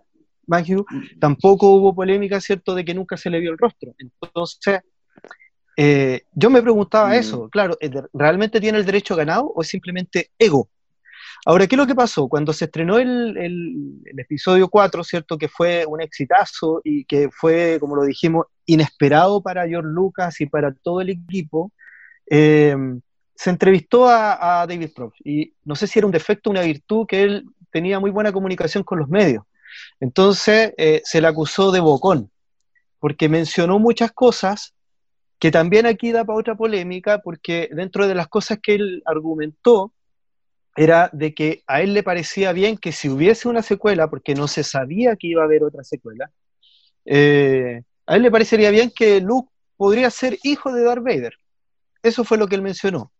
tampoco 1.18 1.74
hubo 1.74 1.94
polémica, 1.94 2.40
¿cierto?, 2.40 2.74
de 2.74 2.84
que 2.84 2.94
nunca 2.94 3.16
se 3.16 3.30
le 3.30 3.40
vio 3.40 3.52
el 3.52 3.58
rostro. 3.58 3.94
Entonces, 3.98 4.80
yo 6.34 6.50
me 6.50 6.62
preguntaba 6.62 7.10
mm. 7.10 7.14
eso, 7.14 7.48
claro, 7.48 7.76
¿realmente 8.12 8.60
tiene 8.60 8.78
el 8.78 8.84
derecho 8.84 9.16
ganado 9.16 9.46
o 9.46 9.62
es 9.62 9.68
simplemente 9.68 10.30
ego? 10.38 10.68
Ahora, 11.46 11.66
¿qué 11.66 11.74
es 11.74 11.78
lo 11.78 11.86
que 11.86 11.94
pasó? 11.94 12.28
Cuando 12.28 12.52
se 12.52 12.66
estrenó 12.66 12.98
el, 12.98 14.02
episodio 14.18 14.68
4, 14.68 15.02
¿cierto? 15.04 15.38
Que 15.38 15.48
fue 15.48 15.86
un 15.86 16.02
exitazo 16.02 16.82
y 16.84 17.04
que 17.06 17.30
fue, 17.30 17.78
como 17.80 17.96
lo 17.96 18.04
dijimos, 18.04 18.46
inesperado 18.66 19.42
para 19.42 19.66
George 19.66 19.88
Lucas 19.90 20.40
y 20.40 20.46
para 20.46 20.74
todo 20.74 21.00
el 21.00 21.08
equipo, 21.08 21.72
eh, 22.28 22.76
se 23.40 23.48
entrevistó 23.48 24.06
a, 24.06 24.66
David 24.68 24.90
Prof. 24.94 25.14
Y 25.24 25.54
no 25.64 25.74
sé 25.74 25.86
si 25.86 25.98
era 25.98 26.04
un 26.04 26.12
defecto 26.12 26.50
o 26.50 26.52
una 26.52 26.60
virtud 26.60 27.06
que 27.06 27.22
él 27.22 27.46
tenía 27.70 27.98
muy 27.98 28.10
buena 28.10 28.32
comunicación 28.32 28.84
con 28.84 28.98
los 28.98 29.08
medios. 29.08 29.44
Entonces 29.98 30.74
eh, 30.76 31.00
se 31.04 31.22
le 31.22 31.26
acusó 31.26 31.72
de 31.72 31.80
bocón, 31.80 32.30
porque 32.98 33.30
mencionó 33.30 33.78
muchas 33.78 34.12
cosas 34.12 34.74
que 35.38 35.50
también 35.50 35.86
aquí 35.86 36.12
da 36.12 36.22
para 36.26 36.38
otra 36.38 36.54
polémica, 36.54 37.20
porque 37.20 37.70
dentro 37.72 38.06
de 38.06 38.14
las 38.14 38.28
cosas 38.28 38.58
que 38.62 38.74
él 38.74 39.02
argumentó, 39.06 39.94
era 40.76 41.08
de 41.14 41.32
que 41.32 41.62
a 41.66 41.80
él 41.80 41.94
le 41.94 42.02
parecía 42.02 42.52
bien 42.52 42.76
que 42.76 42.92
si 42.92 43.08
hubiese 43.08 43.48
una 43.48 43.62
secuela, 43.62 44.10
porque 44.10 44.34
no 44.34 44.48
se 44.48 44.64
sabía 44.64 45.16
que 45.16 45.28
iba 45.28 45.40
a 45.40 45.46
haber 45.46 45.62
otra 45.62 45.82
secuela, 45.82 46.30
eh, 47.06 47.84
a 48.04 48.16
él 48.16 48.22
le 48.22 48.30
parecería 48.30 48.70
bien 48.70 48.92
que 48.94 49.22
Luke 49.22 49.50
podría 49.78 50.10
ser 50.10 50.38
hijo 50.42 50.74
de 50.74 50.84
Darth 50.84 51.02
Vader. 51.02 51.32
Eso 52.02 52.22
fue 52.22 52.36
lo 52.36 52.46
que 52.46 52.56
él 52.56 52.62
mencionó. 52.62 53.10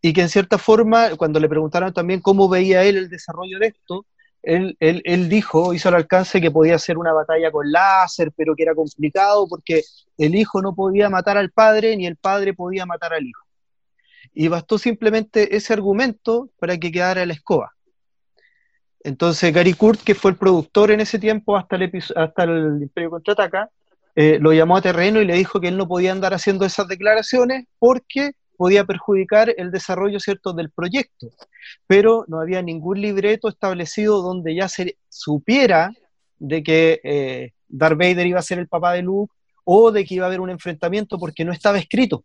Y 0.00 0.12
que 0.12 0.22
en 0.22 0.28
cierta 0.28 0.58
forma, 0.58 1.16
cuando 1.16 1.40
le 1.40 1.48
preguntaron 1.48 1.92
también 1.92 2.20
cómo 2.20 2.48
veía 2.48 2.84
él 2.84 2.96
el 2.96 3.08
desarrollo 3.08 3.58
de 3.58 3.68
esto, 3.68 4.06
él, 4.42 4.76
él, 4.80 5.00
él, 5.04 5.28
dijo, 5.28 5.72
hizo 5.72 5.88
el 5.88 5.94
alcance 5.94 6.40
que 6.40 6.50
podía 6.50 6.78
ser 6.78 6.98
una 6.98 7.12
batalla 7.12 7.50
con 7.50 7.70
láser, 7.72 8.30
pero 8.36 8.54
que 8.54 8.62
era 8.62 8.74
complicado 8.74 9.46
porque 9.48 9.82
el 10.18 10.34
hijo 10.34 10.60
no 10.60 10.74
podía 10.74 11.08
matar 11.08 11.38
al 11.38 11.50
padre 11.50 11.96
ni 11.96 12.06
el 12.06 12.16
padre 12.16 12.52
podía 12.52 12.84
matar 12.84 13.14
al 13.14 13.24
hijo 13.24 13.44
y 14.34 14.48
bastó 14.48 14.78
simplemente 14.78 15.56
ese 15.56 15.72
argumento 15.72 16.50
para 16.58 16.76
que 16.76 16.90
quedara 16.90 17.24
la 17.24 17.32
escoba. 17.32 17.72
Entonces 19.00 19.52
Gary 19.52 19.74
Kurt, 19.74 20.00
que 20.02 20.14
fue 20.14 20.32
el 20.32 20.36
productor 20.36 20.90
en 20.90 21.00
ese 21.00 21.18
tiempo 21.18 21.56
hasta 21.56 21.76
el, 21.76 21.92
hasta 22.16 22.44
el 22.44 22.82
Imperio 22.82 23.10
Contraataca, 23.10 23.70
eh, 24.16 24.38
lo 24.40 24.52
llamó 24.52 24.76
a 24.76 24.82
terreno 24.82 25.20
y 25.20 25.26
le 25.26 25.34
dijo 25.34 25.60
que 25.60 25.68
él 25.68 25.76
no 25.76 25.86
podía 25.86 26.12
andar 26.12 26.34
haciendo 26.34 26.64
esas 26.64 26.88
declaraciones 26.88 27.66
porque 27.78 28.32
podía 28.56 28.84
perjudicar 28.84 29.54
el 29.56 29.70
desarrollo 29.70 30.20
cierto 30.20 30.52
del 30.52 30.70
proyecto, 30.70 31.28
pero 31.86 32.24
no 32.28 32.40
había 32.40 32.62
ningún 32.62 33.00
libreto 33.00 33.48
establecido 33.48 34.22
donde 34.22 34.54
ya 34.54 34.68
se 34.68 34.96
supiera 35.08 35.92
de 36.38 36.62
que 36.62 37.00
eh, 37.04 37.52
Darth 37.68 37.98
Vader 37.98 38.26
iba 38.26 38.38
a 38.38 38.42
ser 38.42 38.58
el 38.58 38.68
papá 38.68 38.92
de 38.92 39.02
Luke 39.02 39.34
o 39.64 39.90
de 39.90 40.04
que 40.04 40.14
iba 40.14 40.26
a 40.26 40.28
haber 40.28 40.40
un 40.40 40.50
enfrentamiento 40.50 41.18
porque 41.18 41.44
no 41.44 41.52
estaba 41.52 41.78
escrito. 41.78 42.24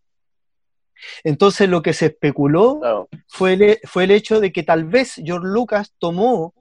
Entonces 1.24 1.70
lo 1.70 1.82
que 1.82 1.94
se 1.94 2.08
especuló 2.08 3.08
fue, 3.28 3.54
el, 3.54 3.80
fue 3.86 4.04
el 4.04 4.12
hecho 4.12 4.40
de 4.40 4.52
que 4.52 4.64
tal 4.64 4.84
vez 4.84 5.14
George 5.24 5.48
Lucas 5.48 5.94
tomó 5.98 6.54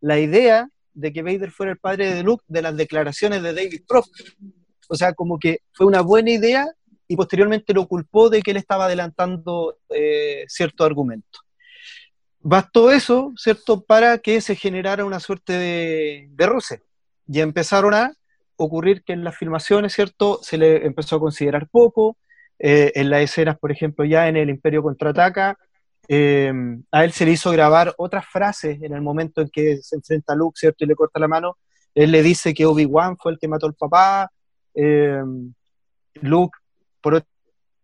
la 0.00 0.18
idea 0.18 0.68
de 0.94 1.12
que 1.12 1.22
Vader 1.22 1.50
fuera 1.50 1.72
el 1.72 1.78
padre 1.78 2.14
de 2.14 2.22
Luke 2.22 2.44
de 2.46 2.62
las 2.62 2.76
declaraciones 2.76 3.42
de 3.42 3.54
David 3.54 3.82
Croft. 3.86 4.10
O 4.88 4.94
sea, 4.94 5.12
como 5.12 5.38
que 5.38 5.60
fue 5.72 5.86
una 5.86 6.00
buena 6.00 6.30
idea 6.30 6.66
y 7.10 7.16
posteriormente 7.16 7.74
lo 7.74 7.88
culpó 7.88 8.30
de 8.30 8.40
que 8.40 8.52
él 8.52 8.56
estaba 8.56 8.84
adelantando 8.84 9.78
eh, 9.88 10.44
cierto 10.46 10.84
argumento. 10.84 11.40
Bastó 12.38 12.92
eso, 12.92 13.32
¿cierto?, 13.36 13.80
para 13.80 14.18
que 14.18 14.40
se 14.40 14.54
generara 14.54 15.04
una 15.04 15.18
suerte 15.18 15.54
de, 15.54 16.46
roce. 16.46 16.82
Y 17.26 17.40
empezaron 17.40 17.94
a 17.94 18.12
ocurrir 18.54 19.02
que 19.02 19.12
en 19.12 19.24
las 19.24 19.36
filmaciones, 19.36 19.92
¿cierto?, 19.92 20.38
se 20.40 20.56
le 20.56 20.86
empezó 20.86 21.16
a 21.16 21.18
considerar 21.18 21.68
poco, 21.68 22.16
eh, 22.60 22.92
en 22.94 23.10
las 23.10 23.22
escenas, 23.22 23.58
por 23.58 23.72
ejemplo, 23.72 24.04
ya 24.04 24.28
en 24.28 24.36
el 24.36 24.48
Imperio 24.48 24.80
Contraataca, 24.80 25.58
eh, 26.06 26.52
a 26.92 27.04
él 27.04 27.10
se 27.10 27.24
le 27.24 27.32
hizo 27.32 27.50
grabar 27.50 27.92
otras 27.98 28.24
frases 28.24 28.80
en 28.80 28.94
el 28.94 29.02
momento 29.02 29.40
en 29.40 29.48
que 29.48 29.78
se 29.78 29.96
enfrenta 29.96 30.34
a 30.34 30.36
Luke, 30.36 30.56
¿cierto? 30.56 30.84
Y 30.84 30.86
le 30.86 30.94
corta 30.94 31.18
la 31.18 31.26
mano. 31.26 31.58
Él 31.92 32.12
le 32.12 32.22
dice 32.22 32.54
que 32.54 32.66
Obi-Wan 32.66 33.16
fue 33.16 33.32
el 33.32 33.38
que 33.40 33.48
mató 33.48 33.66
al 33.66 33.74
papá. 33.74 34.30
Eh, 34.74 35.20
Luke, 36.22 36.59
por 37.00 37.14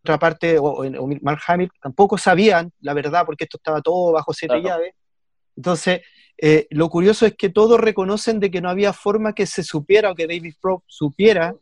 otra 0.02 0.18
parte, 0.18 0.58
o, 0.58 0.84
Mark 1.22 1.40
Hamill, 1.46 1.70
tampoco 1.80 2.18
sabían 2.18 2.72
la 2.80 2.94
verdad 2.94 3.24
porque 3.26 3.44
esto 3.44 3.56
estaba 3.58 3.80
todo 3.80 4.12
bajo 4.12 4.32
siete 4.32 4.60
llaves. 4.62 4.94
Entonces, 5.56 6.02
lo 6.70 6.88
curioso 6.88 7.26
es 7.26 7.34
que 7.34 7.48
todos 7.48 7.80
reconocen 7.80 8.40
de 8.40 8.50
que 8.50 8.60
no 8.60 8.68
había 8.68 8.92
forma 8.92 9.32
que 9.32 9.46
se 9.46 9.62
supiera 9.62 10.10
o 10.10 10.14
que 10.14 10.26
David 10.26 10.54
Prop 10.60 10.82
supiera 10.86 11.54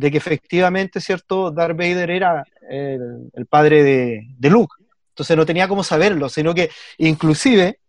de 0.00 0.10
que 0.10 0.16
efectivamente, 0.16 1.00
¿cierto? 1.00 1.50
Darth 1.50 1.76
Vader 1.76 2.10
era 2.10 2.44
el, 2.70 3.46
padre 3.46 3.82
de, 3.82 4.50
Luke. 4.50 4.74
Entonces 5.10 5.36
no 5.36 5.44
tenía 5.44 5.68
cómo 5.68 5.84
saberlo, 5.84 6.30
sino 6.30 6.54
que 6.54 6.70
inclusive 6.96 7.80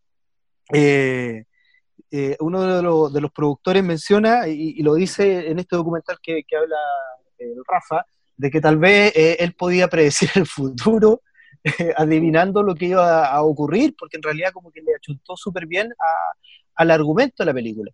eh, 0.74 1.46
eh, 2.12 2.36
uno 2.42 3.10
de, 3.10 3.22
los 3.22 3.32
productores 3.32 3.84
menciona, 3.84 4.48
y, 4.50 4.82
lo 4.82 4.96
dice 4.96 5.50
en 5.50 5.60
este 5.60 5.78
documental 5.78 6.18
que, 6.22 6.44
habla 6.58 6.76
eh, 7.38 7.54
Rafa, 7.66 8.06
de 8.42 8.50
que 8.50 8.60
tal 8.60 8.78
vez 8.78 9.14
él 9.16 9.54
podía 9.54 9.88
predecir 9.88 10.32
el 10.34 10.48
futuro 10.48 11.22
adivinando 11.96 12.64
lo 12.64 12.74
que 12.74 12.88
iba 12.88 13.28
a, 13.28 13.44
ocurrir, 13.44 13.94
porque 13.98 14.18
en 14.18 14.24
realidad 14.24 14.52
como 14.52 14.72
que 14.72 14.82
le 14.82 14.96
achuntó 14.96 15.38
súper 15.38 15.68
bien 15.68 15.94
al 16.74 16.90
argumento 16.90 17.44
de 17.44 17.46
la 17.46 17.54
película. 17.54 17.92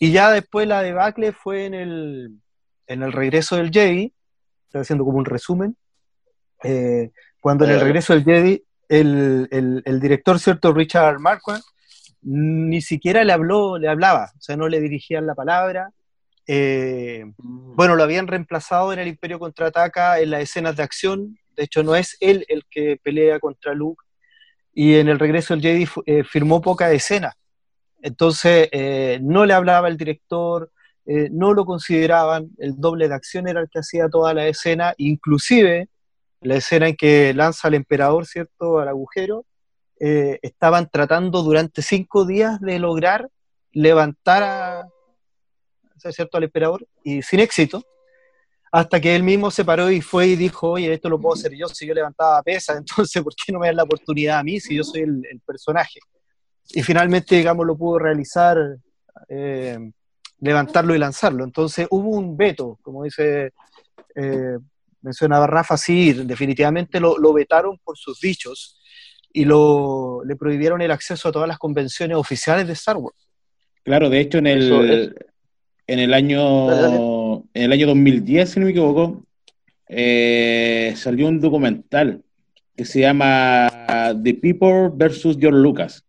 Y 0.00 0.10
ya 0.10 0.32
después 0.32 0.66
la 0.66 0.82
debacle 0.82 1.32
fue 1.32 1.66
en 1.66 1.74
el, 1.74 2.40
en 2.88 3.02
el 3.04 3.12
regreso 3.12 3.56
del 3.56 3.70
Jedi, 3.70 4.12
estoy 4.66 4.80
haciendo 4.80 5.04
como 5.04 5.18
un 5.18 5.24
resumen, 5.24 5.76
eh, 6.64 7.12
cuando 7.40 7.64
en 7.64 7.70
el 7.70 7.80
regreso 7.80 8.14
del 8.14 8.24
Jedi, 8.24 8.64
el, 8.88 10.00
director, 10.00 10.40
¿cierto? 10.40 10.72
Richard 10.72 11.20
Marquand, 11.20 11.62
ni 12.22 12.82
siquiera 12.82 13.22
le 13.22 13.32
habló, 13.32 13.78
le 13.78 13.88
hablaba, 13.88 14.32
o 14.36 14.40
sea, 14.40 14.56
no 14.56 14.66
le 14.66 14.80
dirigían 14.80 15.26
la 15.26 15.36
palabra. 15.36 15.92
Eh, 16.48 17.24
mm. 17.36 17.76
bueno, 17.76 17.94
lo 17.94 18.02
habían 18.02 18.26
reemplazado 18.26 18.92
en 18.92 18.98
el 18.98 19.06
Imperio 19.06 19.38
Contraataca 19.38 20.18
en 20.18 20.30
las 20.30 20.42
escenas 20.42 20.74
de 20.74 20.82
acción, 20.82 21.38
de 21.56 21.62
hecho 21.62 21.84
no 21.84 21.94
es 21.94 22.16
él 22.18 22.44
el 22.48 22.64
que 22.68 22.98
pelea 23.00 23.38
contra 23.38 23.74
Luke, 23.74 24.02
y 24.74 24.96
en 24.96 25.08
el 25.08 25.20
regreso 25.20 25.54
del 25.54 25.62
Jedi 25.62 25.86
eh, 26.06 26.24
firmó 26.24 26.60
poca 26.60 26.90
escena. 26.90 27.34
Entonces, 28.00 28.68
no 29.20 29.44
le 29.44 29.52
hablaba 29.52 29.88
el 29.88 29.96
director, 29.96 30.70
eh, 31.10 31.30
no 31.32 31.54
lo 31.54 31.64
consideraban, 31.64 32.50
el 32.58 32.78
doble 32.78 33.08
de 33.08 33.14
acción 33.14 33.48
era 33.48 33.62
el 33.62 33.70
que 33.70 33.78
hacía 33.78 34.10
toda 34.10 34.34
la 34.34 34.46
escena, 34.46 34.92
inclusive 34.98 35.88
la 36.42 36.56
escena 36.56 36.86
en 36.88 36.96
que 36.96 37.32
lanza 37.32 37.68
al 37.68 37.74
emperador, 37.74 38.26
¿cierto?, 38.26 38.78
al 38.78 38.88
agujero, 38.88 39.46
eh, 39.98 40.38
estaban 40.42 40.90
tratando 40.90 41.42
durante 41.42 41.80
cinco 41.80 42.26
días 42.26 42.60
de 42.60 42.78
lograr 42.78 43.30
levantar 43.72 44.42
a, 44.42 44.88
¿cierto? 45.98 46.36
al 46.36 46.44
emperador, 46.44 46.86
y 47.02 47.22
sin 47.22 47.40
éxito, 47.40 47.82
hasta 48.70 49.00
que 49.00 49.16
él 49.16 49.22
mismo 49.22 49.50
se 49.50 49.64
paró 49.64 49.90
y 49.90 50.00
fue 50.00 50.28
y 50.28 50.36
dijo, 50.36 50.70
oye, 50.72 50.92
esto 50.92 51.08
lo 51.08 51.20
puedo 51.20 51.34
hacer 51.34 51.54
yo 51.54 51.68
si 51.68 51.86
yo 51.86 51.94
levantaba 51.94 52.42
pesa, 52.42 52.76
entonces 52.78 53.22
¿por 53.22 53.34
qué 53.34 53.52
no 53.52 53.58
me 53.58 53.68
dan 53.68 53.76
la 53.76 53.84
oportunidad 53.84 54.38
a 54.38 54.42
mí 54.42 54.60
si 54.60 54.76
yo 54.76 54.84
soy 54.84 55.02
el, 55.02 55.40
personaje? 55.46 56.00
Y 56.70 56.82
finalmente, 56.82 57.36
digamos, 57.36 57.66
lo 57.66 57.76
pudo 57.76 57.98
realizar 57.98 58.58
eh, 59.28 59.78
levantarlo 60.40 60.94
y 60.94 60.98
lanzarlo. 60.98 61.44
Entonces 61.44 61.86
hubo 61.90 62.10
un 62.10 62.36
veto, 62.36 62.78
como 62.82 63.04
dice, 63.04 63.52
eh, 64.14 64.58
mencionaba 65.00 65.46
Rafa, 65.46 65.78
sí, 65.78 66.12
definitivamente 66.12 67.00
lo, 67.00 67.16
lo, 67.16 67.32
vetaron 67.32 67.78
por 67.78 67.96
sus 67.96 68.20
dichos 68.20 68.80
y 69.32 69.46
lo, 69.46 70.22
le 70.24 70.36
prohibieron 70.36 70.82
el 70.82 70.90
acceso 70.90 71.28
a 71.28 71.32
todas 71.32 71.48
las 71.48 71.58
convenciones 71.58 72.16
oficiales 72.18 72.66
de 72.66 72.74
Star 72.74 72.96
Wars. 72.98 73.16
Claro, 73.82 74.10
de 74.10 74.20
hecho 74.20 74.38
en 74.38 74.46
el, 74.46 75.16
en 75.88 75.98
el 75.98 76.14
año 76.14 77.18
en 77.54 77.64
el 77.64 77.72
año 77.72 77.86
2010, 77.88 78.48
si 78.48 78.60
no 78.60 78.66
me 78.66 78.70
equivoco, 78.70 79.24
eh, 79.88 80.92
salió 80.96 81.26
un 81.28 81.40
documental 81.40 82.22
que 82.76 82.84
se 82.84 83.00
llama 83.00 83.68
The 84.22 84.34
People 84.34 84.90
versus 84.94 85.36
George 85.38 85.58
Lucas. 85.58 86.04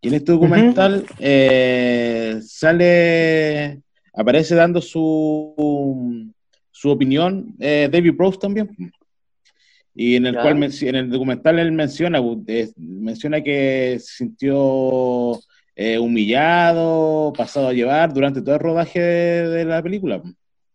Y 0.00 0.08
en 0.08 0.14
este 0.14 0.32
documental 0.32 1.04
eh, 1.18 2.40
sale, 2.42 3.82
aparece 4.14 4.54
dando 4.54 4.80
su, 4.80 6.32
su 6.70 6.90
opinión 6.90 7.54
eh, 7.58 7.88
David 7.92 8.16
Prowse 8.16 8.38
también. 8.38 8.70
Y 9.94 10.14
en 10.14 10.26
el 10.26 10.36
cual 10.36 10.62
en 10.62 10.94
el 10.94 11.10
documental 11.10 11.58
él 11.58 11.72
menciona, 11.72 12.22
menciona 12.76 13.42
que 13.42 13.98
se 14.00 14.24
sintió 15.78 16.02
humillado, 16.02 17.32
pasado 17.36 17.68
a 17.68 17.72
llevar 17.72 18.12
durante 18.12 18.42
todo 18.42 18.56
el 18.56 18.60
rodaje 18.60 19.00
de, 19.00 19.64
la 19.64 19.82
película. 19.82 20.22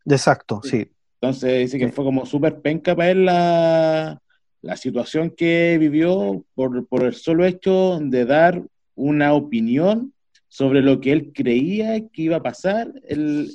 Exacto, 0.05 0.61
sí. 0.63 0.89
Entonces 1.21 1.59
dice 1.59 1.77
que 1.77 1.91
fue 1.91 2.05
como 2.05 2.25
súper 2.25 2.61
penca 2.61 2.95
para 2.95 3.11
él 3.11 3.25
la, 3.25 4.21
la 4.61 4.77
situación 4.77 5.29
que 5.29 5.77
vivió 5.79 6.45
por, 6.55 6.87
por, 6.87 7.03
el 7.03 7.13
solo 7.15 7.45
hecho 7.45 7.99
de 8.01 8.25
dar 8.25 8.63
una 8.95 9.33
opinión 9.33 10.13
sobre 10.47 10.81
lo 10.81 11.01
que 11.01 11.11
él 11.11 11.31
creía 11.33 11.99
que 12.09 12.21
iba 12.23 12.37
a 12.37 12.43
pasar 12.43 12.93
en, 13.07 13.47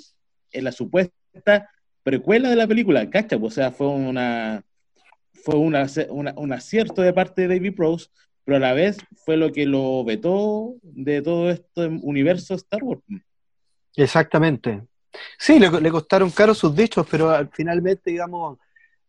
la 0.52 0.72
supuesta 0.72 1.70
precuela 2.02 2.50
de 2.50 2.56
la 2.56 2.66
película, 2.66 3.08
¿cacha? 3.10 3.36
O 3.40 3.50
sea, 3.50 3.70
fue 3.70 3.86
una 3.86 4.64
fue 5.44 5.56
una, 5.56 5.86
un 6.36 6.52
acierto 6.52 7.02
de 7.02 7.12
parte 7.12 7.42
de 7.42 7.56
David 7.56 7.74
Prose, 7.74 8.08
pero 8.48 8.56
a 8.56 8.60
la 8.60 8.72
vez 8.72 8.96
fue 9.26 9.36
lo 9.36 9.52
que 9.52 9.66
lo 9.66 10.02
vetó 10.04 10.76
de 10.80 11.20
todo 11.20 11.50
este 11.50 11.86
universo 11.86 12.54
Star 12.54 12.82
Wars. 12.82 13.02
Exactamente. 13.94 14.86
Sí, 15.38 15.58
le, 15.58 15.90
costaron 15.90 16.30
caros 16.30 16.56
sus 16.56 16.74
dichos, 16.74 17.06
pero 17.10 17.30
finalmente, 17.52 18.10
digamos, 18.10 18.56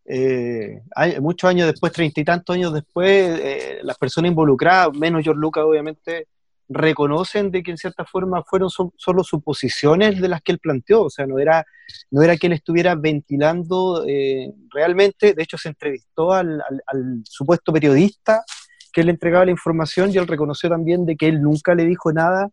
eh, 0.03 0.81
muchos 1.21 1.49
años 1.49 1.67
después, 1.67 1.93
treinta 1.93 2.19
y 2.19 2.25
tantos 2.25 2.53
años 2.53 2.73
después, 2.73 3.39
eh, 3.39 3.79
las 3.81 3.97
personas 3.97 4.27
involucradas, 4.27 4.93
menos 4.93 5.23
George 5.23 5.39
Lucas 5.39 5.63
obviamente, 5.63 6.27
reconocen 6.67 7.49
de 7.49 7.63
que 7.63 7.71
en 7.71 7.77
cierta 7.77 8.03
forma 8.03 8.43
fueron 8.43 8.69
solo 8.69 9.23
suposiciones 9.23 10.19
de 10.19 10.27
las 10.27 10.41
que 10.41 10.51
él 10.51 10.59
planteó, 10.59 11.03
o 11.03 11.09
sea, 11.09 11.25
no 11.25 11.39
era, 11.39 11.65
no 12.11 12.21
era 12.23 12.35
que 12.35 12.47
él 12.47 12.53
estuviera 12.53 12.93
ventilando 12.95 14.03
eh, 14.05 14.51
realmente, 14.69 15.33
de 15.33 15.43
hecho 15.43 15.57
se 15.57 15.69
entrevistó 15.69 16.33
al, 16.33 16.61
supuesto 17.23 17.71
periodista 17.71 18.43
le 19.03 19.11
entregaba 19.11 19.45
la 19.45 19.51
información 19.51 20.11
y 20.11 20.17
él 20.17 20.27
reconoció 20.27 20.69
también 20.69 21.05
de 21.05 21.15
que 21.15 21.27
él 21.27 21.41
nunca 21.41 21.75
le 21.75 21.85
dijo 21.85 22.11
nada 22.11 22.49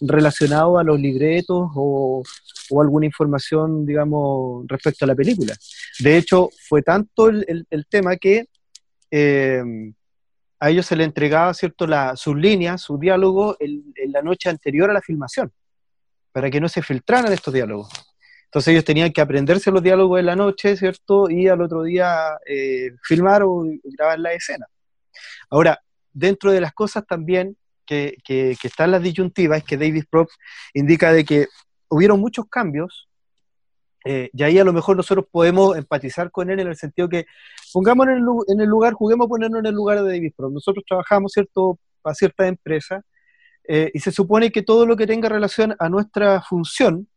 relacionado 0.00 0.78
a 0.78 0.84
los 0.84 0.98
libretos 0.98 1.70
o, 1.74 2.22
o 2.70 2.82
alguna 2.82 3.06
información, 3.06 3.84
digamos, 3.84 4.64
respecto 4.68 5.04
a 5.04 5.08
la 5.08 5.14
película. 5.14 5.54
De 5.98 6.16
hecho, 6.16 6.48
fue 6.68 6.82
tanto 6.82 7.28
el, 7.28 7.66
el, 7.68 7.86
tema 7.86 8.16
que 8.16 8.46
eh, 9.10 9.62
a 10.58 10.70
ellos 10.70 10.86
se 10.86 10.96
le 10.96 11.04
entregaba, 11.04 11.52
¿cierto?, 11.54 11.86
la, 11.86 12.16
sus 12.16 12.36
líneas, 12.36 12.82
su 12.82 12.98
diálogo 12.98 13.56
en, 13.58 13.92
la 14.12 14.22
noche 14.22 14.48
anterior 14.48 14.90
a 14.90 14.94
la 14.94 15.00
filmación, 15.00 15.52
para 16.32 16.50
que 16.50 16.60
no 16.60 16.68
se 16.68 16.82
filtraran 16.82 17.32
estos 17.32 17.52
diálogos. 17.52 17.90
Entonces 18.44 18.72
ellos 18.72 18.84
tenían 18.84 19.12
que 19.12 19.20
aprenderse 19.20 19.70
los 19.70 19.82
diálogos 19.82 20.20
en 20.20 20.26
la 20.26 20.36
noche, 20.36 20.76
¿cierto? 20.76 21.30
Y 21.30 21.48
al 21.48 21.62
otro 21.62 21.84
día 21.84 22.36
eh, 22.46 22.90
filmar 23.02 23.42
o 23.44 23.64
grabar 23.84 24.18
la 24.18 24.32
escena. 24.32 24.66
Ahora, 25.48 25.80
dentro 26.12 26.52
de 26.52 26.60
las 26.60 26.72
cosas 26.72 27.06
también 27.06 27.56
que, 27.86 28.16
que, 28.24 28.56
que 28.60 28.68
están 28.68 28.90
las 28.90 29.02
disyuntivas, 29.02 29.58
es 29.58 29.64
que 29.64 29.76
David 29.76 30.04
Prop 30.10 30.28
indica 30.74 31.12
de 31.12 31.24
que 31.24 31.46
hubieron 31.88 32.20
muchos 32.20 32.46
cambios, 32.48 33.08
eh, 34.04 34.30
y 34.32 34.42
ahí 34.42 34.58
a 34.58 34.64
lo 34.64 34.72
mejor 34.72 34.96
nosotros 34.96 35.26
podemos 35.30 35.76
empatizar 35.76 36.30
con 36.30 36.50
él 36.50 36.60
en 36.60 36.68
el 36.68 36.76
sentido 36.76 37.08
que 37.08 37.26
pongamos 37.72 38.06
en 38.06 38.14
el, 38.14 38.24
en 38.48 38.60
el 38.60 38.68
lugar, 38.68 38.94
juguemos 38.94 39.26
a 39.26 39.28
ponernos 39.28 39.60
en 39.60 39.66
el 39.66 39.74
lugar 39.74 40.02
de 40.02 40.10
David 40.10 40.32
Pro. 40.36 40.48
Nosotros 40.48 40.84
trabajamos 40.88 41.32
cierto, 41.32 41.78
para 42.00 42.14
cierta 42.14 42.46
empresa 42.46 43.02
eh, 43.68 43.90
y 43.92 44.00
se 44.00 44.10
supone 44.10 44.50
que 44.50 44.62
todo 44.62 44.86
lo 44.86 44.96
que 44.96 45.06
tenga 45.06 45.28
relación 45.28 45.76
a 45.78 45.88
nuestra 45.88 46.40
función, 46.42 47.08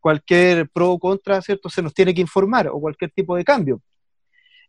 cualquier 0.00 0.68
pro 0.70 0.92
o 0.92 0.98
contra, 0.98 1.40
¿cierto? 1.40 1.68
Se 1.68 1.82
nos 1.82 1.94
tiene 1.94 2.14
que 2.14 2.20
informar 2.20 2.68
o 2.68 2.80
cualquier 2.80 3.10
tipo 3.10 3.36
de 3.36 3.44
cambio. 3.44 3.80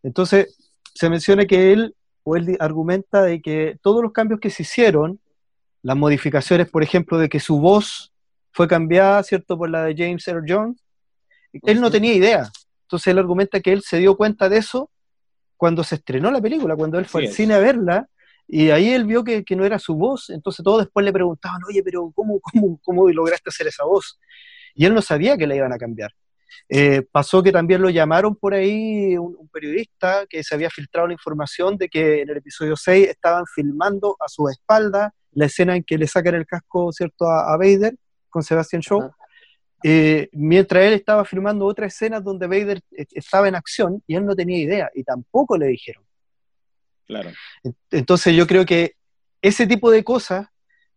Entonces, 0.03 0.55
se 0.93 1.09
menciona 1.09 1.45
que 1.45 1.73
él, 1.73 1.95
o 2.23 2.35
él 2.35 2.57
argumenta 2.59 3.23
de 3.23 3.41
que 3.41 3.77
todos 3.81 4.03
los 4.03 4.11
cambios 4.11 4.39
que 4.39 4.49
se 4.49 4.63
hicieron, 4.63 5.19
las 5.81 5.97
modificaciones, 5.97 6.69
por 6.69 6.83
ejemplo, 6.83 7.17
de 7.17 7.29
que 7.29 7.39
su 7.39 7.59
voz 7.59 8.13
fue 8.51 8.67
cambiada, 8.67 9.23
¿cierto?, 9.23 9.57
por 9.57 9.69
la 9.69 9.83
de 9.85 9.95
James 9.95 10.27
Earl 10.27 10.45
Jones. 10.47 10.83
Él 11.53 11.81
no 11.81 11.89
tenía 11.89 12.13
idea. 12.13 12.49
Entonces 12.83 13.07
él 13.07 13.19
argumenta 13.19 13.59
que 13.59 13.71
él 13.71 13.81
se 13.81 13.97
dio 13.97 14.17
cuenta 14.17 14.49
de 14.49 14.57
eso 14.57 14.89
cuando 15.57 15.83
se 15.83 15.95
estrenó 15.95 16.31
la 16.31 16.41
película, 16.41 16.75
cuando 16.75 16.97
él 16.99 17.05
fue 17.05 17.27
al 17.27 17.33
cine 17.33 17.53
a 17.53 17.59
verla, 17.59 18.07
y 18.47 18.71
ahí 18.71 18.89
él 18.89 19.05
vio 19.05 19.23
que, 19.23 19.43
no 19.51 19.65
era 19.65 19.77
su 19.77 19.95
voz, 19.95 20.29
entonces 20.31 20.63
todos 20.63 20.79
después 20.79 21.05
le 21.05 21.13
preguntaban, 21.13 21.61
oye, 21.67 21.83
pero 21.83 22.11
¿cómo, 22.15 22.39
cómo, 22.39 22.79
cómo 22.83 23.09
lograste 23.09 23.49
hacer 23.49 23.67
esa 23.67 23.83
voz? 23.83 24.19
Y 24.73 24.85
él 24.85 24.93
no 24.93 25.01
sabía 25.01 25.37
que 25.37 25.45
la 25.45 25.55
iban 25.55 25.71
a 25.71 25.77
cambiar. 25.77 26.11
Eh, 26.67 27.03
pasó 27.11 27.41
que 27.41 27.51
también 27.51 27.81
lo 27.81 27.89
llamaron 27.89 28.35
por 28.35 28.53
ahí 28.53 29.17
un, 29.17 29.35
un, 29.37 29.47
periodista 29.49 30.25
que 30.27 30.43
se 30.43 30.55
había 30.55 30.69
filtrado 30.69 31.07
la 31.07 31.13
información 31.13 31.77
de 31.77 31.89
que 31.89 32.21
en 32.21 32.29
el 32.29 32.37
episodio 32.37 32.75
6 32.75 33.07
estaban 33.07 33.45
filmando 33.53 34.15
a 34.19 34.27
su 34.27 34.47
espalda 34.49 35.13
la 35.31 35.45
escena 35.45 35.75
en 35.75 35.83
que 35.83 35.97
le 35.97 36.07
sacan 36.07 36.35
el 36.35 36.45
casco 36.45 36.91
cierto 36.91 37.27
a, 37.27 37.53
a 37.53 37.57
Vader 37.57 37.95
con 38.29 38.43
Sebastian 38.43 38.81
Shaw, 38.81 39.11
eh, 39.83 40.29
mientras 40.33 40.83
él 40.83 40.93
estaba 40.93 41.23
filmando 41.25 41.65
otra 41.65 41.87
escena 41.87 42.19
donde 42.19 42.47
Vader 42.47 42.81
e-, 42.91 43.07
estaba 43.11 43.47
en 43.47 43.55
acción 43.55 44.03
y 44.05 44.15
él 44.15 44.25
no 44.25 44.35
tenía 44.35 44.57
idea 44.57 44.89
y 44.93 45.03
tampoco 45.03 45.57
le 45.57 45.67
dijeron. 45.67 46.03
Claro. 47.07 47.31
Entonces 47.89 48.35
yo 48.35 48.45
creo 48.45 48.65
que 48.65 48.95
ese 49.41 49.65
tipo 49.65 49.89
de 49.89 50.03
cosas, 50.03 50.47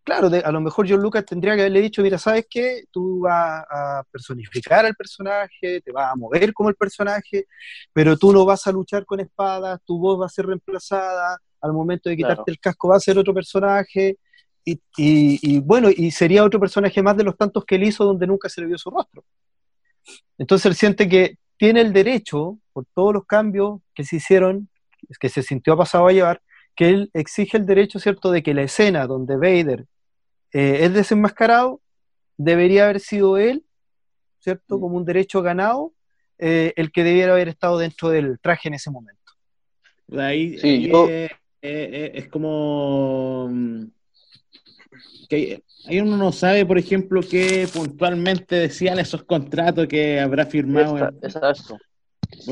claro, 0.04 0.28
a 0.44 0.52
lo 0.52 0.60
mejor 0.60 0.88
John 0.88 1.00
Lucas 1.00 1.24
tendría 1.24 1.54
que 1.54 1.62
haberle 1.62 1.80
dicho, 1.80 2.02
mira, 2.02 2.18
¿sabes 2.18 2.46
qué? 2.48 2.84
Tú 2.90 3.20
vas 3.20 3.64
a 3.70 4.02
personificar 4.10 4.84
al 4.84 4.94
personaje, 4.94 5.80
te 5.80 5.92
vas 5.92 6.12
a 6.12 6.16
mover 6.16 6.52
como 6.52 6.68
el 6.68 6.74
personaje, 6.74 7.46
pero 7.92 8.16
tú 8.16 8.32
no 8.32 8.44
vas 8.44 8.66
a 8.66 8.72
luchar 8.72 9.04
con 9.04 9.20
espadas, 9.20 9.80
tu 9.84 9.98
voz 9.98 10.20
va 10.20 10.26
a 10.26 10.28
ser 10.28 10.46
reemplazada, 10.46 11.38
al 11.60 11.72
momento 11.72 12.10
de 12.10 12.16
quitarte 12.16 12.50
el 12.50 12.58
casco 12.58 12.88
va 12.88 12.96
a 12.96 13.00
ser 13.00 13.18
otro 13.18 13.32
personaje, 13.32 14.18
y, 14.64 15.58
bueno, 15.60 15.88
y 15.90 16.10
sería 16.10 16.44
otro 16.44 16.60
personaje 16.60 17.02
más 17.02 17.16
de 17.16 17.24
los 17.24 17.36
tantos 17.36 17.64
que 17.64 17.74
él 17.74 17.84
hizo 17.84 18.04
donde 18.04 18.26
nunca 18.26 18.48
se 18.48 18.60
le 18.60 18.68
vio 18.68 18.78
su 18.78 18.90
rostro. 18.90 19.24
Entonces 20.38 20.66
él 20.66 20.74
siente 20.74 21.08
que 21.08 21.36
tiene 21.56 21.80
el 21.80 21.92
derecho, 21.92 22.58
por 22.72 22.84
todos 22.94 23.12
los 23.12 23.26
cambios 23.26 23.80
que 23.94 24.04
se 24.04 24.16
hicieron, 24.16 24.68
que 25.20 25.28
se 25.28 25.42
sintió 25.42 25.76
pasado 25.76 26.06
a 26.06 26.12
llevar, 26.12 26.40
que 26.74 26.88
él 26.88 27.10
exige 27.14 27.56
el 27.56 27.66
derecho, 27.66 27.98
¿cierto?, 27.98 28.30
de 28.30 28.42
que 28.42 28.54
la 28.54 28.62
escena 28.62 29.06
donde 29.06 29.36
Vader 29.36 29.86
eh, 30.52 30.78
es 30.82 30.94
desenmascarado, 30.94 31.80
debería 32.36 32.84
haber 32.84 33.00
sido 33.00 33.36
él, 33.36 33.64
¿cierto?, 34.40 34.80
como 34.80 34.96
un 34.96 35.04
derecho 35.04 35.42
ganado, 35.42 35.92
eh, 36.38 36.72
el 36.76 36.90
que 36.90 37.04
debiera 37.04 37.32
haber 37.32 37.48
estado 37.48 37.78
dentro 37.78 38.08
del 38.08 38.38
traje 38.40 38.68
en 38.68 38.74
ese 38.74 38.90
momento. 38.90 39.20
Ahí, 40.18 40.58
sí, 40.58 40.90
es 41.62 42.28
como 42.28 43.48
mm, 43.50 43.84
que 45.28 45.62
ahí 45.86 46.00
uno 46.00 46.16
no 46.16 46.32
sabe, 46.32 46.66
por 46.66 46.78
ejemplo, 46.78 47.20
qué 47.22 47.68
puntualmente 47.72 48.56
decían 48.56 48.98
esos 48.98 49.24
contratos 49.24 49.86
que 49.86 50.20
habrá 50.20 50.46
firmado. 50.46 50.98
exacto. 51.22 51.78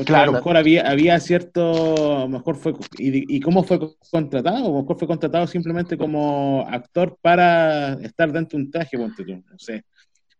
Claro. 0.05 0.23
a 0.23 0.25
lo 0.27 0.31
mejor 0.33 0.57
había, 0.57 0.89
había 0.89 1.19
cierto, 1.19 2.27
mejor 2.29 2.55
fue, 2.55 2.73
y, 2.97 3.39
cómo 3.39 3.63
fue 3.63 3.79
contratado? 4.09 4.57
A 4.57 4.59
lo 4.61 4.81
mejor 4.81 4.97
fue 4.97 5.07
contratado 5.07 5.47
simplemente 5.47 5.97
como 5.97 6.65
actor 6.69 7.17
para 7.21 7.93
estar 8.01 8.31
dentro 8.31 8.57
de 8.57 8.65
un 8.65 8.71
traje, 8.71 8.97
no 8.97 9.09
sé. 9.57 9.83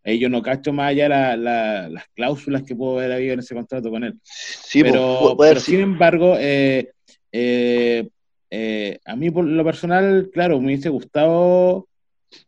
Ahí 0.04 0.20
yo 0.20 0.30
no 0.30 0.42
cacho 0.42 0.74
más 0.74 0.90
allá 0.90 1.38
las 1.38 2.04
cláusulas 2.16 2.64
que 2.64 2.76
pudo 2.76 2.98
haber 2.98 3.12
habido 3.12 3.34
en 3.34 3.40
ese 3.40 3.54
contrato 3.54 3.92
con 3.92 4.04
él. 4.04 4.20
Sí, 4.24 4.82
pero, 4.82 5.36
pero 5.38 5.60
sin 5.60 5.82
embargo, 5.82 6.36
eh, 6.40 6.92
eh, 7.32 8.10
eh, 8.50 9.00
a 9.06 9.16
mí 9.16 9.30
por 9.30 9.46
lo 9.46 9.64
personal, 9.64 10.30
claro, 10.34 10.60
me 10.60 10.68
hubiese 10.68 10.90
gustado 10.90 11.88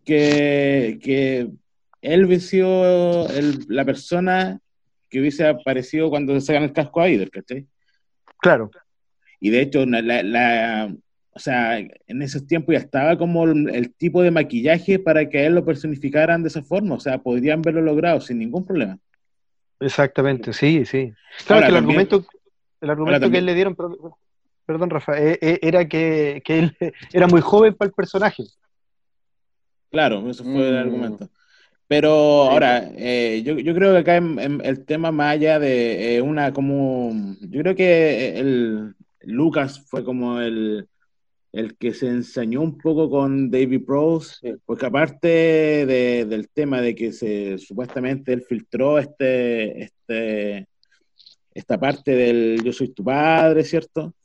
que, 0.04 1.00
que 1.02 1.50
él 2.02 2.26
hubiese 2.26 2.48
sido 2.48 3.28
la 3.68 3.86
persona 3.86 4.60
que 5.14 5.20
hubiese 5.20 5.48
aparecido 5.48 6.10
cuando 6.10 6.34
se 6.34 6.42
sacan 6.42 6.64
el 6.64 6.74
casco 6.74 7.00
a 7.00 7.04
Vader, 7.04 7.30
¿cachai? 7.30 7.68
Claro. 8.40 8.72
Y 9.40 9.52
de 9.52 9.62
hecho, 9.62 9.86
la, 9.86 10.92
o 11.30 11.40
sea, 11.40 11.78
en 11.78 12.22
esos 12.24 12.48
tiempos 12.48 12.74
ya 12.74 12.80
estaba 12.80 13.16
como 13.16 13.44
el, 13.46 13.94
tipo 13.94 14.24
de 14.24 14.32
maquillaje 14.32 14.98
para 14.98 15.30
que 15.30 15.38
a 15.38 15.46
él 15.46 15.54
lo 15.54 15.64
personificaran 15.64 16.42
de 16.42 16.50
esa 16.50 16.64
forma, 16.64 16.96
o 16.96 17.00
sea, 17.00 17.20
podrían 17.20 17.62
verlo 17.62 17.82
logrado 17.82 18.22
sin 18.22 18.40
ningún 18.40 18.66
problema. 18.66 18.98
Exactamente, 19.80 20.52
sí, 20.52 20.84
sí. 20.84 21.14
Claro 21.46 21.62
que 21.62 21.70
el 21.70 21.76
argumento, 21.76 22.26
el 22.82 22.90
argumento 22.90 23.30
que 23.30 23.38
él 23.38 23.46
le 23.46 23.54
dieron, 23.54 23.76
perdón, 24.66 24.90
Rafa, 24.90 25.20
e, 25.20 25.38
e, 25.40 25.60
era 25.62 25.88
que, 25.88 26.42
que, 26.44 26.58
él 26.58 26.78
era 27.14 27.28
muy 27.28 27.42
joven 27.42 27.76
para 27.76 27.90
el 27.90 27.94
personaje. 27.94 28.46
Claro, 29.92 30.28
eso 30.28 30.44
fue 30.44 30.70
el 30.70 30.74
mm. 30.74 30.80
argumento. 30.80 31.30
Pero 31.88 32.12
ahora, 32.50 32.92
eh, 32.96 33.44
yo, 33.46 33.58
yo, 33.60 33.74
creo 33.76 33.92
que 33.94 34.00
acá 34.00 34.18
en, 34.18 34.62
el 34.64 34.86
tema 34.86 35.12
más 35.12 35.34
allá 35.34 35.60
de 35.60 36.16
eh, 36.16 36.22
una 36.22 36.54
como... 36.54 37.12
Yo 37.42 37.62
creo 37.62 37.76
que 37.76 38.40
el, 38.40 38.96
Lucas 39.22 39.84
fue 39.88 40.04
como 40.04 40.40
el, 40.40 40.88
el 41.52 41.78
que 41.78 41.94
se 41.94 42.08
ensañó 42.08 42.62
un 42.62 42.78
poco 42.78 43.10
con 43.10 43.52
David 43.52 43.86
Prose, 43.86 44.58
porque 44.66 44.86
aparte 44.88 45.86
del 45.86 46.50
tema 46.50 46.82
de 46.82 46.96
que 46.96 47.12
se 47.12 47.58
supuestamente 47.60 48.34
él 48.34 48.42
filtró 48.42 48.98
este, 48.98 49.84
este, 49.84 50.68
esta 51.54 51.80
parte 51.80 52.12
del 52.16 52.62
yo 52.64 52.74
soy 52.74 52.90
tu 52.90 53.04
padre, 53.04 53.64
¿cierto? 53.64 54.16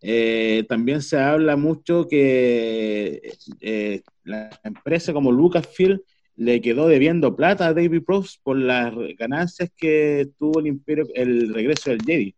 Eh, 0.00 0.64
también 0.68 1.02
se 1.02 1.18
habla 1.18 1.56
mucho 1.56 2.06
que 2.08 3.32
eh, 3.60 4.02
la 4.24 4.48
empresa 4.62 5.12
como 5.12 5.32
Lucasfilm 5.32 6.00
le 6.38 6.60
quedó 6.60 6.86
debiendo 6.86 7.34
plata 7.34 7.66
a 7.66 7.74
David 7.74 8.04
Prose 8.06 8.38
por 8.44 8.56
las 8.56 8.94
ganancias 9.18 9.70
que 9.76 10.28
tuvo 10.38 10.60
el 10.60 10.68
imperio, 10.68 11.04
el 11.14 11.52
regreso 11.52 11.90
del 11.90 12.02
Jedi. 12.02 12.34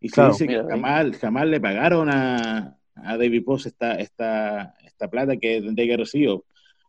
Y 0.00 0.08
se 0.08 0.26
dice 0.26 0.48
que 0.48 0.62
jamás, 0.62 1.18
jamás 1.18 1.46
le 1.46 1.60
pagaron 1.60 2.08
a, 2.08 2.78
a 2.94 3.16
David 3.18 3.44
Post 3.44 3.66
esta, 3.66 3.94
esta, 3.96 4.74
esta 4.86 5.10
plata 5.10 5.36
que 5.36 5.60
tendría 5.60 5.86
que 5.88 5.96
recibir, 5.98 6.38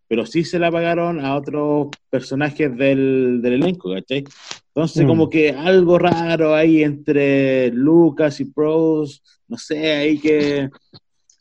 pero 0.08 0.26
sí 0.26 0.46
se 0.46 0.58
la 0.58 0.72
pagaron 0.72 1.20
a 1.20 1.36
otros 1.36 1.90
personajes 2.10 2.78
del, 2.78 3.42
del 3.42 3.54
elenco, 3.54 3.94
¿cachai? 3.94 4.24
Entonces, 4.68 5.06
como 5.06 5.26
mm. 5.26 5.30
que 5.30 5.50
algo 5.50 6.00
raro 6.00 6.56
ahí 6.56 6.82
entre 6.82 7.72
Lucas 7.72 8.40
y 8.40 8.46
Pros, 8.46 9.22
no 9.50 9.58
sé, 9.58 9.92
ahí 9.92 10.18
que... 10.18 10.70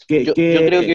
yo, 0.08 0.34
creo 0.34 0.80
que 0.80 0.94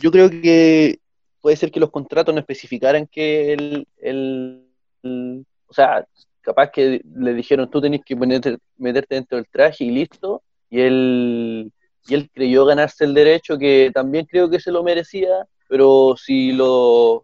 yo 0.00 0.10
creo 0.10 0.28
que 0.28 0.98
puede 1.46 1.56
ser 1.56 1.70
que 1.70 1.78
los 1.78 1.92
contratos 1.92 2.34
no 2.34 2.40
especificaran 2.40 3.06
que 3.06 3.52
el, 3.52 3.86
el, 3.98 4.66
o 5.68 5.72
sea, 5.72 6.04
capaz 6.40 6.72
que 6.72 7.00
le 7.04 7.34
dijeron 7.34 7.70
tú 7.70 7.80
tenés 7.80 8.00
que 8.04 8.16
meterte, 8.16 8.58
meterte 8.76 9.14
dentro 9.14 9.36
del 9.38 9.46
traje 9.46 9.84
y 9.84 9.92
listo, 9.92 10.42
y 10.68 10.80
él 10.80 11.72
y 12.08 12.14
él 12.14 12.28
creyó 12.34 12.64
ganarse 12.64 13.04
el 13.04 13.14
derecho, 13.14 13.56
que 13.56 13.92
también 13.94 14.26
creo 14.26 14.50
que 14.50 14.58
se 14.58 14.72
lo 14.72 14.82
merecía, 14.82 15.46
pero 15.68 16.16
si 16.16 16.50
los 16.50 17.22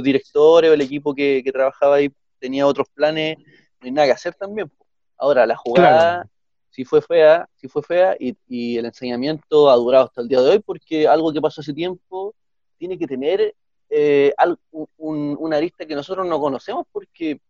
directores 0.00 0.70
o 0.70 0.74
el 0.74 0.80
equipo 0.82 1.12
que, 1.12 1.42
trabajaba 1.52 1.96
ahí 1.96 2.08
tenía 2.38 2.68
otros 2.68 2.86
planes, 2.94 3.36
no 3.80 3.86
hay 3.86 3.90
nada 3.90 4.06
que 4.06 4.12
hacer 4.12 4.34
también. 4.36 4.70
Ahora, 5.18 5.44
la 5.44 5.56
jugada 5.56 6.24
sí 6.70 6.84
fue 6.84 7.02
fea, 7.02 7.48
sí 7.56 7.66
fue 7.66 7.82
fea, 7.82 8.16
y, 8.20 8.78
el 8.78 8.84
enseñamiento 8.84 9.68
ha 9.68 9.74
durado 9.74 10.04
hasta 10.04 10.20
el 10.20 10.28
día 10.28 10.40
de 10.40 10.50
hoy, 10.50 10.58
porque 10.60 11.08
algo 11.08 11.32
que 11.32 11.40
pasó 11.40 11.62
hace 11.62 11.74
tiempo 11.74 12.32
tiene 12.78 12.98
que 12.98 13.06
tener 13.06 13.54
eh, 13.88 14.32
una 14.98 15.56
arista 15.56 15.86
que 15.86 15.94
nosotros 15.94 16.26
no 16.26 16.40
conocemos, 16.40 16.86
porque 16.90 17.40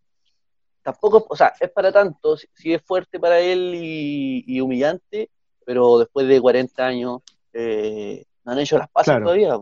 tampoco, 0.82 1.26
o 1.28 1.36
sea, 1.36 1.52
es 1.60 1.70
para 1.70 1.92
tanto, 1.92 2.36
si, 2.36 2.72
es 2.72 2.82
fuerte 2.82 3.18
para 3.18 3.40
él 3.40 3.72
y 3.74 4.60
humillante, 4.60 5.30
pero 5.66 5.98
después 5.98 6.28
de 6.28 6.40
40 6.40 6.86
años 6.86 7.22
eh, 7.52 8.24
no 8.44 8.52
han 8.52 8.58
hecho 8.60 8.78
las 8.78 8.88
pasas 8.88 9.20
todavía. 9.20 9.58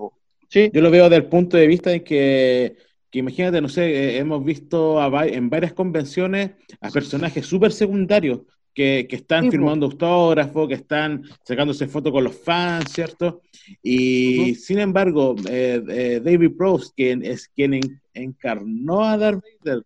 Sí. 0.48 0.70
Yo 0.72 0.82
lo 0.82 0.90
veo 0.90 1.04
desde 1.04 1.16
el 1.16 1.28
punto 1.28 1.56
de 1.56 1.66
vista 1.66 1.90
de 1.90 2.04
que, 2.04 2.76
que 3.10 3.18
imagínate, 3.18 3.60
no 3.60 3.68
sé, 3.68 3.86
eh, 3.86 4.18
hemos 4.18 4.44
visto 4.44 5.00
en 5.24 5.48
varias 5.48 5.72
convenciones 5.72 6.50
a 6.80 6.90
personajes 6.90 7.46
súper 7.46 7.72
secundarios 7.72 8.40
que, 8.74 9.06
que, 9.08 9.16
están 9.16 9.50
firmando 9.50 9.86
autógrafos, 9.86 10.68
que 10.68 10.74
están 10.74 11.22
sacándose 11.44 11.86
fotos 11.86 12.12
con 12.12 12.24
los 12.24 12.36
fans, 12.36 12.92
¿cierto? 12.92 13.40
Y 13.82 14.54
sin 14.56 14.80
embargo, 14.80 15.36
eh, 15.48 16.20
David 16.22 16.56
Prowse, 16.56 16.92
quien 16.96 17.24
es 17.24 17.48
quien 17.48 17.80
encarnó 18.12 19.04
a 19.04 19.16
Darth 19.16 19.42
Vader 19.62 19.82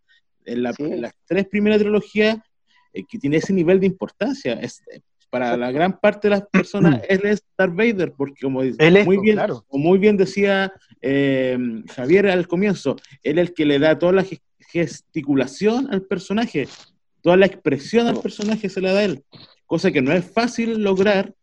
en, 0.46 0.62
la, 0.62 0.74
las 0.78 1.12
tres 1.26 1.46
primeras 1.46 1.78
trilogías, 1.78 2.38
que 2.92 3.18
tiene 3.18 3.36
ese 3.36 3.52
nivel 3.52 3.80
de 3.80 3.86
importancia. 3.86 4.54
Es, 4.54 4.82
para 5.30 5.56
la 5.56 5.70
gran 5.70 5.98
parte 5.98 6.28
de 6.28 6.36
las 6.36 6.46
personas, 6.46 7.02
él 7.08 7.20
es 7.24 7.42
Darth 7.56 7.74
Vader, 7.74 8.12
porque 8.16 8.42
como, 8.42 8.60
muy, 8.60 9.18
bien, 9.18 9.38
muy 9.70 9.98
bien 9.98 10.16
decía 10.16 10.72
eh, 11.00 11.58
Javier 11.94 12.28
al 12.28 12.48
comienzo, 12.48 12.96
él 13.22 13.38
es 13.38 13.48
el 13.48 13.54
que 13.54 13.66
le 13.66 13.78
da 13.78 13.98
toda 13.98 14.12
la 14.12 14.26
gesticulación 14.70 15.88
al 15.92 16.02
personaje, 16.02 16.68
toda 17.28 17.36
la 17.36 17.44
expresión 17.44 18.06
al 18.06 18.22
personaje 18.22 18.70
se 18.70 18.80
la 18.80 18.94
da 18.94 19.04
él, 19.04 19.22
cosa 19.66 19.92
que 19.92 20.00
no 20.00 20.12
es 20.12 20.24
fácil 20.24 20.82
lograr 20.82 21.34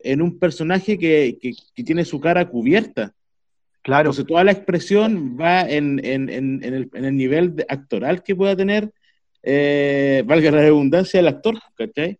en 0.00 0.22
un 0.22 0.40
personaje 0.40 0.98
que, 0.98 1.38
que, 1.40 1.84
tiene 1.84 2.04
su 2.04 2.18
cara 2.18 2.48
cubierta. 2.48 3.14
Claro. 3.82 4.10
Entonces 4.10 4.26
toda 4.26 4.42
la 4.42 4.50
expresión 4.50 5.38
va 5.40 5.60
en, 5.60 6.04
en, 6.04 6.28
en, 6.30 6.64
el, 6.64 6.90
en 6.92 7.04
el, 7.04 7.16
nivel 7.16 7.64
actoral 7.68 8.24
que 8.24 8.34
pueda 8.34 8.56
tener, 8.56 8.90
eh, 9.44 10.24
valga 10.26 10.50
la 10.50 10.62
redundancia, 10.62 11.20
el 11.20 11.28
actor, 11.28 11.60
¿cachai? 11.76 12.18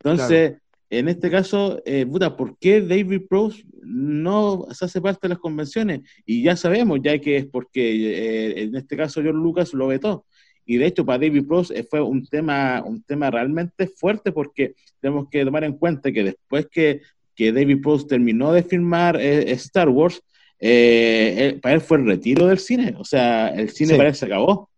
Entonces, 0.00 0.58
en 0.90 1.08
este 1.08 1.30
caso, 1.30 1.80
eh, 1.86 2.04
puta, 2.04 2.36
¿por 2.36 2.58
qué 2.58 2.82
David 2.82 3.22
Prose 3.30 3.64
no 3.80 4.66
se 4.72 4.84
hace 4.84 5.00
parte 5.00 5.20
de 5.22 5.30
las 5.30 5.38
convenciones? 5.38 6.02
Y 6.26 6.42
ya 6.42 6.54
sabemos, 6.54 7.00
ya 7.02 7.18
que 7.18 7.38
es 7.38 7.46
porque 7.46 7.80
eh, 7.92 8.62
en 8.64 8.76
este 8.76 8.94
caso 8.94 9.22
George 9.22 9.40
Lucas 9.40 9.72
lo 9.72 9.86
vetó. 9.86 10.26
Y 10.64 10.76
de 10.76 10.86
hecho, 10.86 11.04
para 11.04 11.18
David 11.18 11.46
Prose 11.46 11.78
eh, 11.78 11.86
fue 11.88 12.00
un 12.00 12.26
tema, 12.26 12.82
un 12.84 13.02
tema 13.02 13.30
realmente 13.30 13.86
fuerte 13.86 14.32
porque 14.32 14.74
tenemos 15.00 15.28
que 15.30 15.44
tomar 15.44 15.64
en 15.64 15.74
cuenta 15.74 16.12
que 16.12 16.24
después 16.24 16.68
que, 16.70 17.02
que 17.34 17.52
David 17.52 17.82
Prose 17.82 18.06
terminó 18.06 18.52
de 18.52 18.62
filmar 18.62 19.20
Star 19.20 19.88
Wars, 19.88 20.22
para 20.58 21.74
él 21.74 21.80
fue 21.80 21.98
el 21.98 22.06
retiro 22.06 22.46
del 22.46 22.58
cine. 22.58 22.94
O 22.98 23.04
sea, 23.04 23.48
el 23.48 23.70
cine 23.70 23.96
para 23.96 24.10
él 24.10 24.14
se 24.14 24.26
acabó. 24.26 24.70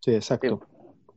Sí, 0.00 0.12
exacto. 0.12 0.66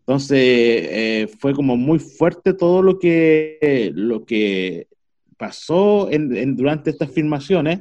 Entonces, 0.05 0.37
eh, 0.41 1.29
fue 1.39 1.53
como 1.53 1.77
muy 1.77 1.97
fuerte 1.97 2.53
todo 2.53 2.81
lo 2.81 2.99
que, 2.99 3.91
lo 3.95 4.25
que 4.25 4.87
pasó 5.37 6.11
en, 6.11 6.57
durante 6.57 6.89
estas 6.89 7.09
filmaciones 7.09 7.79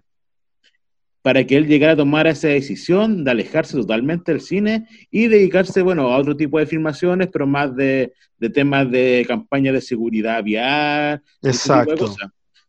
para 1.22 1.46
que 1.46 1.56
él 1.56 1.68
llegara 1.68 1.92
a 1.92 1.96
tomar 1.96 2.26
esa 2.26 2.48
decisión 2.48 3.22
de 3.22 3.30
alejarse 3.30 3.76
totalmente 3.76 4.32
del 4.32 4.40
cine 4.40 4.87
y 5.11 5.28
dedicarse, 5.28 5.80
bueno, 5.80 6.12
a 6.12 6.18
otro 6.18 6.37
tipo 6.37 6.58
de 6.58 6.66
filmaciones, 6.66 7.28
pero 7.32 7.46
más 7.46 7.74
de, 7.76 8.12
temas 8.52 8.90
de 8.90 9.24
campaña 9.26 9.72
de 9.72 9.80
seguridad 9.80 10.42
vial. 10.42 11.22
Exacto. 11.42 12.12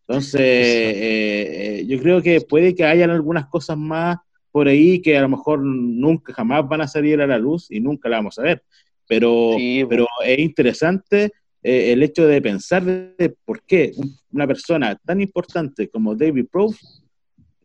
Entonces, 0.08 0.42
eh, 0.42 1.80
eh, 1.80 1.86
yo 1.88 2.00
creo 2.00 2.22
que 2.22 2.42
puede 2.42 2.76
que 2.76 2.86
hayan 2.86 3.10
algunas 3.10 3.48
cosas 3.48 3.78
más 3.78 4.18
por 4.52 4.68
ahí 4.68 5.02
que 5.02 5.18
a 5.18 5.22
lo 5.22 5.30
mejor 5.30 5.64
nunca, 5.64 6.32
jamás 6.32 6.68
van 6.68 6.82
a 6.82 6.88
salir 6.88 7.20
a 7.22 7.28
la 7.28 7.40
luz 7.40 7.72
y 7.72 7.80
nunca 7.80 8.08
la 8.08 8.18
vamos 8.18 8.38
a 8.38 8.44
ver. 8.44 8.64
Pero, 9.08 9.56
pero 9.90 10.06
es 10.24 10.40
interesante 10.40 11.32
eh, 11.64 11.92
el 11.92 12.04
hecho 12.04 12.28
de 12.28 12.40
pensar 12.40 12.84
de 12.84 13.36
por 13.44 13.64
qué 13.64 13.94
una 14.32 14.46
persona 14.46 14.96
tan 15.04 15.22
importante 15.22 15.90
como 15.90 16.14
David 16.14 16.46
Prowse 16.52 17.03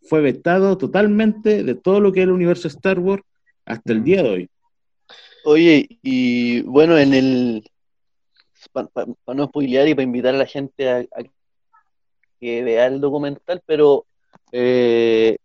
fue 0.08 0.20
vetado 0.20 0.78
totalmente 0.78 1.62
de 1.62 1.74
todo 1.74 2.00
lo 2.00 2.12
que 2.12 2.20
es 2.20 2.24
el 2.24 2.32
universo 2.32 2.68
Star 2.68 2.98
Wars 2.98 3.22
hasta 3.64 3.92
el 3.92 4.02
día 4.02 4.22
de 4.22 4.30
hoy. 4.30 4.50
Oye, 5.44 5.86
y 6.02 6.62
bueno, 6.62 6.98
en 6.98 7.14
el. 7.14 7.70
Para 8.72 8.88
no 9.34 9.46
spoilear 9.46 9.88
y 9.88 9.94
para 9.94 10.04
invitar 10.04 10.34
a 10.34 10.38
la 10.38 10.46
gente 10.46 10.90
a, 10.90 11.04
que 12.40 12.62
vea 12.62 12.86
el 12.86 13.00
documental, 13.00 13.62
pero. 13.66 14.06
Eh, 14.52 15.36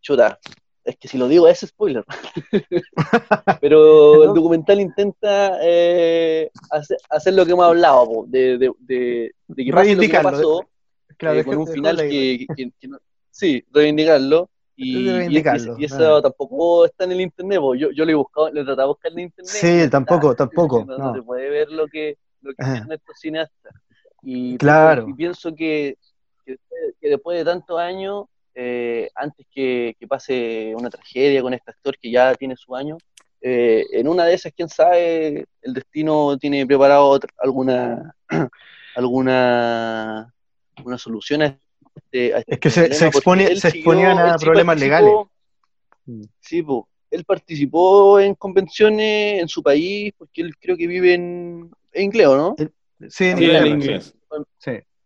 chuta, 0.00 0.38
es 0.84 0.96
que 0.96 1.08
si 1.08 1.18
lo 1.18 1.28
digo 1.28 1.48
es 1.48 1.60
spoiler. 1.60 2.04
Pero 3.60 4.24
el 4.24 4.34
documental 4.34 4.80
intenta 4.80 5.58
eh, 5.62 6.50
hacer, 7.10 7.34
lo 7.34 7.44
que 7.44 7.52
hemos 7.52 7.64
hablado, 7.64 8.24
de, 8.26 8.58
de, 8.58 8.72
de, 8.78 9.32
de 9.46 9.64
que 9.64 9.72
pase 9.72 9.94
lo 9.94 10.02
que 10.02 10.20
pasó, 10.20 10.68
claro, 11.16 11.40
eh, 11.40 11.44
con 11.44 11.58
un 11.58 11.66
final 11.66 11.96
que, 11.98 12.46
sí, 13.32 13.64
reivindicarlo. 13.72 14.48
Y, 14.74 15.08
y, 15.08 15.84
eso 15.84 16.16
ah. 16.16 16.22
tampoco 16.22 16.86
está 16.86 17.04
en 17.04 17.12
el 17.12 17.20
internet, 17.20 17.60
yo, 17.76 17.90
yo 17.90 18.04
lo 18.04 18.10
he 18.10 18.14
buscado, 18.14 18.50
lo 18.50 18.62
he 18.62 18.64
tratado 18.64 18.88
de 18.88 18.92
buscar 18.92 19.12
en 19.12 19.18
el 19.18 19.24
internet. 19.24 19.52
Sí, 19.52 19.90
tampoco, 19.90 20.34
tampoco. 20.34 20.84
No, 20.84 21.14
se 21.14 21.22
puede 21.22 21.50
ver 21.50 21.70
lo 21.70 21.86
que, 21.88 22.16
lo 22.40 22.52
que 22.54 22.64
hacen 22.64 22.90
estos 22.92 23.18
cineastas. 23.20 23.74
Y, 24.22 24.56
claro. 24.56 25.06
y 25.08 25.14
pienso 25.14 25.54
que, 25.54 25.98
que, 26.46 26.56
después 27.02 27.36
de 27.38 27.44
tantos 27.44 27.78
años 27.78 28.26
eh, 28.54 29.10
antes 29.14 29.46
que, 29.52 29.96
pase 30.08 30.74
una 30.76 30.90
tragedia 30.90 31.42
con 31.42 31.54
este 31.54 31.70
actor 31.70 31.96
que 31.98 32.10
ya 32.10 32.34
tiene 32.34 32.56
su 32.56 32.74
año. 32.74 32.98
Eh, 33.40 33.84
en 33.92 34.08
una 34.08 34.24
de 34.24 34.34
esas, 34.34 34.52
quién 34.52 34.68
sabe, 34.68 35.46
el 35.62 35.74
destino 35.74 36.36
tiene 36.38 36.66
preparado 36.66 37.18
alguna, 37.38 38.14
alguna 38.94 40.32
una 40.84 40.98
solución 40.98 41.42
a 41.42 41.58
este, 41.94 42.44
Es 42.46 42.58
que 42.58 42.70
se, 42.70 42.92
se, 42.94 43.06
exponían 43.06 44.18
a 44.18 44.36
problemas 44.36 44.78
legales. 44.78 45.12
Sí, 46.40 46.64
él 47.10 47.24
participó 47.24 48.18
en 48.18 48.34
convenciones 48.34 49.40
en 49.40 49.48
su 49.48 49.62
país, 49.62 50.12
porque 50.16 50.42
él 50.42 50.56
creo 50.58 50.76
que 50.76 50.86
vive 50.86 51.14
en, 51.14 51.70
inglés, 51.94 52.28
¿no? 52.28 52.56
Sí, 53.08 53.26
en 53.26 53.66
inglés. 53.66 54.14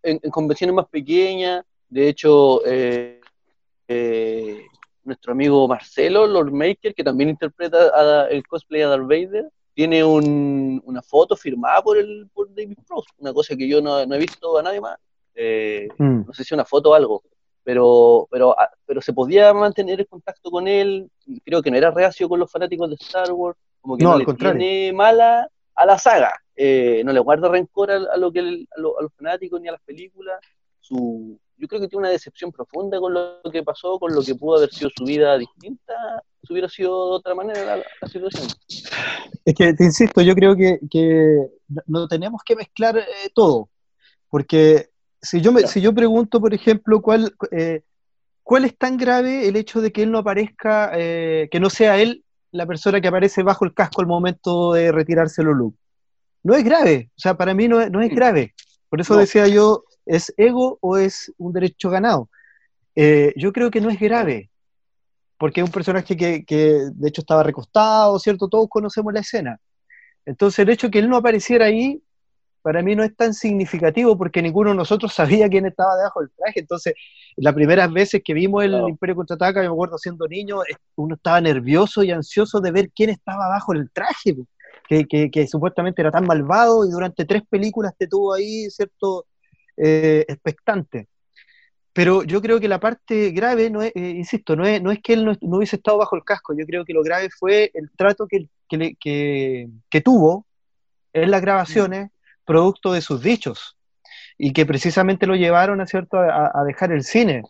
En, 0.03 0.19
convenciones 0.31 0.75
más 0.75 0.87
pequeñas, 0.87 1.65
de 1.89 2.09
hecho, 2.09 2.65
eh, 2.65 3.21
eh, 3.89 4.63
nuestro 5.03 5.33
amigo 5.33 5.67
Marcelo, 5.67 6.27
Lord 6.27 6.53
Maker, 6.53 6.95
que 6.95 7.05
también 7.05 7.31
interpreta 7.31 8.29
el 8.29 8.47
cosplay 8.47 8.83
de 8.83 8.87
Darth 8.89 9.03
Vader, 9.03 9.51
tiene 9.75 10.03
una 10.05 11.03
foto 11.03 11.37
firmada 11.37 11.83
por, 11.83 11.99
el, 11.99 12.29
por 12.33 12.49
David 12.55 12.79
Frost, 12.87 13.11
una 13.19 13.33
cosa 13.33 13.55
que 13.57 13.69
yo 13.69 13.83
no, 13.83 14.01
he 14.01 14.19
visto 14.19 14.57
a 14.59 14.63
nadie 14.63 14.81
más. 14.81 14.97
Eh, 15.37 15.89
mm. 15.99 16.27
no 16.27 16.33
sé 16.33 16.43
si 16.43 16.55
una 16.55 16.65
foto 16.65 16.91
o 16.91 16.95
algo, 16.95 17.23
pero, 17.63 18.27
pero, 18.31 18.59
ah, 18.59 18.71
pero 18.87 19.03
se 19.03 19.13
podía 19.13 19.53
mantener 19.53 20.01
el 20.01 20.07
contacto 20.07 20.51
con 20.51 20.67
él, 20.67 21.11
creo 21.45 21.63
que 21.63 21.71
no 21.71 21.77
era 21.77 21.91
reacio 21.91 22.29
con 22.29 22.41
los 22.41 22.51
fanáticos 22.51 22.89
de 22.89 22.97
Star 22.97 23.31
Wars, 23.33 23.59
como 23.81 23.97
que 23.97 24.05
no, 24.05 24.19
le 24.19 24.25
tiene 24.25 24.93
mala 24.93 25.49
a 25.75 25.87
la 25.87 25.99
saga, 25.99 26.33
eh, 26.55 27.03
no 27.05 27.13
le 27.13 27.21
guarda 27.21 27.49
rencor 27.49 27.91
a, 27.91 28.17
lo 28.17 28.33
que 28.33 28.41
a, 28.41 28.81
los 28.81 29.13
fanáticos 29.17 29.61
ni 29.61 29.69
a 29.69 29.73
las 29.73 29.83
películas, 29.83 30.41
su, 30.81 31.39
yo 31.59 31.69
creo 31.69 31.81
que 31.81 31.89
tiene 31.89 32.03
una 32.03 32.11
decepción 32.11 32.53
profunda 32.53 32.99
con 33.01 33.13
lo 33.13 33.41
que 33.53 33.63
pasó, 33.63 33.99
con 33.99 34.15
lo 34.15 34.23
que 34.23 34.35
pudo 34.35 34.57
haber 34.57 34.71
sido 34.73 34.91
su 34.97 35.05
vida 35.05 35.37
distinta, 35.37 36.23
si 36.43 36.53
hubiera 36.53 36.69
sido 36.69 37.11
de 37.11 37.17
otra 37.17 37.35
manera 37.35 37.77
la, 37.77 38.09
situación. 38.09 38.47
Es 39.45 39.55
que, 39.55 39.75
te 39.75 39.85
insisto, 39.85 40.23
yo 40.23 40.35
creo 40.35 40.55
que, 40.55 40.79
que 40.91 41.49
no 41.87 42.07
tenemos 42.09 42.43
que 42.45 42.57
mezclar 42.57 42.99
eh, 42.99 43.31
todo, 43.35 43.71
porque 44.29 44.91
si 45.27 45.41
yo, 45.41 45.53
me, 45.53 45.67
si 45.67 45.81
yo 45.81 45.93
pregunto, 45.93 46.41
por 46.41 46.55
ejemplo, 46.55 47.03
cuál, 47.03 47.35
eh, 47.51 47.83
cuál 48.43 48.65
es 48.65 48.77
tan 48.79 48.97
grave 48.97 49.49
el 49.49 49.57
hecho 49.57 49.81
de 49.81 49.93
que 49.93 50.05
él 50.05 50.13
no 50.13 50.19
aparezca, 50.19 50.93
eh, 50.95 51.49
que 51.51 51.61
no 51.61 51.69
sea 51.69 51.99
él 52.01 52.25
la 52.53 52.67
persona 52.67 53.01
que 53.01 53.09
aparece 53.09 53.43
bajo 53.43 53.65
el 53.65 53.75
casco 53.75 54.01
al 54.01 54.07
momento 54.07 54.73
de 54.73 54.93
retirarse 54.93 55.43
el 55.43 55.49
look. 55.49 55.77
No 56.43 56.55
es 56.55 56.65
grave, 56.65 57.11
o 57.17 57.21
sea, 57.21 57.37
para 57.37 57.55
mí 57.55 57.67
no 57.67 57.81
es, 57.81 57.91
no 57.91 58.01
es 58.01 58.11
grave. 58.11 58.55
Por 58.89 59.01
eso 59.01 59.17
decía 59.17 59.49
yo, 59.49 59.85
¿es 60.07 60.33
ego 60.37 60.79
o 60.81 60.97
es 60.97 61.33
un 61.39 61.53
derecho 61.53 61.91
ganado? 61.91 62.31
Eh, 62.95 63.35
yo 63.37 63.53
creo 63.53 63.71
que 63.71 63.81
no 63.81 63.91
es 63.91 63.99
grave, 63.99 64.49
porque 65.39 65.61
es 65.61 65.67
un 65.67 65.73
personaje 65.73 66.17
que, 66.17 66.45
que, 66.45 66.89
de 66.95 67.09
hecho 67.09 67.23
estaba 67.23 67.43
recostado, 67.43 68.19
¿cierto? 68.21 68.49
Todos 68.49 68.69
conocemos 68.69 69.13
la 69.13 69.21
escena. 69.21 69.61
Entonces 70.25 70.61
el 70.61 70.71
hecho 70.71 70.87
de 70.87 70.93
que 70.93 70.99
él 71.01 71.09
no 71.09 71.17
apareciera 71.17 71.67
ahí 71.67 72.01
para 72.67 72.83
mí 72.83 72.97
no 72.97 73.05
es 73.05 73.15
tan 73.15 73.33
significativo 73.33 74.19
porque 74.19 74.43
ninguno 74.43 74.71
de 74.71 74.77
nosotros 74.77 75.15
sabía 75.15 75.49
quién 75.49 75.67
estaba 75.67 75.95
debajo 75.95 76.19
del 76.19 76.33
traje. 76.37 76.59
Entonces, 76.59 76.95
las 77.37 77.55
primeras 77.55 77.93
veces 77.93 78.23
que 78.25 78.35
vimos 78.35 78.65
el 78.65 78.75
Imperio 78.89 79.15
Contraataca, 79.15 79.63
yo 79.63 79.69
me 79.69 79.75
acuerdo 79.75 79.97
siendo 79.99 80.27
niño, 80.27 80.63
uno 80.97 81.15
estaba 81.15 81.41
nervioso 81.41 82.03
y 82.03 82.11
ansioso 82.11 82.61
de 82.61 82.73
ver 82.73 82.91
quién 82.91 83.11
estaba 83.11 83.47
bajo 83.47 83.73
el 83.73 83.89
traje, 83.93 84.35
que, 84.89 85.31
que, 85.31 85.47
supuestamente 85.47 86.03
era 86.03 86.11
tan 86.11 86.27
malvado 86.27 86.85
y 86.85 86.91
durante 86.91 87.25
tres 87.25 87.45
películas 87.49 87.95
te 87.97 88.09
tuvo 88.09 88.35
ahí, 88.35 88.69
¿cierto?, 88.69 89.27
eh, 89.77 90.25
expectante. 90.27 91.07
Pero 91.93 92.25
yo 92.25 92.43
creo 92.43 92.59
que 92.59 92.67
la 92.67 92.81
parte 92.81 93.31
grave, 93.31 93.71
no 93.71 93.81
es, 93.81 93.93
eh, 93.95 94.11
insisto, 94.11 94.57
no 94.57 94.67
es, 94.67 94.83
no 94.83 94.91
es 94.91 94.99
que 95.01 95.13
él 95.13 95.25
no, 95.25 95.57
hubiese 95.57 95.77
estado 95.77 95.99
bajo 95.99 96.17
el 96.17 96.25
casco, 96.25 96.53
yo 96.53 96.67
creo 96.67 96.85
que 96.85 96.95
lo 96.95 97.05
grave 97.05 97.29
fue 97.31 97.71
el 97.75 97.93
trato 97.97 98.27
que, 98.27 98.49
que, 98.69 99.69
que 99.89 100.01
tuvo 100.01 100.47
en 101.13 101.31
las 101.31 101.41
grabaciones 101.41 102.11
producto 102.47 102.93
de 102.93 103.03
sus 103.03 103.23
dichos 103.23 103.77
y 104.39 104.53
que 104.53 104.67
precisamente 104.67 105.27
lo 105.27 105.35
llevaron 105.35 105.81
a, 105.81 105.87
¿cierto? 105.87 106.19
a, 106.19 106.63
dejar 106.67 106.93
el 106.93 107.03
cine. 107.03 107.43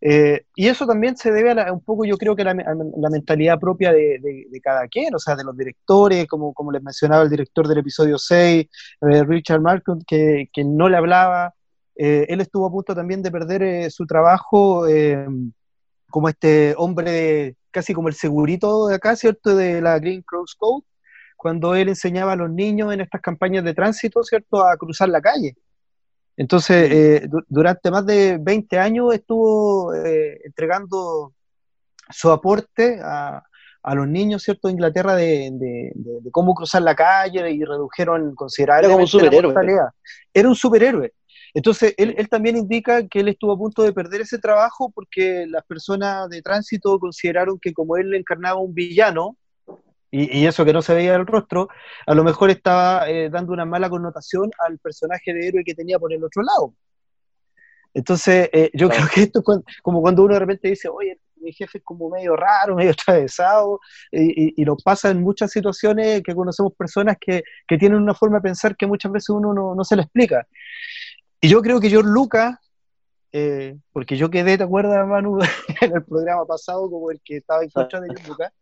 Eh, 0.00 0.44
y 0.54 0.68
eso 0.68 0.86
también 0.86 1.16
se 1.16 1.32
debe 1.32 1.50
a 1.60 1.72
un 1.72 1.80
poco, 1.80 2.04
yo 2.04 2.18
creo 2.18 2.36
que 2.36 2.42
a 2.42 2.54
la, 2.54 3.10
mentalidad 3.10 3.58
propia 3.58 3.92
de, 3.92 4.46
cada 4.62 4.86
quien, 4.88 5.14
o 5.14 5.18
sea, 5.18 5.34
de 5.34 5.44
los 5.44 5.56
directores, 5.56 6.26
como, 6.26 6.52
como 6.52 6.70
les 6.70 6.82
mencionaba 6.82 7.22
el 7.22 7.30
director 7.30 7.66
del 7.66 7.78
episodio 7.78 8.18
6, 8.18 8.66
eh, 9.10 9.24
Richard 9.24 9.60
Markham, 9.60 10.00
que, 10.06 10.48
que, 10.52 10.64
no 10.64 10.88
le 10.88 10.98
hablaba. 10.98 11.54
Eh, 11.96 12.26
él 12.28 12.40
estuvo 12.42 12.66
a 12.66 12.70
punto 12.70 12.94
también 12.94 13.22
de 13.22 13.30
perder 13.30 13.90
su 13.90 14.06
trabajo 14.06 14.84
como 16.10 16.28
este 16.28 16.74
hombre, 16.76 17.56
casi 17.70 17.94
como 17.94 18.08
el 18.08 18.14
segurito 18.14 18.88
de 18.88 18.96
acá, 18.96 19.16
¿cierto? 19.16 19.56
De 19.56 19.80
la 19.80 19.98
Green 19.98 20.22
Cross 20.22 20.54
Code 20.56 20.84
cuando 21.36 21.74
él 21.74 21.88
enseñaba 21.88 22.32
a 22.32 22.36
los 22.36 22.50
niños 22.50 22.92
en 22.92 23.02
estas 23.02 23.20
campañas 23.20 23.62
de 23.64 23.74
tránsito, 23.74 24.22
¿cierto?, 24.22 24.64
a 24.64 24.76
cruzar 24.76 25.08
la 25.08 25.20
calle. 25.20 25.54
Entonces, 26.36 26.90
eh, 26.92 27.28
durante 27.48 27.90
más 27.90 28.04
de 28.04 28.38
20 28.40 28.78
años 28.78 29.14
estuvo 29.14 29.94
eh, 29.94 30.40
entregando 30.44 31.32
su 32.10 32.30
aporte 32.30 33.00
a, 33.02 33.42
los 33.94 34.08
niños, 34.08 34.42
¿cierto?, 34.42 34.66
de 34.66 34.72
Inglaterra 34.72 35.14
de, 35.14 35.92
cómo 36.32 36.54
cruzar 36.54 36.82
la 36.82 36.96
calle 36.96 37.48
y 37.52 37.64
redujeron 37.64 38.34
considerablemente 38.34 38.94
Era 38.94 38.94
como 38.94 39.04
un 39.04 39.10
Era 40.34 40.48
un 40.48 40.56
superhéroe. 40.56 41.12
Entonces, 41.54 41.94
él, 41.96 42.14
él, 42.18 42.28
también 42.28 42.56
indica 42.56 43.06
que 43.06 43.20
él 43.20 43.28
estuvo 43.28 43.52
a 43.52 43.56
punto 43.56 43.82
de 43.82 43.92
perder 43.92 44.22
ese 44.22 44.38
trabajo 44.38 44.90
porque 44.90 45.46
las 45.48 45.64
personas 45.64 46.28
de 46.28 46.42
tránsito 46.42 46.98
consideraron 46.98 47.58
que 47.60 47.72
como 47.72 47.96
él 47.96 48.12
encarnaba 48.12 48.60
un 48.60 48.74
villano, 48.74 49.36
y, 50.24 50.46
eso 50.46 50.64
que 50.64 50.72
no 50.72 50.82
se 50.82 50.94
veía 50.94 51.14
el 51.14 51.26
rostro, 51.26 51.68
a 52.06 52.14
lo 52.14 52.24
mejor 52.24 52.50
estaba 52.50 53.08
eh, 53.08 53.28
dando 53.30 53.52
una 53.52 53.64
mala 53.64 53.90
connotación 53.90 54.50
al 54.66 54.78
personaje 54.78 55.34
de 55.34 55.48
héroe 55.48 55.64
que 55.64 55.74
tenía 55.74 55.98
por 55.98 56.12
el 56.12 56.24
otro 56.24 56.42
lado. 56.42 56.74
Entonces, 57.92 58.50
eh, 58.52 58.70
yo 58.74 58.88
creo 58.88 59.06
que 59.12 59.22
esto 59.22 59.40
es 59.40 59.80
como 59.82 60.00
cuando 60.02 60.22
uno 60.24 60.34
de 60.34 60.40
repente 60.40 60.68
dice, 60.68 60.88
oye, 60.88 61.18
mi 61.36 61.52
jefe 61.52 61.78
es 61.78 61.84
como 61.84 62.10
medio 62.10 62.36
raro, 62.36 62.76
medio 62.76 62.92
atravesado, 62.92 63.80
y, 64.10 64.60
y, 64.60 64.64
nos 64.64 64.82
pasa 64.82 65.10
en 65.10 65.22
muchas 65.22 65.50
situaciones 65.50 66.22
que 66.22 66.34
conocemos 66.34 66.74
personas 66.74 67.16
que, 67.20 67.42
que, 67.66 67.78
tienen 67.78 67.98
una 67.98 68.14
forma 68.14 68.38
de 68.38 68.42
pensar 68.42 68.76
que 68.76 68.86
muchas 68.86 69.12
veces 69.12 69.30
uno 69.30 69.52
no, 69.54 69.74
no 69.74 69.84
se 69.84 69.96
le 69.96 70.02
explica. 70.02 70.46
Y 71.40 71.48
yo 71.48 71.62
creo 71.62 71.80
que 71.80 71.90
George 71.90 72.10
Lucas, 72.10 72.58
eh, 73.32 73.76
porque 73.92 74.16
yo 74.16 74.30
quedé, 74.30 74.56
¿te 74.56 74.64
acuerdas, 74.64 75.06
Manu, 75.06 75.38
en 75.80 75.94
el 75.94 76.04
programa 76.04 76.44
pasado 76.46 76.90
como 76.90 77.10
el 77.10 77.20
que 77.24 77.38
estaba 77.38 77.62
en 77.62 77.70
contra 77.70 78.00
de 78.00 78.08
George 78.08 78.28
Lucas? 78.28 78.52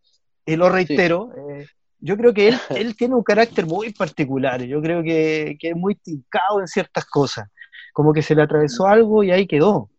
Y 0.47 0.57
lo 0.57 0.69
reitero, 0.69 1.33
eh, 1.37 1.67
yo 2.01 2.17
creo 2.17 2.35
que 2.35 2.49
él, 2.49 2.59
él 2.77 2.97
tiene 2.97 3.15
un 3.15 3.23
carácter 3.23 3.67
muy 3.67 3.93
particular, 3.93 4.63
yo 4.63 4.81
creo 4.83 5.03
que, 5.03 5.57
que, 5.59 5.71
es 5.71 5.77
muy 5.77 5.95
tincado 5.95 6.61
en 6.61 6.69
ciertas 6.69 7.05
cosas, 7.07 7.49
como 7.93 8.13
que 8.13 8.23
se 8.23 8.35
le 8.35 8.43
atravesó 8.43 8.87
algo 8.87 9.23
y 9.23 9.31
ahí 9.31 9.47
quedó. 9.47 9.91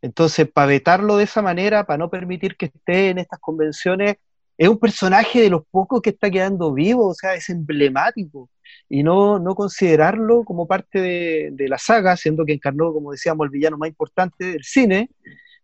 Entonces, 0.00 0.48
para 0.48 0.68
vetarlo 0.68 1.16
de 1.16 1.24
esa 1.24 1.42
manera, 1.42 1.84
para 1.84 1.98
no 1.98 2.10
permitir 2.10 2.56
que 2.56 2.66
esté 2.66 3.10
en 3.10 3.18
estas 3.18 3.40
convenciones, 3.40 4.16
es 4.56 4.68
un 4.68 4.78
personaje 4.78 5.40
de 5.40 5.50
los 5.50 5.62
pocos 5.70 6.02
que 6.02 6.10
está 6.10 6.30
quedando 6.30 6.72
vivo, 6.72 7.08
o 7.08 7.14
sea, 7.14 7.34
es 7.34 7.48
emblemático. 7.48 8.50
Y 8.88 9.02
no, 9.02 9.38
no 9.38 9.54
considerarlo 9.54 10.44
como 10.44 10.66
parte 10.66 11.00
de, 11.00 11.50
de 11.52 11.68
la 11.68 11.78
saga, 11.78 12.16
siendo 12.16 12.44
que 12.44 12.52
encarnó, 12.52 12.92
como 12.92 13.12
decíamos, 13.12 13.44
el 13.46 13.50
villano 13.50 13.78
más 13.78 13.88
importante 13.88 14.44
del 14.44 14.64
cine, 14.64 15.10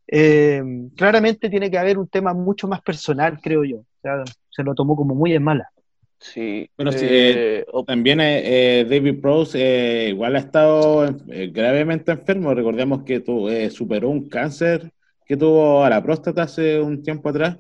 eh, 0.07 0.63
claramente 0.97 1.49
tiene 1.49 1.71
que 1.71 1.79
haber 1.79 1.99
un 1.99 2.09
tema 2.09 2.35
mucho 2.35 2.69
más 2.69 2.81
personal, 2.83 3.39
creo 3.41 3.65
yo. 3.65 3.79
O 3.79 4.01
sea, 4.03 4.23
se 4.51 4.63
lo 4.63 4.75
tomó 4.75 4.97
como 4.97 5.15
muy 5.15 5.35
en 5.35 5.43
mala. 5.43 5.71
Sí. 6.19 6.71
Bueno, 6.77 6.93
sí, 6.93 7.07
eh, 7.09 7.67
también 7.87 8.21
eh, 8.21 8.87
David 8.89 9.21
Prose 9.21 10.09
igual 10.09 10.37
ha 10.37 10.41
estado 10.41 11.15
gravemente 11.27 12.13
enfermo. 12.13 12.55
Recordemos 12.55 13.03
que 13.03 13.71
superó 13.71 14.09
un 14.09 14.29
cáncer 14.29 14.91
que 15.27 15.37
tuvo 15.37 15.85
a 15.85 15.91
la 15.91 16.03
próstata 16.03 16.43
hace 16.43 16.81
un 16.81 17.03
tiempo 17.03 17.29
atrás 17.29 17.59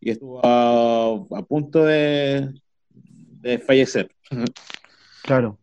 y 0.00 0.10
estuvo 0.10 0.40
a, 0.44 1.42
punto 1.48 1.84
de, 1.84 2.52
de 3.40 3.58
fallecer. 3.58 4.10
Claro. 5.22 5.58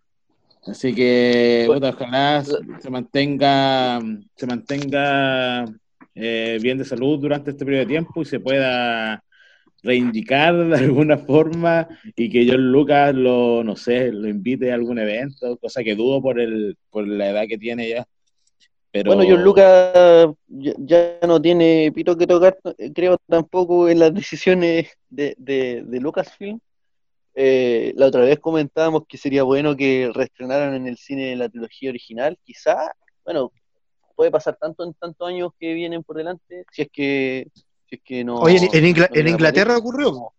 Así 0.66 0.94
que, 0.94 1.68
ojalá 1.68 2.44
se 2.44 2.90
mantenga, 2.90 4.00
se 4.36 4.46
mantenga 4.46 5.66
eh, 6.24 6.60
bien 6.62 6.78
de 6.78 6.86
salud 6.86 7.20
durante 7.20 7.50
este 7.50 7.66
periodo 7.66 7.86
de 7.86 7.94
tiempo 7.94 8.22
y 8.22 8.26
se 8.26 8.40
pueda 8.40 9.24
reivindicar 9.82 10.68
de 10.68 10.78
alguna 10.78 11.18
forma 11.18 11.88
y 12.16 12.30
que 12.30 12.48
John 12.48 12.72
Lucas 12.72 13.16
lo, 13.16 13.64
no 13.64 13.76
sé, 13.76 14.12
lo 14.12 14.28
invite 14.28 14.72
a 14.72 14.76
algún 14.76 15.00
evento, 15.00 15.58
cosa 15.58 15.84
que 15.84 15.96
dudo 15.96 16.22
por, 16.22 16.40
el, 16.40 16.78
por 16.92 17.08
la 17.08 17.32
edad 17.32 17.46
que 17.48 17.58
tiene 17.58 17.90
ya. 17.90 18.08
Pero... 18.92 19.16
Bueno, 19.16 19.28
John 19.28 19.44
Lucas 19.44 20.36
ya, 20.48 21.18
no 21.26 21.42
tiene 21.42 21.92
pito 21.92 22.16
que 22.16 22.28
tocar, 22.28 22.56
creo 22.94 23.18
tampoco 23.28 23.90
en 23.90 23.98
las 23.98 24.14
decisiones 24.14 24.96
de, 25.10 25.34
de, 25.40 26.00
Lucasfilm. 26.00 26.60
Eh, 27.34 27.94
la 27.96 28.06
otra 28.06 28.22
vez 28.22 28.38
comentábamos 28.38 29.08
que 29.08 29.18
sería 29.18 29.42
bueno 29.42 29.76
que 29.76 30.12
reestrenaran 30.14 30.76
en 30.76 30.86
el 30.86 30.98
cine 30.98 31.36
la 31.36 31.50
trilogía 31.50 31.90
original, 31.90 32.38
quizá, 32.44 32.92
bueno, 33.26 33.52
puede 34.22 34.30
pasar 34.30 34.56
tanto 34.56 34.84
en 34.84 34.94
tantos 34.94 35.28
años 35.28 35.52
que 35.60 35.74
vienen 35.74 36.04
por 36.04 36.16
delante, 36.16 36.64
si 36.72 36.84
es 36.84 36.90
que, 36.94 37.48
si 37.90 37.96
es 37.96 38.02
que 38.04 38.24
no. 38.24 38.36
Oye, 38.36 38.70
en, 38.72 38.86
Inglaterra 38.86 39.76
ocurrió. 39.76 40.32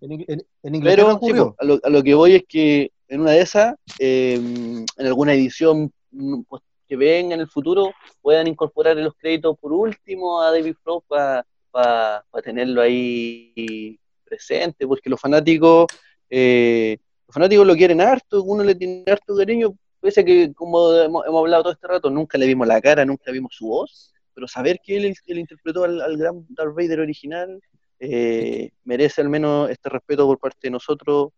En, 0.00 0.74
Inglaterra 0.74 1.14
ocurrió. 1.14 1.54
a, 1.60 1.90
lo, 1.90 2.02
que 2.02 2.12
voy 2.12 2.34
es 2.34 2.42
que 2.48 2.90
en 3.06 3.20
una 3.20 3.30
de 3.30 3.40
esas, 3.40 3.76
em, 4.00 4.84
en 4.96 5.06
alguna 5.06 5.32
edición 5.32 5.92
mm, 6.10 6.40
pues, 6.48 6.60
que 6.88 6.96
venga 6.96 7.36
en 7.36 7.40
el 7.42 7.46
futuro, 7.46 7.92
puedan 8.20 8.48
incorporar 8.48 8.98
en 8.98 9.04
los 9.04 9.14
créditos 9.14 9.56
por 9.60 9.72
último 9.72 10.42
a 10.42 10.50
David 10.50 10.74
Frost 10.82 11.06
para 11.06 12.24
tenerlo 12.42 12.82
ahí 12.82 13.96
presente, 14.24 14.88
porque 14.88 15.08
los 15.08 15.20
fanáticos, 15.20 15.86
eh, 16.28 16.98
los 17.28 17.32
fanáticos 17.32 17.64
lo 17.64 17.76
quieren 17.76 18.00
harto, 18.00 18.42
uno 18.42 18.64
le 18.64 18.74
tiene 18.74 19.04
harto 19.06 19.36
cariño, 19.36 19.72
Pese 20.04 20.22
que, 20.22 20.52
como 20.52 20.92
hemos, 20.92 21.24
hablado 21.26 21.62
todo 21.62 21.72
este 21.72 21.88
rato, 21.88 22.10
nunca 22.10 22.36
le 22.36 22.46
vimos 22.46 22.66
la 22.66 22.78
cara, 22.78 23.06
nunca 23.06 23.32
vimos 23.32 23.54
su 23.54 23.68
voz, 23.68 24.12
pero 24.34 24.46
saber 24.46 24.78
que 24.84 24.98
él, 24.98 25.14
interpretó 25.28 25.84
al, 25.84 26.18
gran 26.18 26.44
Darth 26.50 26.74
Vader 26.76 27.00
original 27.00 27.58
eh, 27.98 28.70
merece 28.84 29.22
al 29.22 29.30
menos 29.30 29.70
este 29.70 29.88
respeto 29.88 30.26
por 30.26 30.38
parte 30.38 30.58
de 30.64 30.72
nosotros, 30.72 31.30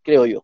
creo 0.00 0.24
yo. 0.24 0.42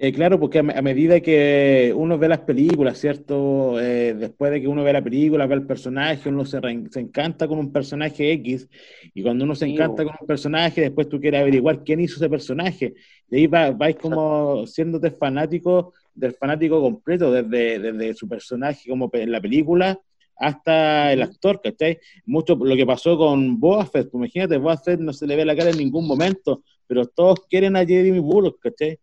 Eh, 0.00 0.12
claro, 0.12 0.40
porque 0.40 0.58
a, 0.58 0.82
medida 0.82 1.20
que 1.20 1.92
uno 1.96 2.18
ve 2.18 2.26
las 2.26 2.40
películas, 2.40 2.98
¿cierto? 2.98 3.78
Eh, 3.80 4.14
después 4.14 4.50
de 4.50 4.60
que 4.60 4.66
uno 4.66 4.82
ve 4.82 4.92
la 4.92 5.02
película, 5.02 5.46
ve 5.46 5.54
el 5.54 5.66
personaje, 5.66 6.28
uno 6.28 6.44
se, 6.44 6.58
se 6.90 6.98
encanta 6.98 7.46
con 7.46 7.60
un 7.60 7.72
personaje 7.72 8.32
X, 8.32 8.68
y 9.14 9.22
cuando 9.22 9.44
uno 9.44 9.54
se 9.54 9.66
encanta 9.66 10.02
con 10.02 10.16
un 10.20 10.26
personaje, 10.26 10.80
después 10.80 11.08
tú 11.08 11.20
quieres 11.20 11.42
averiguar 11.42 11.84
quién 11.84 12.00
hizo 12.00 12.16
ese 12.16 12.28
personaje. 12.28 12.94
Y 13.30 13.36
ahí 13.36 13.46
vais 13.46 13.94
como 13.94 14.66
siéndote 14.66 15.12
fanático 15.12 15.92
del 16.18 16.34
fanático 16.34 16.80
completo, 16.80 17.30
desde, 17.30 17.78
desde 17.78 18.14
su 18.14 18.28
personaje 18.28 18.88
como 18.88 19.08
en 19.12 19.30
la 19.30 19.40
película 19.40 19.98
hasta 20.38 21.12
el 21.12 21.22
actor, 21.22 21.60
¿cachai? 21.62 21.98
Mucho 22.26 22.54
lo 22.54 22.76
que 22.76 22.86
pasó 22.86 23.18
con 23.18 23.58
Boa 23.58 23.84
Fett, 23.86 24.10
pues 24.10 24.20
imagínate, 24.20 24.56
Boa 24.56 24.76
Fett 24.76 25.00
no 25.00 25.12
se 25.12 25.26
le 25.26 25.36
ve 25.36 25.44
la 25.44 25.56
cara 25.56 25.70
en 25.70 25.78
ningún 25.78 26.06
momento, 26.06 26.62
pero 26.86 27.06
todos 27.06 27.46
quieren 27.48 27.76
a 27.76 27.84
Jeremy 27.84 28.20
Bullock, 28.20 28.60
¿cachai? 28.60 28.98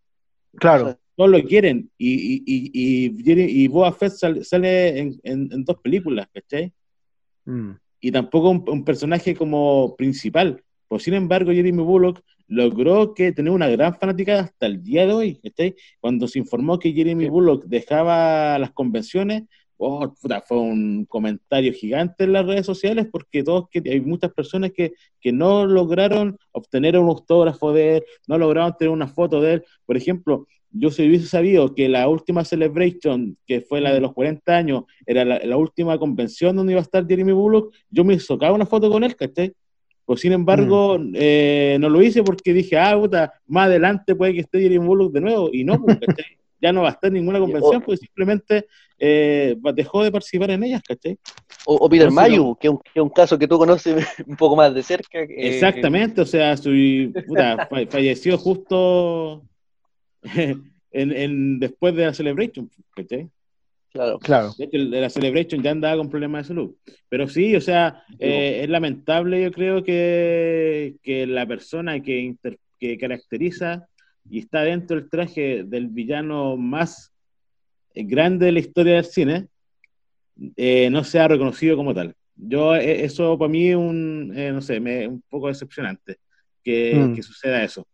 Claro. 0.57 0.97
todos 1.17 1.29
lo 1.29 1.43
quieren, 1.43 1.89
y, 1.97 2.13
y, 2.13 2.43
y, 2.45 3.63
y, 3.63 3.67
Boa 3.67 3.91
Fett 3.91 4.13
sale, 4.13 4.99
en, 4.99 5.19
en, 5.23 5.63
dos 5.65 5.77
películas, 5.81 6.27
¿cachai? 6.33 6.71
Mm. 7.43 7.71
Y 7.99 8.11
tampoco 8.11 8.49
un, 8.49 8.85
personaje 8.85 9.35
como 9.35 9.95
principal. 9.97 10.63
Pues 10.87 11.03
sin 11.03 11.15
embargo, 11.15 11.51
Jeremy 11.51 11.83
Bullock 11.83 12.21
logró 12.47 13.13
que 13.13 13.31
tener 13.31 13.51
una 13.51 13.69
gran 13.69 13.95
fanática 13.95 14.39
hasta 14.39 14.65
el 14.65 14.83
día 14.83 15.05
de 15.07 15.13
hoy, 15.13 15.35
¿cachai? 15.41 15.75
Cuando 15.99 16.27
se 16.27 16.39
informó 16.39 16.79
que 16.79 16.93
Jeremy 16.93 17.29
Bullock 17.29 17.65
dejaba 17.65 18.57
las 18.59 18.71
convenciones, 18.71 19.43
oh, 19.77 20.13
fue 20.47 20.57
un 20.57 21.05
comentario 21.05 21.73
gigante 21.73 22.23
en 22.25 22.33
las 22.33 22.45
redes 22.45 22.65
sociales 22.65 23.07
porque 23.11 23.43
todos 23.43 23.69
que 23.69 23.81
hay 23.85 24.01
muchas 24.01 24.31
personas 24.33 24.71
que, 24.71 24.93
que 25.19 25.31
no 25.31 25.65
lograron 25.65 26.37
obtener 26.51 26.97
un 26.97 27.09
autógrafo 27.09 27.73
de 27.73 27.97
él, 27.97 28.03
no 28.27 28.37
lograron 28.37 28.75
tener 28.77 28.91
una 28.91 29.07
foto 29.07 29.41
de 29.41 29.53
él. 29.53 29.65
Por 29.85 29.97
ejemplo, 29.97 30.47
yo 30.77 30.91
si 30.91 31.07
hubiese 31.07 31.27
sabido 31.27 31.73
que 31.73 31.87
la 31.87 32.07
última 32.09 32.43
celebration, 32.43 33.37
que 33.47 33.61
fue 33.61 33.79
la 33.79 33.93
de 33.93 34.01
los 34.01 34.13
40 34.13 34.55
años, 34.55 34.83
era 35.05 35.23
la, 35.23 35.57
última 35.57 35.97
convención 35.97 36.55
donde 36.55 36.73
iba 36.73 36.81
a 36.81 36.83
estar 36.83 37.07
Jeremy 37.07 37.31
Bullock, 37.31 37.73
yo 37.89 38.03
me 38.03 38.19
sacaba 38.19 38.53
una 38.53 38.65
foto 38.65 38.89
con 38.91 39.03
él, 39.03 39.15
¿cachai? 39.15 39.53
Pues 40.05 40.21
sin 40.21 40.33
embargo, 40.33 40.99
mm. 40.99 41.13
eh, 41.15 41.77
no 41.79 41.89
lo 41.89 42.01
hice 42.01 42.23
porque 42.23 42.53
dije, 42.53 42.77
ah, 42.77 42.95
puta, 42.97 43.33
más 43.47 43.67
adelante 43.67 44.15
puede 44.15 44.33
que 44.33 44.41
esté 44.41 44.61
Jeremy 44.61 44.85
Bullock 44.85 45.11
de 45.13 45.21
nuevo, 45.21 45.49
y 45.51 45.63
no, 45.63 45.81
pues, 45.81 45.97
¿cachai? 45.99 46.37
ya 46.61 46.71
no 46.71 46.81
va 46.81 46.89
a 46.89 46.91
estar 46.91 47.09
en 47.09 47.15
ninguna 47.15 47.39
convención, 47.39 47.81
porque 47.81 47.97
simplemente 47.97 48.67
eh, 48.97 49.55
dejó 49.73 50.03
de 50.03 50.11
participar 50.11 50.51
en 50.51 50.63
ellas, 50.63 50.81
¿cachai? 50.87 51.17
O, 51.65 51.89
Peter 51.89 52.11
Mayu, 52.11 52.55
que, 52.59 52.67
es 52.67 53.01
un 53.01 53.09
caso 53.09 53.37
que 53.37 53.47
tú 53.47 53.57
conoces 53.57 54.05
un 54.27 54.35
poco 54.35 54.55
más 54.55 54.73
de 54.73 54.83
cerca. 54.83 55.19
Exactamente, 55.19 56.21
o 56.21 56.25
sea, 56.25 56.55
su, 56.55 56.71
falleció 57.89 58.37
justo 58.37 59.43
en, 60.91 61.59
después 61.59 61.95
de 61.95 62.05
la 62.05 62.13
Celebration, 62.13 62.69
¿cachai? 62.95 63.29
Claro, 63.95 64.19
claro. 64.19 64.51
De 64.57 64.65
hecho, 64.65 64.77
la 64.77 65.09
Celebration 65.09 65.63
ya 65.63 65.71
andaba 65.71 65.95
con 65.95 66.09
problemas 66.09 66.43
de 66.43 66.47
salud. 66.49 66.75
Pero 67.07 67.29
sí, 67.29 67.55
o 67.55 67.61
sea, 67.61 68.03
eh, 68.19 68.59
es 68.61 68.69
lamentable, 68.69 69.41
yo 69.41 69.51
creo 69.53 69.85
que, 69.85 70.95
que 71.01 71.25
la 71.25 71.47
persona 71.47 72.01
que, 72.01 72.35
que 72.77 72.97
caracteriza 72.97 73.87
y 74.29 74.39
está 74.39 74.63
dentro 74.63 74.97
del 74.99 75.09
traje 75.09 75.63
del 75.63 75.87
villano 75.87 76.57
más 76.57 77.13
eh, 77.93 78.03
grande 78.03 78.47
de 78.47 78.51
la 78.51 78.59
historia 78.59 78.95
del 78.95 79.05
cine, 79.05 79.47
eh, 80.57 80.89
no 80.89 81.05
sea 81.05 81.29
reconocido 81.29 81.77
como 81.77 81.93
tal. 81.93 82.13
Yo, 82.35 82.75
eh, 82.75 83.05
eso 83.05 83.37
para 83.37 83.49
mí 83.49 83.69
es 83.69 83.77
un, 83.77 84.27
no 84.27 84.61
sé, 84.61 84.81
me, 84.81 85.07
un 85.07 85.23
poco 85.29 85.47
decepcionante 85.47 86.17
que, 86.61 86.95
mm. 86.95 87.15
que 87.15 87.23
suceda 87.23 87.63
eso. 87.63 87.87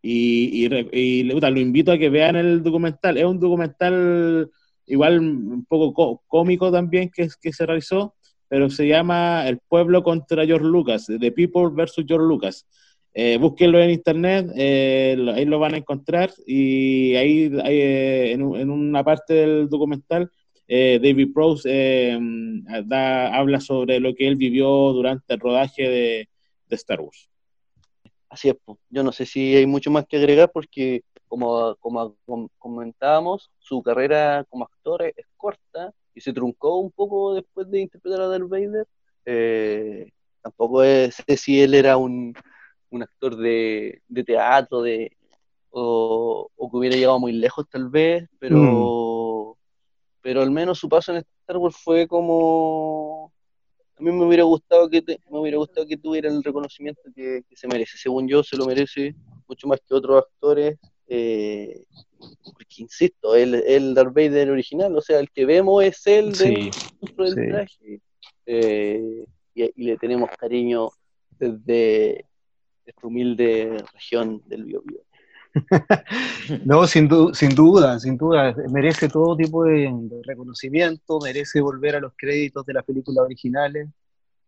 Y, 0.00 0.64
y, 0.64 1.22
lo 1.24 1.60
invito 1.60 1.92
a 1.92 1.98
que 1.98 2.08
vean 2.08 2.36
el 2.36 2.62
documental. 2.62 3.18
Es 3.18 3.24
un 3.24 3.38
documental 3.38 4.50
igual 4.86 5.18
un 5.20 5.64
poco 5.64 6.22
cómico 6.26 6.70
también 6.70 7.10
que, 7.14 7.28
que 7.40 7.52
se 7.52 7.66
realizó, 7.66 8.14
pero 8.48 8.70
se 8.70 8.86
llama 8.86 9.48
El 9.48 9.58
pueblo 9.58 10.02
contra 10.02 10.46
George 10.46 10.66
Lucas, 10.66 11.06
The 11.06 11.32
People 11.32 11.70
versus 11.72 12.04
George 12.06 12.26
Lucas. 12.26 12.66
Eh, 13.16 13.38
búsquenlo 13.38 13.80
en 13.80 13.90
internet, 13.90 14.50
eh, 14.56 15.16
ahí 15.36 15.44
lo 15.44 15.60
van 15.60 15.74
a 15.74 15.76
encontrar 15.76 16.32
y 16.48 17.14
ahí, 17.14 17.48
eh, 17.64 18.32
en, 18.32 18.42
una 18.42 19.04
parte 19.04 19.34
del 19.34 19.68
documental 19.68 20.30
David 20.66 21.32
Prose 21.32 22.18
habla 22.90 23.60
sobre 23.60 24.00
lo 24.00 24.14
que 24.14 24.26
él 24.26 24.34
vivió 24.34 24.68
durante 24.92 25.34
el 25.34 25.40
rodaje 25.40 25.88
de, 25.88 26.28
Star 26.70 27.00
Wars. 27.00 27.28
Así 28.28 28.48
es, 28.48 28.56
yo 28.90 29.04
no 29.04 29.12
sé 29.12 29.26
si 29.26 29.54
hay 29.54 29.66
mucho 29.66 29.92
más 29.92 30.06
que 30.06 30.16
agregar 30.16 30.50
porque 30.52 31.04
como, 31.28 31.76
como, 31.76 32.16
comentábamos, 32.58 33.50
su 33.58 33.82
carrera 33.82 34.44
como 34.48 34.64
actor 34.64 35.02
es 35.02 35.26
corta 35.36 35.92
y 36.14 36.20
se 36.20 36.32
truncó 36.32 36.78
un 36.78 36.90
poco 36.90 37.34
después 37.34 37.70
de 37.70 37.80
interpretar 37.80 38.20
a 38.20 38.28
Darth 38.28 38.48
Vader. 38.48 38.86
tampoco 40.42 40.82
sé 40.82 41.36
si 41.36 41.60
él 41.60 41.74
era 41.74 41.96
un 41.96 42.34
un 42.94 43.02
actor 43.02 43.36
de, 43.36 44.02
teatro 44.24 44.82
de, 44.82 45.16
o, 45.70 46.48
que 46.70 46.76
hubiera 46.76 46.96
llegado 46.96 47.18
muy 47.18 47.32
lejos 47.32 47.68
tal 47.68 47.88
vez, 47.88 48.28
pero, 48.38 48.56
mm. 48.56 49.58
pero 50.22 50.42
al 50.42 50.50
menos 50.50 50.78
su 50.78 50.88
paso 50.88 51.12
en 51.12 51.24
Star 51.40 51.58
Wars 51.58 51.76
fue 51.76 52.06
como... 52.06 53.32
A 53.96 54.02
mí 54.02 54.10
me 54.10 54.24
hubiera 54.24 54.42
gustado 54.42 54.90
que 54.90 55.04
me 55.30 55.38
hubiera 55.38 55.56
gustado 55.56 55.86
que 55.86 55.96
tuviera 55.96 56.28
el 56.28 56.42
reconocimiento 56.42 57.00
que, 57.14 57.44
se 57.52 57.68
merece. 57.68 57.96
Según 57.96 58.26
yo, 58.26 58.42
se 58.42 58.56
lo 58.56 58.66
merece 58.66 59.14
mucho 59.46 59.68
más 59.68 59.80
que 59.86 59.94
otros 59.94 60.18
actores. 60.18 60.78
Eh, 61.08 61.84
porque 62.18 62.82
insisto, 62.82 63.34
el, 63.34 63.54
el 63.54 63.94
Darth 63.94 64.14
Vader 64.14 64.50
original, 64.50 64.96
o 64.96 65.00
sea, 65.00 65.20
el 65.20 65.30
que 65.30 65.44
vemos 65.44 65.84
es 65.84 66.06
él 66.06 66.32
del 66.32 66.70
traje. 67.48 68.00
Eh, 68.46 69.24
y, 69.54 69.84
le 69.84 69.96
tenemos 69.96 70.30
cariño 70.38 70.90
desde, 71.38 72.26
esta 72.84 73.06
humilde 73.06 73.82
región 73.92 74.42
del 74.46 74.64
Biobío. 74.64 75.00
no, 76.64 76.86
sin, 76.86 77.08
sin 77.32 77.50
duda, 77.50 78.00
sin 78.00 78.16
duda, 78.16 78.54
merece 78.70 79.08
todo 79.08 79.36
tipo 79.36 79.64
de, 79.64 79.92
reconocimiento, 80.24 81.20
merece 81.20 81.60
volver 81.60 81.96
a 81.96 82.00
los 82.00 82.12
créditos 82.16 82.66
de 82.66 82.72
las 82.72 82.84
películas 82.84 83.24
originales. 83.24 83.88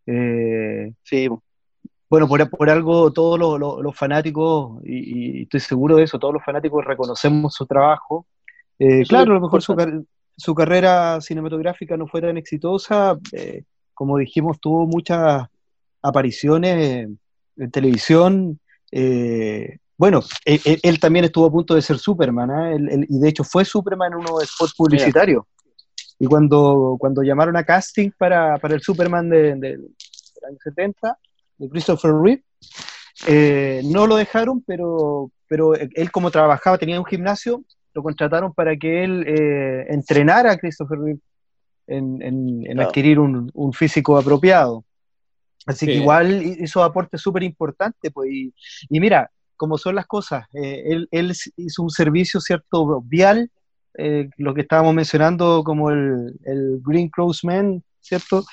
Eh, 0.05 0.93
sí. 1.03 1.29
Bueno, 2.09 2.27
por, 2.27 2.49
por 2.49 2.69
algo 2.69 3.11
todos 3.11 3.59
los, 3.59 3.95
fanáticos, 3.95 4.81
y, 4.83 5.43
estoy 5.43 5.59
seguro 5.59 5.97
de 5.97 6.03
eso, 6.03 6.17
todos 6.17 6.33
los 6.33 6.43
fanáticos 6.43 6.85
reconocemos 6.85 7.53
su 7.53 7.65
trabajo. 7.65 8.25
Eh, 8.79 9.03
claro, 9.07 9.31
a 9.31 9.35
lo 9.35 9.41
mejor 9.41 9.61
su, 9.61 10.55
carrera 10.55 11.19
cinematográfica 11.19 11.97
no 11.97 12.07
fue 12.07 12.21
tan 12.21 12.37
exitosa, 12.37 13.17
eh, 13.33 13.63
como 13.93 14.17
dijimos, 14.17 14.59
tuvo 14.61 14.85
muchas 14.85 15.47
apariciones 16.01 17.09
en 17.57 17.71
televisión. 17.71 18.59
Eh, 18.91 19.77
bueno, 19.97 20.21
él, 20.45 20.99
también 20.99 21.25
estuvo 21.25 21.47
a 21.47 21.51
punto 21.51 21.73
de 21.73 21.81
ser 21.81 21.97
Superman, 21.97 22.51
¿ah? 22.51 22.71
y 22.75 23.19
de 23.19 23.29
hecho 23.29 23.43
fue 23.43 23.65
Superman 23.65 24.13
en 24.13 24.19
unos 24.19 24.43
spots 24.43 24.75
publicitarios. 24.75 25.43
Y 26.19 26.25
cuando, 26.27 26.97
cuando 26.99 27.21
llamaron 27.21 27.57
a 27.57 27.63
casting 27.63 28.11
para, 28.17 28.57
para 28.57 28.75
el 28.75 28.81
Superman 28.81 29.29
del 29.29 29.59
de, 29.59 29.73
año 30.47 30.57
70, 30.63 31.17
de 31.57 31.69
Christopher 31.69 32.11
Reeve, 32.13 32.43
eh, 33.27 33.81
no 33.85 34.05
lo 34.07 34.15
dejaron, 34.15 34.63
pero, 34.65 35.31
pero 35.47 35.73
él 35.75 36.11
como 36.11 36.31
trabajaba, 36.31 36.77
tenía 36.77 36.99
un 36.99 37.05
gimnasio, 37.05 37.63
lo 37.93 38.03
contrataron 38.03 38.53
para 38.53 38.75
que 38.77 39.03
él 39.03 39.25
eh, 39.27 39.85
entrenara 39.89 40.51
a 40.51 40.57
Christopher 40.57 40.99
Reeve 40.99 41.19
en, 41.87 42.21
en, 42.21 42.79
adquirir 42.79 43.19
un, 43.19 43.49
un, 43.53 43.73
físico 43.73 44.17
apropiado. 44.17 44.83
Así 45.65 45.85
que 45.85 45.95
igual 45.95 46.43
hizo 46.43 46.83
aporte 46.83 47.17
súper 47.17 47.43
importante, 47.43 48.11
pues, 48.11 48.29
y, 48.31 48.53
mira, 48.89 49.29
como 49.55 49.77
son 49.77 49.95
las 49.95 50.05
cosas, 50.05 50.45
eh, 50.53 50.83
él, 50.85 51.07
él, 51.11 51.33
hizo 51.57 51.83
un 51.83 51.89
servicio, 51.89 52.39
¿cierto?, 52.39 53.01
vial, 53.01 53.49
eh, 53.97 54.29
lo 54.37 54.53
que 54.53 54.61
estábamos 54.61 54.93
mencionando 54.93 55.63
como 55.63 55.89
el, 55.89 56.37
el 56.45 56.79
Green 56.85 57.09
Cross 57.09 57.43
Man, 57.43 57.83
¿cierto? 57.99 58.45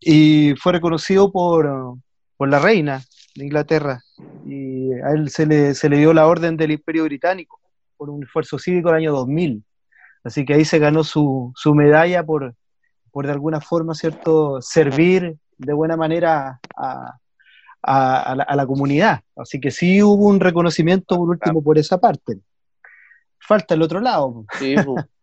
Y 0.00 0.54
fue 0.60 0.72
reconocido 0.72 1.32
por, 1.32 1.98
por 2.38 2.48
la 2.48 2.60
reina 2.60 3.02
de 3.34 3.44
Inglaterra, 3.44 4.02
y 4.46 4.92
a 4.92 5.10
él 5.10 5.28
se 5.28 5.44
le, 5.44 5.74
se 5.74 5.90
le 5.90 5.98
dio 5.98 6.14
la 6.14 6.26
orden 6.26 6.56
del 6.56 6.70
Imperio 6.70 7.04
Británico 7.04 7.60
por 7.96 8.08
un 8.08 8.22
esfuerzo 8.22 8.58
cívico 8.58 8.88
el 8.88 8.94
año 8.94 9.12
2000. 9.12 9.62
Así 10.24 10.44
que 10.44 10.54
ahí 10.54 10.64
se 10.64 10.78
ganó 10.78 11.04
su, 11.04 11.52
su 11.56 11.74
medalla 11.74 12.24
por, 12.24 12.54
por 13.10 13.26
de 13.26 13.32
alguna 13.32 13.60
forma, 13.60 13.94
¿cierto?, 13.94 14.62
servir 14.62 15.36
de 15.58 15.72
buena 15.72 15.96
manera 15.96 16.60
a, 16.76 17.18
la, 17.82 18.66
comunidad. 18.66 19.20
Así 19.36 19.60
que 19.60 19.70
sí 19.70 20.02
hubo 20.02 20.26
un 20.26 20.38
reconocimiento 20.38 21.16
por 21.16 21.30
último 21.30 21.62
por 21.62 21.76
esa 21.76 21.98
parte. 21.98 22.38
Falta 23.38 23.74
el 23.74 23.82
otro 23.82 24.00
lado. 24.00 24.44
Sí, 24.58 24.76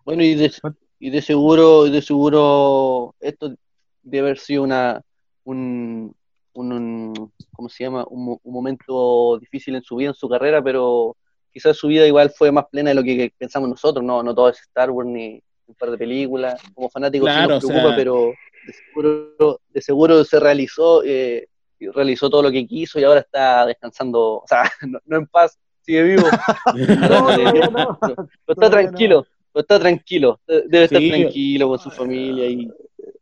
bueno, 0.06 0.24
y 0.24 0.36
de, 0.36 0.52
y 1.00 1.10
de 1.12 1.22
seguro, 1.22 1.86
de 1.86 2.02
seguro 2.02 3.16
esto 3.22 3.56
debe 4.04 4.28
haber 4.28 4.40
sido 4.40 4.64
una 4.64 5.02
un, 5.44 6.14
un, 6.56 7.32
¿cómo 7.52 7.70
se 7.70 7.84
llama? 7.84 8.06
Un, 8.10 8.40
momento 8.44 9.38
difícil 9.40 9.76
en 9.76 9.84
su 9.84 9.98
vida, 9.98 10.10
en 10.10 10.16
su 10.16 10.30
carrera, 10.30 10.64
pero 10.64 11.16
quizás 11.52 11.78
su 11.78 11.88
vida 11.88 12.08
igual 12.08 12.32
fue 12.32 12.52
más 12.52 12.66
plena 12.72 12.90
de 12.90 12.96
lo 12.96 13.04
que 13.04 13.32
pensamos 13.38 13.70
nosotros, 13.70 14.04
no, 14.04 14.24
no 14.24 14.34
todo 14.34 14.50
es 14.50 14.60
Star 14.60 14.92
Wars 14.92 15.10
ni 15.10 15.42
un 15.68 15.76
par 15.76 15.92
de 15.92 15.98
películas, 15.98 16.62
como 16.74 16.90
fanáticos 16.90 17.28
claro, 17.28 17.56
nos 17.56 17.66
preocupa, 17.66 17.96
pero 17.96 18.34
de 18.66 18.74
seguro, 18.74 19.62
de 19.70 19.82
seguro 19.82 20.24
se 20.24 20.40
realizó, 20.40 21.04
eh, 21.04 21.48
realizó 21.80 22.30
todo 22.30 22.44
lo 22.44 22.52
que 22.52 22.68
quiso 22.68 23.00
y 23.00 23.04
ahora 23.04 23.22
está 23.22 23.66
descansando, 23.66 24.36
o 24.36 24.46
sea, 24.48 24.64
no, 25.06 25.18
en 25.18 25.28
paz, 25.28 25.58
sigue 25.82 26.04
vivo. 26.04 26.28
no, 26.76 28.00
está 28.48 28.70
tranquilo, 28.70 29.26
está 29.54 29.80
tranquilo, 29.80 30.40
debe 30.48 30.86
estar 30.86 31.02
tranquilo 31.02 31.70
con 31.70 31.80
su 31.80 31.92
familia 31.92 32.48
y 32.48 32.70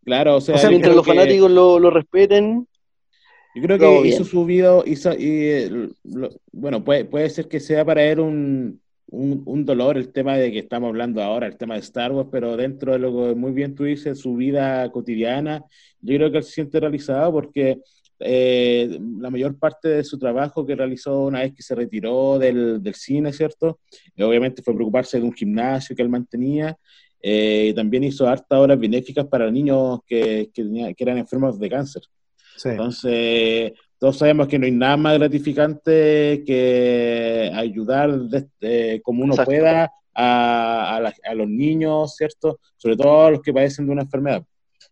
claro, 0.04 0.38
o 0.38 0.42
sea, 0.42 0.70
mientras 0.70 0.96
los 0.96 1.06
fanáticos 1.06 1.50
lo, 1.50 1.80
lo 1.80 1.90
respeten, 1.90 2.68
yo 3.56 3.62
creo 3.62 3.78
que 3.78 4.08
hizo 4.08 4.24
su 4.24 4.46
vida, 4.46 4.82
hizo, 4.86 5.14
y, 5.14 5.92
bueno, 6.52 6.84
puede, 6.84 7.06
puede 7.06 7.30
ser 7.30 7.48
que 7.48 7.60
sea 7.60 7.86
para 7.86 8.04
él 8.04 8.20
un, 8.20 8.82
un, 9.14 9.66
dolor 9.66 9.98
el 9.98 10.12
tema 10.12 10.38
de 10.38 10.52
que 10.52 10.60
estamos 10.60 10.90
hablando 10.90 11.22
ahora, 11.22 11.48
el 11.48 11.58
tema 11.58 11.76
de 11.76 11.82
Star 11.82 12.12
Wars, 12.12 12.30
pero 12.32 12.58
dentro 12.58 12.94
de 12.94 13.00
lo 13.00 13.12
que 13.12 13.36
muy 13.36 13.52
bien 13.52 13.76
tú 13.76 13.84
dices, 13.84 14.20
su 14.20 14.36
vida 14.36 14.92
cotidiana, 14.92 15.64
yo 16.02 16.16
creo 16.18 16.32
que 16.32 16.38
él 16.40 16.44
se 16.44 16.52
siente 16.52 16.80
realizado 16.80 17.32
porque 17.32 17.80
eh, 18.20 19.00
la 19.20 19.30
mayor 19.30 19.58
parte 19.58 19.90
de 19.90 20.04
su 20.04 20.18
trabajo 20.18 20.66
que 20.66 20.76
realizó 20.76 21.26
una 21.26 21.42
vez 21.42 21.54
que 21.54 21.62
se 21.62 21.76
retiró 21.76 22.40
del, 22.40 22.82
del 22.82 22.96
cine, 22.96 23.32
¿cierto? 23.34 23.80
Y 24.16 24.24
obviamente 24.24 24.64
fue 24.64 24.74
preocuparse 24.74 25.20
de 25.20 25.26
un 25.26 25.34
gimnasio 25.34 25.96
que 25.96 26.02
él 26.02 26.10
mantenía. 26.10 26.78
Eh, 27.22 27.74
también 27.76 28.04
hizo 28.04 28.28
hartas 28.28 28.60
horas 28.60 28.80
benéficas 28.80 29.26
para 29.28 29.50
niños 29.52 30.00
que, 30.06 30.50
que, 30.54 30.94
que 30.96 31.04
eran 31.04 31.18
enfermos 31.18 31.60
de 31.60 31.70
cáncer. 31.70 32.04
Entonces, 32.64 33.74
todos 33.98 34.18
sabemos 34.18 34.48
que 34.48 34.60
no 34.60 34.66
hay 34.66 34.72
nada 34.72 34.98
más 34.98 35.18
gratificante 35.18 36.44
que 36.46 37.52
ayudar 37.54 38.12
como 39.02 39.24
uno 39.24 39.36
pueda 39.46 39.92
a, 40.14 41.12
los 41.36 41.48
niños, 41.48 42.16
¿cierto? 42.16 42.60
Sobre 42.78 42.96
todo 42.96 43.26
a 43.26 43.32
los 43.32 43.42
que 43.42 43.54
padecen 43.54 43.86
de 43.86 43.92
una 43.92 44.04
enfermedad. 44.04 44.44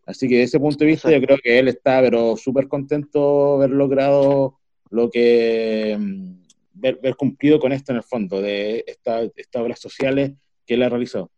Así 0.06 0.28
que 0.28 0.36
desde 0.36 0.46
ese 0.46 0.60
punto 0.60 0.80
de 0.80 0.86
vista 0.86 1.12
yo 1.12 1.22
creo 1.22 1.38
que 1.44 1.60
él 1.60 1.68
está 1.68 2.02
pero 2.02 2.36
súper 2.36 2.68
contento 2.68 3.60
de 3.60 3.66
haber 3.66 3.78
logrado 3.78 4.58
lo 4.90 5.10
que 5.10 5.96
mm, 6.00 6.32
ver, 6.74 7.16
cumplido 7.16 7.60
con 7.60 7.72
esto 7.72 7.92
en 7.92 7.98
el 7.98 8.04
fondo, 8.04 8.42
de 8.42 8.84
estas 8.88 9.30
obras 9.56 9.80
sociales 9.80 10.34
que 10.66 10.74
él 10.74 10.84
ha 10.84 10.90
realizado. 10.90 11.32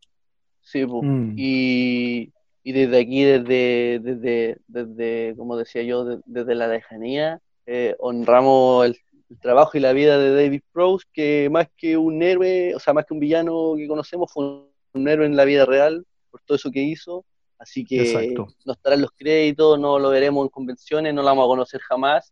Sí, 0.62 0.86
mm. 0.86 1.34
y, 1.38 2.32
y 2.64 2.72
desde 2.72 2.99
aquí, 2.99 3.24
desde, 3.24 3.99
desde, 4.01 4.57
desde 4.68 5.36
como 5.38 5.57
decía 5.57 5.84
yo, 5.84 6.22
desde 6.26 6.55
la 6.55 6.68
lejanía, 6.68 7.41
eh, 7.66 7.95
honramos 7.99 8.86
el, 8.86 8.97
trabajo 9.41 9.78
y 9.78 9.82
la 9.82 9.93
vida 9.93 10.20
de 10.20 10.36
David 10.36 10.61
Prowse, 10.72 11.07
que 11.11 11.49
más 11.51 11.68
que 11.76 11.97
un 11.97 12.22
héroe, 12.22 12.76
o 12.76 12.80
sea, 12.80 12.93
más 12.93 13.03
que 13.05 13.16
un 13.16 13.20
villano 13.20 13.74
que 13.76 13.88
conocemos, 13.88 14.32
fue 14.32 14.45
un, 14.93 15.07
héroe 15.07 15.26
en 15.26 15.36
la 15.36 15.43
vida 15.43 15.66
real 15.66 16.05
por 16.30 16.39
todo 16.41 16.55
eso 16.55 16.70
que 16.70 16.82
hizo. 16.82 17.26
Así 17.57 17.84
que 17.84 18.36
no 18.66 18.74
estarán 18.74 19.01
los 19.01 19.11
créditos, 19.11 19.80
no 19.80 19.97
lo 19.97 20.09
veremos 20.09 20.45
en 20.45 20.49
convenciones, 20.49 21.14
no 21.14 21.22
lo 21.22 21.28
vamos 21.28 21.45
a 21.45 21.47
conocer 21.47 21.82
jamás, 21.82 22.32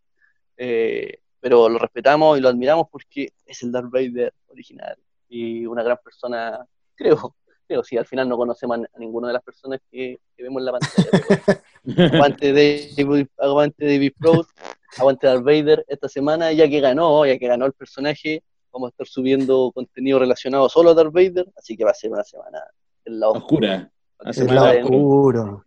eh, 0.57 1.19
pero 1.39 1.69
lo 1.69 1.79
respetamos 1.79 2.37
y 2.37 2.41
lo 2.41 2.49
admiramos 2.49 2.87
porque 2.91 3.29
es 3.45 3.63
el 3.63 3.71
Darth 3.71 3.89
Vader 3.89 4.33
original 4.47 4.95
y 5.27 5.65
una 5.65 5.81
gran 5.81 5.97
persona, 6.03 6.67
creo, 6.95 7.35
o 7.77 7.83
si 7.83 7.97
al 7.97 8.05
final 8.05 8.27
no 8.27 8.37
conocemos 8.37 8.79
a, 8.79 8.99
ninguna 8.99 9.27
de 9.27 9.33
las 9.33 9.43
personas 9.43 9.79
que, 9.91 10.19
vemos 10.37 10.61
en 10.61 10.65
la 10.65 10.71
pantalla. 10.71 11.63
aguante 12.13 12.53
David, 12.97 13.27
aguante 13.37 13.85
David 13.85 14.13
Proust, 14.17 14.49
aguante 14.97 15.27
Darth 15.27 15.43
Vader 15.43 15.85
esta 15.87 16.09
semana, 16.09 16.51
ya 16.51 16.67
que 16.69 16.79
ganó, 16.79 17.25
ya 17.25 17.37
que 17.37 17.47
ganó 17.47 17.65
el 17.65 17.73
personaje, 17.73 18.43
vamos 18.71 18.87
a 18.87 18.91
estar 18.91 19.07
subiendo 19.07 19.71
contenido 19.73 20.19
relacionado 20.19 20.69
solo 20.69 20.91
a 20.91 20.93
Darth 20.93 21.13
Vader, 21.13 21.47
así 21.57 21.75
que 21.77 21.83
va 21.83 21.91
a 21.91 21.95
ser 21.95 22.11
una 22.11 22.23
semana 22.23 22.59
en 23.05 23.19
la 23.19 23.29
oscura. 23.29 23.91
En 24.19 24.57
oscuro. 24.83 25.63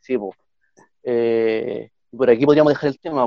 Sí, 0.00 0.16
pues. 0.16 1.90
por 2.16 2.30
aquí 2.30 2.46
podríamos 2.46 2.72
dejar 2.72 2.90
el 2.90 2.98
tema, 2.98 3.26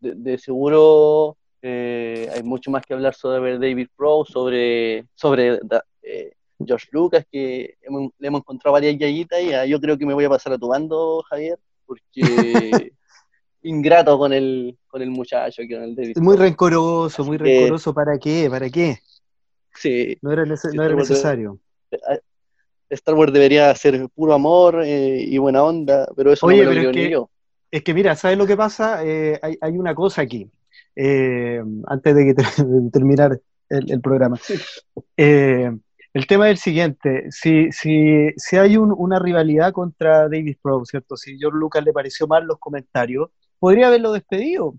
de, 0.00 0.38
seguro 0.38 1.36
eh, 1.60 2.28
hay 2.32 2.42
mucho 2.42 2.70
más 2.70 2.84
que 2.84 2.94
hablar 2.94 3.14
sobre 3.14 3.58
David 3.58 3.88
Proust, 3.96 4.32
sobre, 4.32 5.06
sobre 5.14 5.60
eh, 6.02 6.32
George 6.64 6.88
Lucas, 6.90 7.24
que 7.30 7.76
le 8.18 8.28
hemos 8.28 8.40
encontrado 8.40 8.72
varias 8.72 8.98
yayitas 8.98 9.40
y 9.40 9.52
ah, 9.52 9.64
yo 9.64 9.80
creo 9.80 9.96
que 9.96 10.06
me 10.06 10.14
voy 10.14 10.24
a 10.24 10.28
pasar 10.28 10.52
a 10.52 10.58
tu 10.58 10.68
bando, 10.68 11.22
Javier, 11.28 11.58
porque 11.86 12.02
ingrato 13.62 14.18
con 14.18 14.32
el, 14.32 14.76
con 14.88 15.02
el 15.02 15.10
muchacho, 15.10 15.62
que 15.68 15.74
el 15.74 15.94
David. 15.94 16.18
Muy 16.18 16.36
rencoroso, 16.36 17.24
muy 17.24 17.36
rencoroso. 17.36 17.94
¿Para 17.94 18.18
qué? 18.18 18.48
¿Para 18.50 18.68
qué? 18.70 18.98
Sí. 19.74 20.18
No 20.22 20.32
era, 20.32 20.44
necesario. 20.44 21.58
Ah, 21.92 22.18
Star 22.90 23.14
Wars 23.14 23.32
debería 23.32 23.74
ser 23.74 24.08
puro 24.14 24.32
amor 24.32 24.82
eh, 24.84 25.20
y 25.20 25.38
buena 25.38 25.62
onda, 25.62 26.08
pero 26.16 26.32
eso 26.32 26.46
no 26.48 26.56
me 26.56 26.64
lo 26.64 26.72
es 26.72 26.94
que, 26.94 27.10
yo. 27.10 27.30
Es 27.70 27.82
que 27.82 27.94
mira, 27.94 28.16
¿sabes 28.16 28.38
lo 28.38 28.46
que 28.46 28.56
pasa? 28.56 29.04
Eh, 29.04 29.38
hay, 29.42 29.76
una 29.76 29.94
cosa 29.94 30.22
aquí, 30.22 30.50
eh, 30.96 31.62
antes 31.86 32.14
de, 32.14 32.24
que 32.24 32.34
terminar 32.92 33.38
el, 33.68 33.92
el 33.92 34.00
programa. 34.00 34.40
El 36.14 36.26
tema 36.26 36.46
es 36.48 36.52
el 36.52 36.58
siguiente, 36.58 37.26
si, 37.30 37.70
si, 37.70 38.30
si 38.36 38.56
hay 38.56 38.76
una 38.76 39.18
rivalidad 39.18 39.72
contra 39.72 40.22
David 40.22 40.56
Pro, 40.62 40.84
¿cierto? 40.84 41.16
Si 41.16 41.38
George 41.38 41.58
Lucas 41.58 41.84
le 41.84 41.92
pareció 41.92 42.26
mal 42.26 42.44
los 42.44 42.58
comentarios, 42.58 43.30
podría 43.58 43.88
haberlo 43.88 44.12
despedido. 44.12 44.74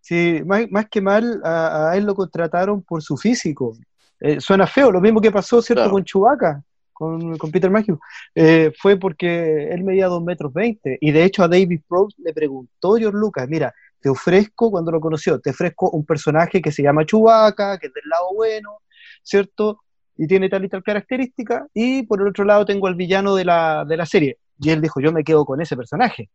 Si, 0.00 0.42
más, 0.44 0.70
más 0.70 0.86
que 0.88 1.00
mal, 1.00 1.40
a, 1.44 1.92
él 1.96 2.04
lo 2.04 2.14
contrataron 2.14 2.82
por 2.82 3.02
su 3.02 3.16
físico. 3.16 3.76
Eh, 4.20 4.40
suena 4.40 4.66
feo, 4.66 4.92
lo 4.92 5.00
mismo 5.00 5.20
que 5.20 5.32
pasó, 5.32 5.62
¿cierto? 5.62 5.90
Con 5.90 6.04
Chewbacca, 6.04 6.62
con, 6.92 7.36
con 7.38 7.50
Peter 7.50 7.70
Mayhew. 7.70 7.98
Eh, 8.34 8.70
fue 8.78 8.96
porque 8.96 9.68
él 9.70 9.82
medía 9.82 10.06
2 10.06 10.22
metros 10.22 10.52
20. 10.52 10.98
Y 11.00 11.10
de 11.10 11.24
hecho 11.24 11.42
a 11.42 11.48
David 11.48 11.80
Pro 11.88 12.08
le 12.18 12.32
preguntó 12.34 12.96
George 12.96 13.18
Lucas, 13.18 13.48
mira, 13.48 13.74
te 14.00 14.10
ofrezco, 14.10 14.70
cuando 14.70 14.92
lo 14.92 15.00
conoció, 15.00 15.40
te 15.40 15.50
ofrezco 15.50 15.90
un 15.90 16.04
personaje 16.04 16.60
que 16.60 16.70
se 16.70 16.82
llama 16.82 17.04
Chewbacca, 17.04 17.78
que 17.78 17.88
es 17.88 17.94
del 17.94 18.08
lado 18.08 18.34
bueno, 18.34 18.78
¿cierto? 19.22 19.80
Y 20.16 20.26
tiene 20.26 20.48
tal 20.48 20.64
y 20.64 20.68
tal 20.68 20.82
característica, 20.82 21.66
y 21.74 22.04
por 22.04 22.20
el 22.20 22.28
otro 22.28 22.44
lado 22.44 22.64
tengo 22.64 22.86
al 22.86 22.94
villano 22.94 23.34
de 23.34 23.44
la, 23.44 23.84
de 23.84 23.96
la 23.96 24.06
serie. 24.06 24.38
Y 24.58 24.70
él 24.70 24.80
dijo, 24.80 25.00
yo 25.00 25.12
me 25.12 25.24
quedo 25.24 25.44
con 25.44 25.60
ese 25.60 25.76
personaje. 25.76 26.30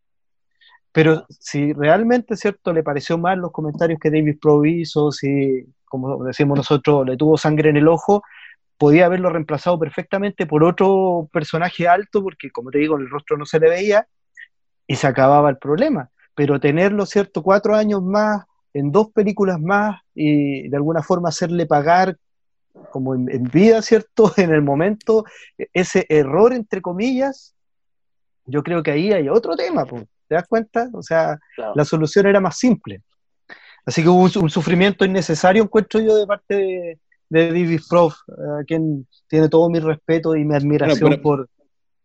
Pero 0.91 1.25
si 1.29 1.73
realmente, 1.73 2.35
¿cierto?, 2.35 2.73
le 2.73 2.83
pareció 2.83 3.17
mal 3.17 3.39
los 3.39 3.51
comentarios 3.51 3.99
que 3.99 4.11
David 4.11 4.37
Pro 4.41 4.63
hizo, 4.65 5.11
si, 5.11 5.65
como 5.85 6.23
decimos 6.23 6.57
nosotros, 6.57 7.07
le 7.07 7.17
tuvo 7.17 7.37
sangre 7.37 7.69
en 7.69 7.77
el 7.77 7.87
ojo, 7.87 8.23
podía 8.77 9.05
haberlo 9.05 9.29
reemplazado 9.29 9.79
perfectamente 9.79 10.45
por 10.45 10.63
otro 10.63 11.29
personaje 11.31 11.87
alto, 11.87 12.21
porque 12.21 12.51
como 12.51 12.71
te 12.71 12.79
digo, 12.79 12.97
el 12.97 13.09
rostro 13.09 13.37
no 13.37 13.45
se 13.45 13.59
le 13.59 13.69
veía, 13.69 14.07
y 14.85 14.95
se 14.95 15.07
acababa 15.07 15.49
el 15.49 15.57
problema. 15.57 16.09
Pero 16.35 16.59
tenerlo, 16.59 17.05
¿cierto?, 17.05 17.41
cuatro 17.41 17.75
años 17.75 18.03
más, 18.03 18.43
en 18.73 18.91
dos 18.91 19.11
películas 19.11 19.59
más, 19.59 20.01
y 20.13 20.67
de 20.67 20.75
alguna 20.75 21.01
forma 21.01 21.29
hacerle 21.29 21.65
pagar 21.65 22.17
como 22.91 23.15
en, 23.15 23.43
vida, 23.43 23.81
¿cierto? 23.81 24.31
En 24.37 24.53
el 24.53 24.61
momento, 24.61 25.25
ese 25.73 26.05
error, 26.09 26.53
entre 26.53 26.81
comillas, 26.81 27.55
yo 28.45 28.63
creo 28.63 28.83
que 28.83 28.91
ahí 28.91 29.11
hay 29.11 29.29
otro 29.29 29.55
tema, 29.55 29.85
¿te 29.85 30.35
das 30.35 30.47
cuenta? 30.47 30.89
O 30.93 31.01
sea, 31.01 31.39
la 31.75 31.85
solución 31.85 32.27
era 32.27 32.39
más 32.39 32.57
simple. 32.57 33.01
Así 33.85 34.03
que 34.03 34.09
hubo 34.09 34.23
un, 34.41 34.49
sufrimiento 34.49 35.05
innecesario, 35.05 35.63
encuentro 35.63 35.99
yo, 35.99 36.15
de 36.15 36.27
parte 36.27 36.55
de, 36.55 36.99
David 37.29 37.81
Prof, 37.89 38.13
a 38.59 38.63
quien 38.65 39.07
tiene 39.27 39.47
todo 39.47 39.69
mi 39.69 39.79
respeto 39.79 40.35
y 40.35 40.43
mi 40.43 40.53
admiración 40.53 41.21
por, 41.21 41.47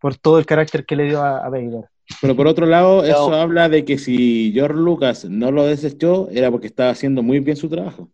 por 0.00 0.16
todo 0.16 0.38
el 0.38 0.46
carácter 0.46 0.86
que 0.86 0.94
le 0.94 1.04
dio 1.04 1.20
a, 1.20 1.38
a 1.44 1.48
Vader. 1.48 1.84
Pero 2.20 2.36
por 2.36 2.46
otro 2.46 2.66
lado, 2.66 3.04
eso 3.04 3.34
habla 3.34 3.68
de 3.68 3.84
que 3.84 3.98
si 3.98 4.52
George 4.54 4.78
Lucas 4.78 5.24
no 5.24 5.50
lo 5.50 5.66
desechó, 5.66 6.28
era 6.30 6.50
porque 6.50 6.68
estaba 6.68 6.90
haciendo 6.90 7.22
muy 7.22 7.40
bien 7.40 7.56
su 7.56 7.68
trabajo. 7.68 8.08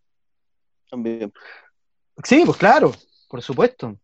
También. 0.90 1.32
Sí, 2.24 2.42
pues 2.44 2.58
claro, 2.58 2.92
por 3.28 3.42
supuesto. 3.42 3.96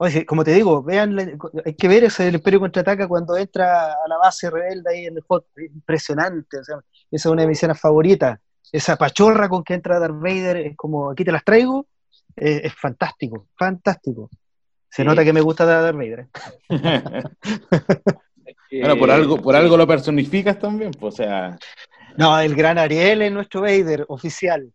Oye, 0.00 0.24
como 0.24 0.44
te 0.44 0.52
digo, 0.52 0.82
vean, 0.82 1.16
hay 1.64 1.74
que 1.74 1.88
ver 1.88 2.04
ese 2.04 2.24
del 2.24 2.36
Imperio 2.36 2.60
Contraataca 2.60 3.08
cuando 3.08 3.36
entra 3.36 3.92
a 3.92 4.08
la 4.08 4.16
base 4.16 4.48
rebelde 4.48 4.90
ahí 4.90 5.06
en 5.06 5.16
el 5.16 5.24
hot, 5.26 5.46
impresionante, 5.56 6.58
esa 6.60 6.80
es 7.10 7.26
una 7.26 7.42
de 7.42 7.48
mis 7.48 7.58
escenas 7.58 7.80
favoritas. 7.80 8.38
Esa 8.70 8.96
pachorra 8.96 9.48
con 9.48 9.64
que 9.64 9.74
entra 9.74 9.98
Darth 9.98 10.20
Vader, 10.20 10.58
es 10.58 10.76
como, 10.76 11.10
aquí 11.10 11.24
te 11.24 11.32
las 11.32 11.42
traigo, 11.42 11.88
es, 12.36 12.72
fantástico, 12.74 13.48
fantástico. 13.58 14.30
Se 14.88 15.04
nota 15.04 15.24
que 15.24 15.32
me 15.32 15.40
gusta 15.40 15.64
Darth 15.66 15.96
Vader. 15.96 16.28
bueno, 18.70 18.96
por 18.98 19.10
algo, 19.10 19.36
por 19.42 19.56
algo 19.56 19.76
lo 19.76 19.86
personificas 19.86 20.60
también, 20.60 20.92
pues, 20.92 21.14
o 21.14 21.16
sea. 21.16 21.58
No, 22.16 22.38
el 22.38 22.54
gran 22.54 22.78
Ariel 22.78 23.22
es 23.22 23.32
nuestro 23.32 23.62
Vader, 23.62 24.04
oficial. 24.08 24.72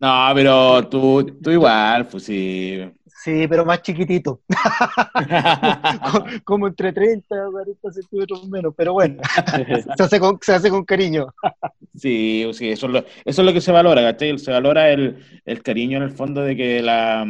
No, 0.00 0.30
pero 0.34 0.88
tú, 0.88 1.38
tú 1.42 1.50
igual, 1.50 2.06
pues 2.08 2.24
sí. 2.24 2.80
Sí, 3.22 3.46
pero 3.46 3.64
más 3.64 3.82
chiquitito. 3.82 4.40
como, 6.44 6.66
entre 6.66 6.92
30 6.92 7.24
y 7.24 7.52
40 7.52 7.92
centímetros 7.92 8.48
menos, 8.48 8.74
pero 8.76 8.94
bueno, 8.94 9.22
se 9.96 10.02
hace 10.02 10.18
con, 10.18 10.38
se 10.40 10.54
hace 10.54 10.70
con 10.70 10.84
cariño. 10.84 11.28
sí, 11.94 12.50
sí, 12.52 12.70
eso 12.70 12.86
es, 12.86 12.92
lo, 12.92 12.98
eso 12.98 13.42
es 13.42 13.46
lo 13.46 13.52
que 13.52 13.60
se 13.60 13.70
valora, 13.70 14.02
¿cachai? 14.02 14.36
Se 14.40 14.50
valora 14.50 14.90
el, 14.90 15.24
el 15.44 15.62
cariño 15.62 15.98
en 15.98 16.02
el 16.02 16.10
fondo 16.10 16.40
de 16.40 16.56
que 16.56 16.82
la, 16.82 17.24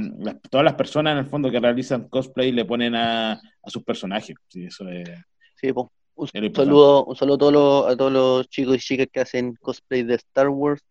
todas 0.49 0.65
las 0.65 0.75
personas 0.75 1.13
en 1.13 1.19
el 1.19 1.27
fondo 1.27 1.51
que 1.51 1.61
realizan 1.61 2.09
cosplay 2.09 2.53
le 2.53 2.65
ponen 2.65 2.95
a, 2.95 3.33
a 3.33 3.71
sus 3.71 3.83
personajes. 3.85 4.35
Sí, 4.49 4.65
eso 4.65 4.89
es. 4.89 5.11
Sí, 5.57 5.75
pues, 5.75 5.89
un, 6.15 6.55
saludo, 6.55 7.05
un 7.05 7.17
saludo 7.17 7.35
a 7.35 7.39
todos, 7.39 7.53
los, 7.53 7.87
a 7.93 7.97
todos 7.97 8.13
los 8.13 8.49
chicos 8.49 8.77
y 8.77 8.79
chicas 8.79 9.09
que 9.13 9.21
hacen 9.21 9.57
cosplay 9.61 10.05
de 10.05 10.15
Star 10.15 10.49
Wars 10.49 10.83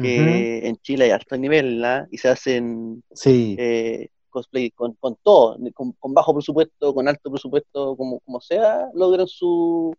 que 0.00 0.66
en 0.66 0.76
Chile 0.78 1.04
hay 1.04 1.10
alto 1.10 1.36
nivel, 1.36 1.84
Y 2.10 2.18
se 2.18 2.28
hacen 2.28 3.02
sí. 3.12 3.56
Eh, 3.58 4.08
cosplay 4.32 4.70
con, 4.70 4.94
con 4.94 5.16
todo, 5.22 5.58
con, 5.74 6.14
bajo 6.14 6.34
presupuesto, 6.34 6.94
con 6.94 7.06
alto 7.06 7.30
presupuesto, 7.30 7.96
como, 7.96 8.18
como 8.20 8.40
sea, 8.40 8.88
logran 8.94 9.28
su, 9.28 9.94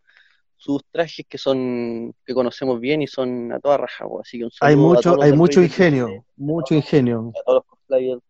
sus 0.57 0.83
trajes 0.91 1.25
que 1.29 1.37
son 1.37 2.13
que 2.25 2.33
conocemos 2.33 2.79
bien 2.79 3.01
y 3.01 3.07
son 3.07 3.53
a 3.53 3.59
toda 3.59 3.77
raja, 3.77 4.05
así 4.19 4.39
que 4.39 4.47
hay 4.61 4.75
mucho 4.75 5.21
hay 5.21 5.33
mucho 5.33 5.61
ingenio, 5.61 6.25
mucho 6.35 6.73
ingenio. 6.73 7.31
A 7.39 7.43
todos 7.43 7.55
los 7.57 7.65
cosplayers. 7.65 8.21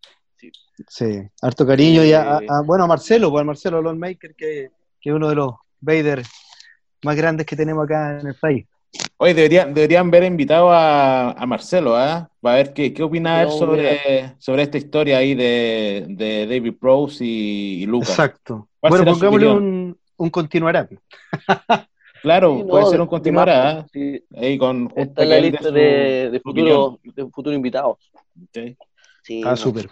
Sí. 0.89 1.21
harto 1.41 1.65
cariño 1.65 2.03
y 2.03 2.11
a, 2.11 2.39
eh, 2.39 2.47
bueno, 2.65 2.83
a 2.83 2.87
Marcelo, 2.87 3.31
pues 3.31 3.41
a 3.41 3.45
Marcelo 3.45 3.81
Longmaker 3.81 4.35
que, 4.35 4.71
que 4.99 5.09
es 5.09 5.15
uno 5.15 5.29
de 5.29 5.35
los 5.35 5.53
Vader 5.79 6.23
más 7.03 7.15
grandes 7.15 7.45
que 7.45 7.55
tenemos 7.55 7.85
acá 7.85 8.19
en 8.19 8.27
el 8.27 8.35
país. 8.35 8.65
Oye, 9.17 9.33
deberían, 9.33 9.73
deberían 9.73 10.11
ver 10.11 10.23
invitado 10.23 10.71
a, 10.71 11.31
a 11.31 11.45
Marcelo, 11.45 11.95
¿ah? 11.95 12.29
Para 12.41 12.57
ver 12.57 12.73
qué, 12.73 12.93
qué 12.93 13.03
opina 13.03 13.41
él 13.41 13.49
sobre, 13.49 14.35
sobre 14.37 14.63
esta 14.63 14.77
historia 14.77 15.17
ahí 15.17 15.33
de, 15.33 16.05
de 16.09 16.45
David 16.45 16.73
Prose 16.79 17.23
y, 17.25 17.85
Lucas. 17.85 18.09
Exacto. 18.09 18.67
Bueno, 18.81 19.05
pongámosle 19.05 19.47
un, 19.47 19.97
un 20.17 20.29
continuará. 20.29 20.87
Claro, 22.23 22.65
puede 22.65 22.85
ser 22.85 23.01
un 23.01 23.07
continuará. 23.07 23.79
¿ah? 23.79 23.85
Ahí 24.37 24.57
con 24.57 24.89
Está 24.95 25.25
la 25.25 25.41
lista 25.41 25.69
de, 25.69 26.29
de, 26.31 26.39
futuro, 26.39 26.97
de 27.03 27.25
futuros 27.29 27.57
invitados. 27.57 27.97
Sí. 29.21 29.41
ah, 29.43 29.57
súper. 29.57 29.89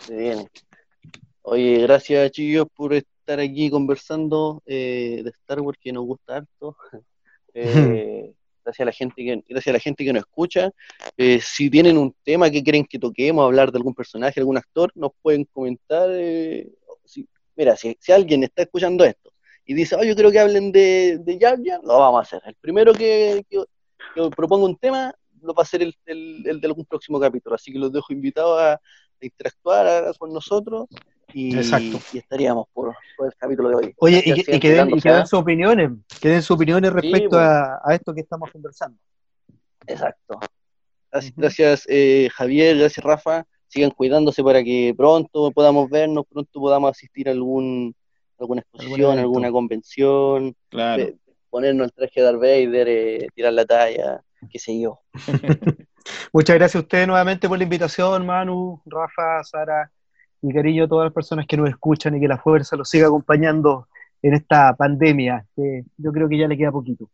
Oye, 1.42 1.80
gracias, 1.80 2.32
chicos, 2.32 2.68
por 2.74 2.94
estar 2.94 3.42
aquí 3.42 3.70
conversando 3.70 4.64
eh, 4.66 5.20
de 5.26 5.30
Star 5.32 5.60
Wars, 5.60 5.78
que 5.82 5.92
nos 5.92 6.06
gusta 6.06 6.38
harto. 6.38 6.78
Eh, 7.54 8.32
gracias 8.72 8.86
a 8.86 8.86
la 8.86 8.92
gente 8.92 9.16
que, 9.24 9.44
gracias 9.50 9.74
a 9.74 9.74
la 9.74 9.80
gente 9.80 10.06
que 10.06 10.14
nos 10.14 10.22
escucha. 10.22 10.72
Eh, 11.18 11.40
si 11.42 11.70
tienen 11.70 11.98
un 11.98 12.16
tema 12.24 12.50
que 12.50 12.64
quieren 12.64 12.86
que 12.86 13.00
toquemos, 13.00 13.44
hablar 13.44 13.72
de 13.72 13.78
algún 13.78 13.94
personaje, 13.94 14.40
algún 14.40 14.58
actor, 14.58 14.92
nos 14.96 15.12
pueden 15.22 15.46
comentar. 15.46 16.10
Eh, 16.12 16.70
mira, 17.56 17.76
si, 17.76 17.98
alguien 18.12 18.44
está 18.44 18.64
escuchando 18.64 19.04
esto 19.04 19.34
y 19.66 19.74
dice, 19.74 19.96
oh, 19.96 20.04
yo 20.04 20.16
creo 20.16 20.32
que 20.32 20.40
hablen 20.40 20.72
de, 20.72 21.20
de 21.20 21.38
Jar 21.40 21.60
lo 21.84 22.00
vamos 22.00 22.20
a 22.20 22.22
hacer. 22.22 22.42
El 22.46 22.56
primero 22.56 22.94
que, 22.94 23.46
proponga 24.36 24.66
un 24.66 24.78
tema 24.78 25.14
lo 25.42 25.54
va 25.54 25.64
a 25.64 25.66
ser 25.66 25.82
el, 25.82 25.96
el, 26.06 26.62
de 26.62 26.68
algún 26.68 26.86
próximo 26.86 27.20
capítulo. 27.20 27.56
Así 27.56 27.72
que 27.72 27.80
los 27.80 27.92
dejo 27.92 28.14
invitados 28.14 28.60
a, 28.60 28.74
a 28.74 28.80
interactuar 29.20 30.16
con 30.18 30.32
nosotros 30.34 30.88
y, 31.34 31.58
estaríamos 31.58 32.68
por, 32.74 32.96
el 33.24 33.34
capítulo 33.38 33.70
de 33.70 33.76
hoy. 33.76 33.94
Oye, 33.98 34.24
y, 34.26 34.60
que, 34.60 34.72
den, 34.72 35.28
sus 35.28 35.40
opiniones, 35.40 35.92
que 36.20 36.30
den 36.30 36.42
sus 36.42 36.56
opiniones 36.56 36.92
respecto 36.94 37.30
pues. 37.30 37.42
a, 37.42 37.82
esto 37.94 38.14
que 38.14 38.22
estamos 38.22 38.52
conversando. 38.52 38.98
Exacto. 39.86 40.40
Gracias, 41.36 41.86
eh, 41.90 42.30
Javier, 42.34 42.78
gracias 42.78 43.04
Rafa. 43.04 43.46
Sigan 43.68 43.92
cuidándose 43.92 44.44
para 44.44 44.64
que 44.64 44.94
pronto 44.96 45.52
podamos 45.52 45.90
vernos, 45.90 46.26
pronto 46.30 46.60
podamos 46.60 46.92
asistir 46.92 47.30
a 47.30 47.32
algún, 47.32 47.96
alguna 48.40 48.62
exposición, 48.62 49.20
alguna 49.20 49.52
convención, 49.52 50.56
ponernos 51.50 51.88
el 51.88 51.94
traje 51.94 52.20
de 52.20 52.22
Darth 52.22 52.40
Vader, 52.40 52.88
eh, 52.88 53.28
tirar 53.34 53.54
la 53.54 53.66
talla, 53.66 54.22
qué 54.50 54.60
sé 54.60 54.80
yo. 54.80 55.00
Muchas 56.34 56.56
gracias 56.56 56.76
a 56.76 56.84
ustedes 56.84 57.08
nuevamente 57.08 57.48
por 57.48 57.58
la 57.58 57.64
invitación, 57.64 58.26
Manu, 58.26 58.82
Rafa, 58.86 59.44
Sara 59.44 59.92
mi 60.42 60.54
cariño 60.54 60.86
a 60.86 60.88
todas 60.88 61.06
las 61.06 61.14
personas 61.14 61.46
que 61.46 61.58
nos 61.58 61.70
escuchan 61.70 62.16
y 62.16 62.20
que 62.20 62.28
la 62.28 62.38
fuerza 62.38 62.76
los 62.76 62.90
siga 62.90 63.08
acompañando 63.08 63.88
en 64.22 64.34
esta 64.34 64.76
pandemia, 64.76 65.46
que 65.56 65.84
yo 65.98 66.12
creo 66.12 66.28
que 66.30 66.38
ya 66.38 66.48
le 66.48 66.58
queda 66.58 66.72
poquito. 66.72 67.10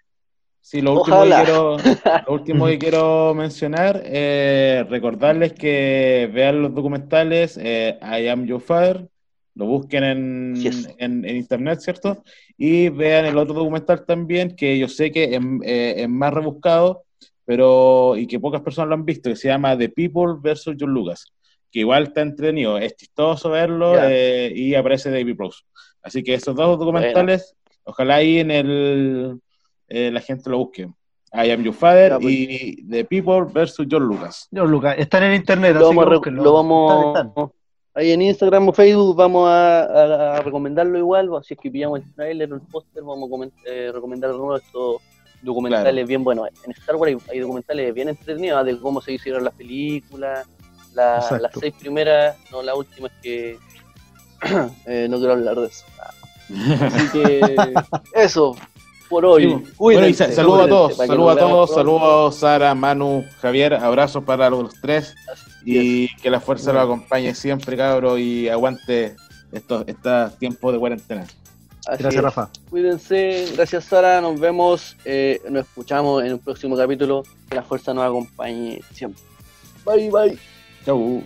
Sí, 0.61 0.81
lo 0.81 0.99
último, 0.99 1.23
que 1.23 1.29
quiero, 1.29 1.77
lo 2.27 2.33
último 2.33 2.65
que 2.65 2.77
quiero 2.77 3.33
mencionar, 3.33 4.01
eh, 4.03 4.85
recordarles 4.89 5.53
que 5.53 6.29
vean 6.33 6.61
los 6.61 6.73
documentales 6.73 7.57
eh, 7.61 7.97
I 8.01 8.27
Am 8.27 8.45
Your 8.45 8.59
Father, 8.59 9.07
lo 9.55 9.65
busquen 9.65 10.03
en, 10.03 10.53
en, 10.99 11.25
internet, 11.25 11.79
¿cierto? 11.79 12.23
Y 12.57 12.89
vean 12.89 13.25
el 13.25 13.37
otro 13.37 13.55
documental 13.55 14.05
también, 14.05 14.55
que 14.55 14.77
yo 14.77 14.87
sé 14.87 15.11
que 15.11 15.35
es, 15.35 15.41
eh, 15.63 15.95
es, 15.97 16.09
más 16.09 16.33
rebuscado, 16.33 17.03
pero 17.45 18.17
y 18.17 18.27
que 18.27 18.39
pocas 18.39 18.61
personas 18.61 18.89
lo 18.89 18.95
han 18.95 19.05
visto, 19.05 19.29
que 19.29 19.35
se 19.35 19.47
llama 19.47 19.77
The 19.77 19.89
People 19.89 20.35
vs. 20.41 20.75
John 20.77 20.91
Lucas 20.91 21.25
que 21.71 21.79
igual 21.79 22.03
está 22.03 22.21
entretenido, 22.21 22.77
es 22.77 22.95
chistoso 22.95 23.49
verlo 23.49 23.95
eh, 23.97 24.51
y 24.55 24.75
aparece 24.75 25.11
David 25.11 25.35
Rose. 25.37 25.63
Así 26.01 26.23
que 26.23 26.33
esos 26.33 26.55
dos 26.55 26.79
documentales, 26.79 27.55
ojalá 27.83 28.15
ahí 28.15 28.39
en 28.39 28.51
el 28.51 29.39
eh, 29.87 30.11
la 30.11 30.21
gente 30.21 30.49
lo 30.49 30.59
busque. 30.59 30.89
I 31.33 31.51
Am 31.51 31.61
Your 31.63 31.73
Father 31.73 32.13
pues. 32.13 32.33
y 32.33 32.87
The 32.89 33.05
People 33.05 33.45
versus 33.51 33.85
John 33.89 34.03
Lucas. 34.03 34.47
John 34.53 34.71
Lucas, 34.71 34.95
están 34.97 35.23
en 35.23 35.33
internet, 35.33 35.75
lo 35.75 36.53
vamos, 36.53 37.51
ahí 37.93 38.11
en 38.11 38.21
Instagram 38.21 38.69
o 38.69 38.73
Facebook 38.73 39.15
vamos 39.15 39.49
a, 39.49 40.41
recomendarlo 40.43 40.97
igual, 40.97 41.29
si 41.43 41.55
es 41.55 41.59
que 41.59 41.69
pillamos 41.69 41.99
el 41.99 42.13
trailer 42.13 42.53
o 42.53 42.55
el 42.55 42.61
póster, 42.61 43.03
vamos 43.03 43.29
a 43.29 43.69
eh, 43.69 43.91
recomendar 43.91 44.31
uno 44.33 44.53
de 44.53 44.59
estos 44.59 45.01
documentales 45.41 46.07
bien 46.07 46.23
buenos. 46.23 46.47
En 46.63 46.71
Star 46.71 46.95
Wars 46.95 47.11
hay, 47.11 47.33
hay 47.33 47.39
documentales 47.39 47.93
bien 47.93 48.09
entretenidos 48.09 48.65
de 48.65 48.79
cómo 48.79 49.01
se 49.01 49.13
hicieron 49.13 49.43
las 49.43 49.53
películas, 49.53 50.47
las 50.97 51.51
seis 51.59 51.73
primeras, 51.79 52.35
no 52.51 52.61
la 52.61 52.75
última 52.75 53.07
es 53.07 53.13
que 53.21 53.59
eh, 54.85 55.07
no 55.09 55.17
quiero 55.17 55.33
hablar 55.33 55.55
de 55.55 55.67
eso. 55.67 55.85
Así 56.49 57.09
que 57.09 57.55
eso, 58.13 58.55
por 59.09 59.25
hoy. 59.25 59.63
saludos 60.13 60.65
a 60.65 60.67
todos, 60.67 60.97
saludos 60.97 61.37
a 61.37 61.39
todos, 61.39 61.73
saludos 61.73 62.35
Sara, 62.35 62.75
Manu, 62.75 63.25
Javier, 63.41 63.73
abrazos 63.73 64.23
para 64.23 64.49
los 64.49 64.73
tres 64.81 65.15
y 65.65 66.07
que 66.17 66.29
la 66.29 66.39
fuerza 66.39 66.71
los 66.71 66.83
acompañe 66.83 67.35
siempre, 67.35 67.75
cabro, 67.75 68.17
y 68.17 68.47
aguante 68.49 69.15
estos, 69.51 69.83
estos 69.87 70.37
tiempos 70.37 70.73
de 70.73 70.79
cuarentena. 70.79 71.27
gracias, 71.85 72.23
Rafa. 72.23 72.49
Cuídense, 72.69 73.51
gracias, 73.55 73.85
Sara. 73.85 74.21
Nos 74.21 74.39
vemos, 74.39 74.95
eh, 75.03 75.41
nos 75.49 75.65
escuchamos 75.65 76.23
en 76.23 76.33
un 76.33 76.39
próximo 76.39 76.77
capítulo. 76.77 77.23
Que 77.49 77.55
la 77.55 77.63
fuerza 77.63 77.93
nos 77.93 78.05
acompañe 78.05 78.81
siempre. 78.93 79.21
Bye, 79.85 80.09
bye. 80.09 80.56
就 80.87 81.21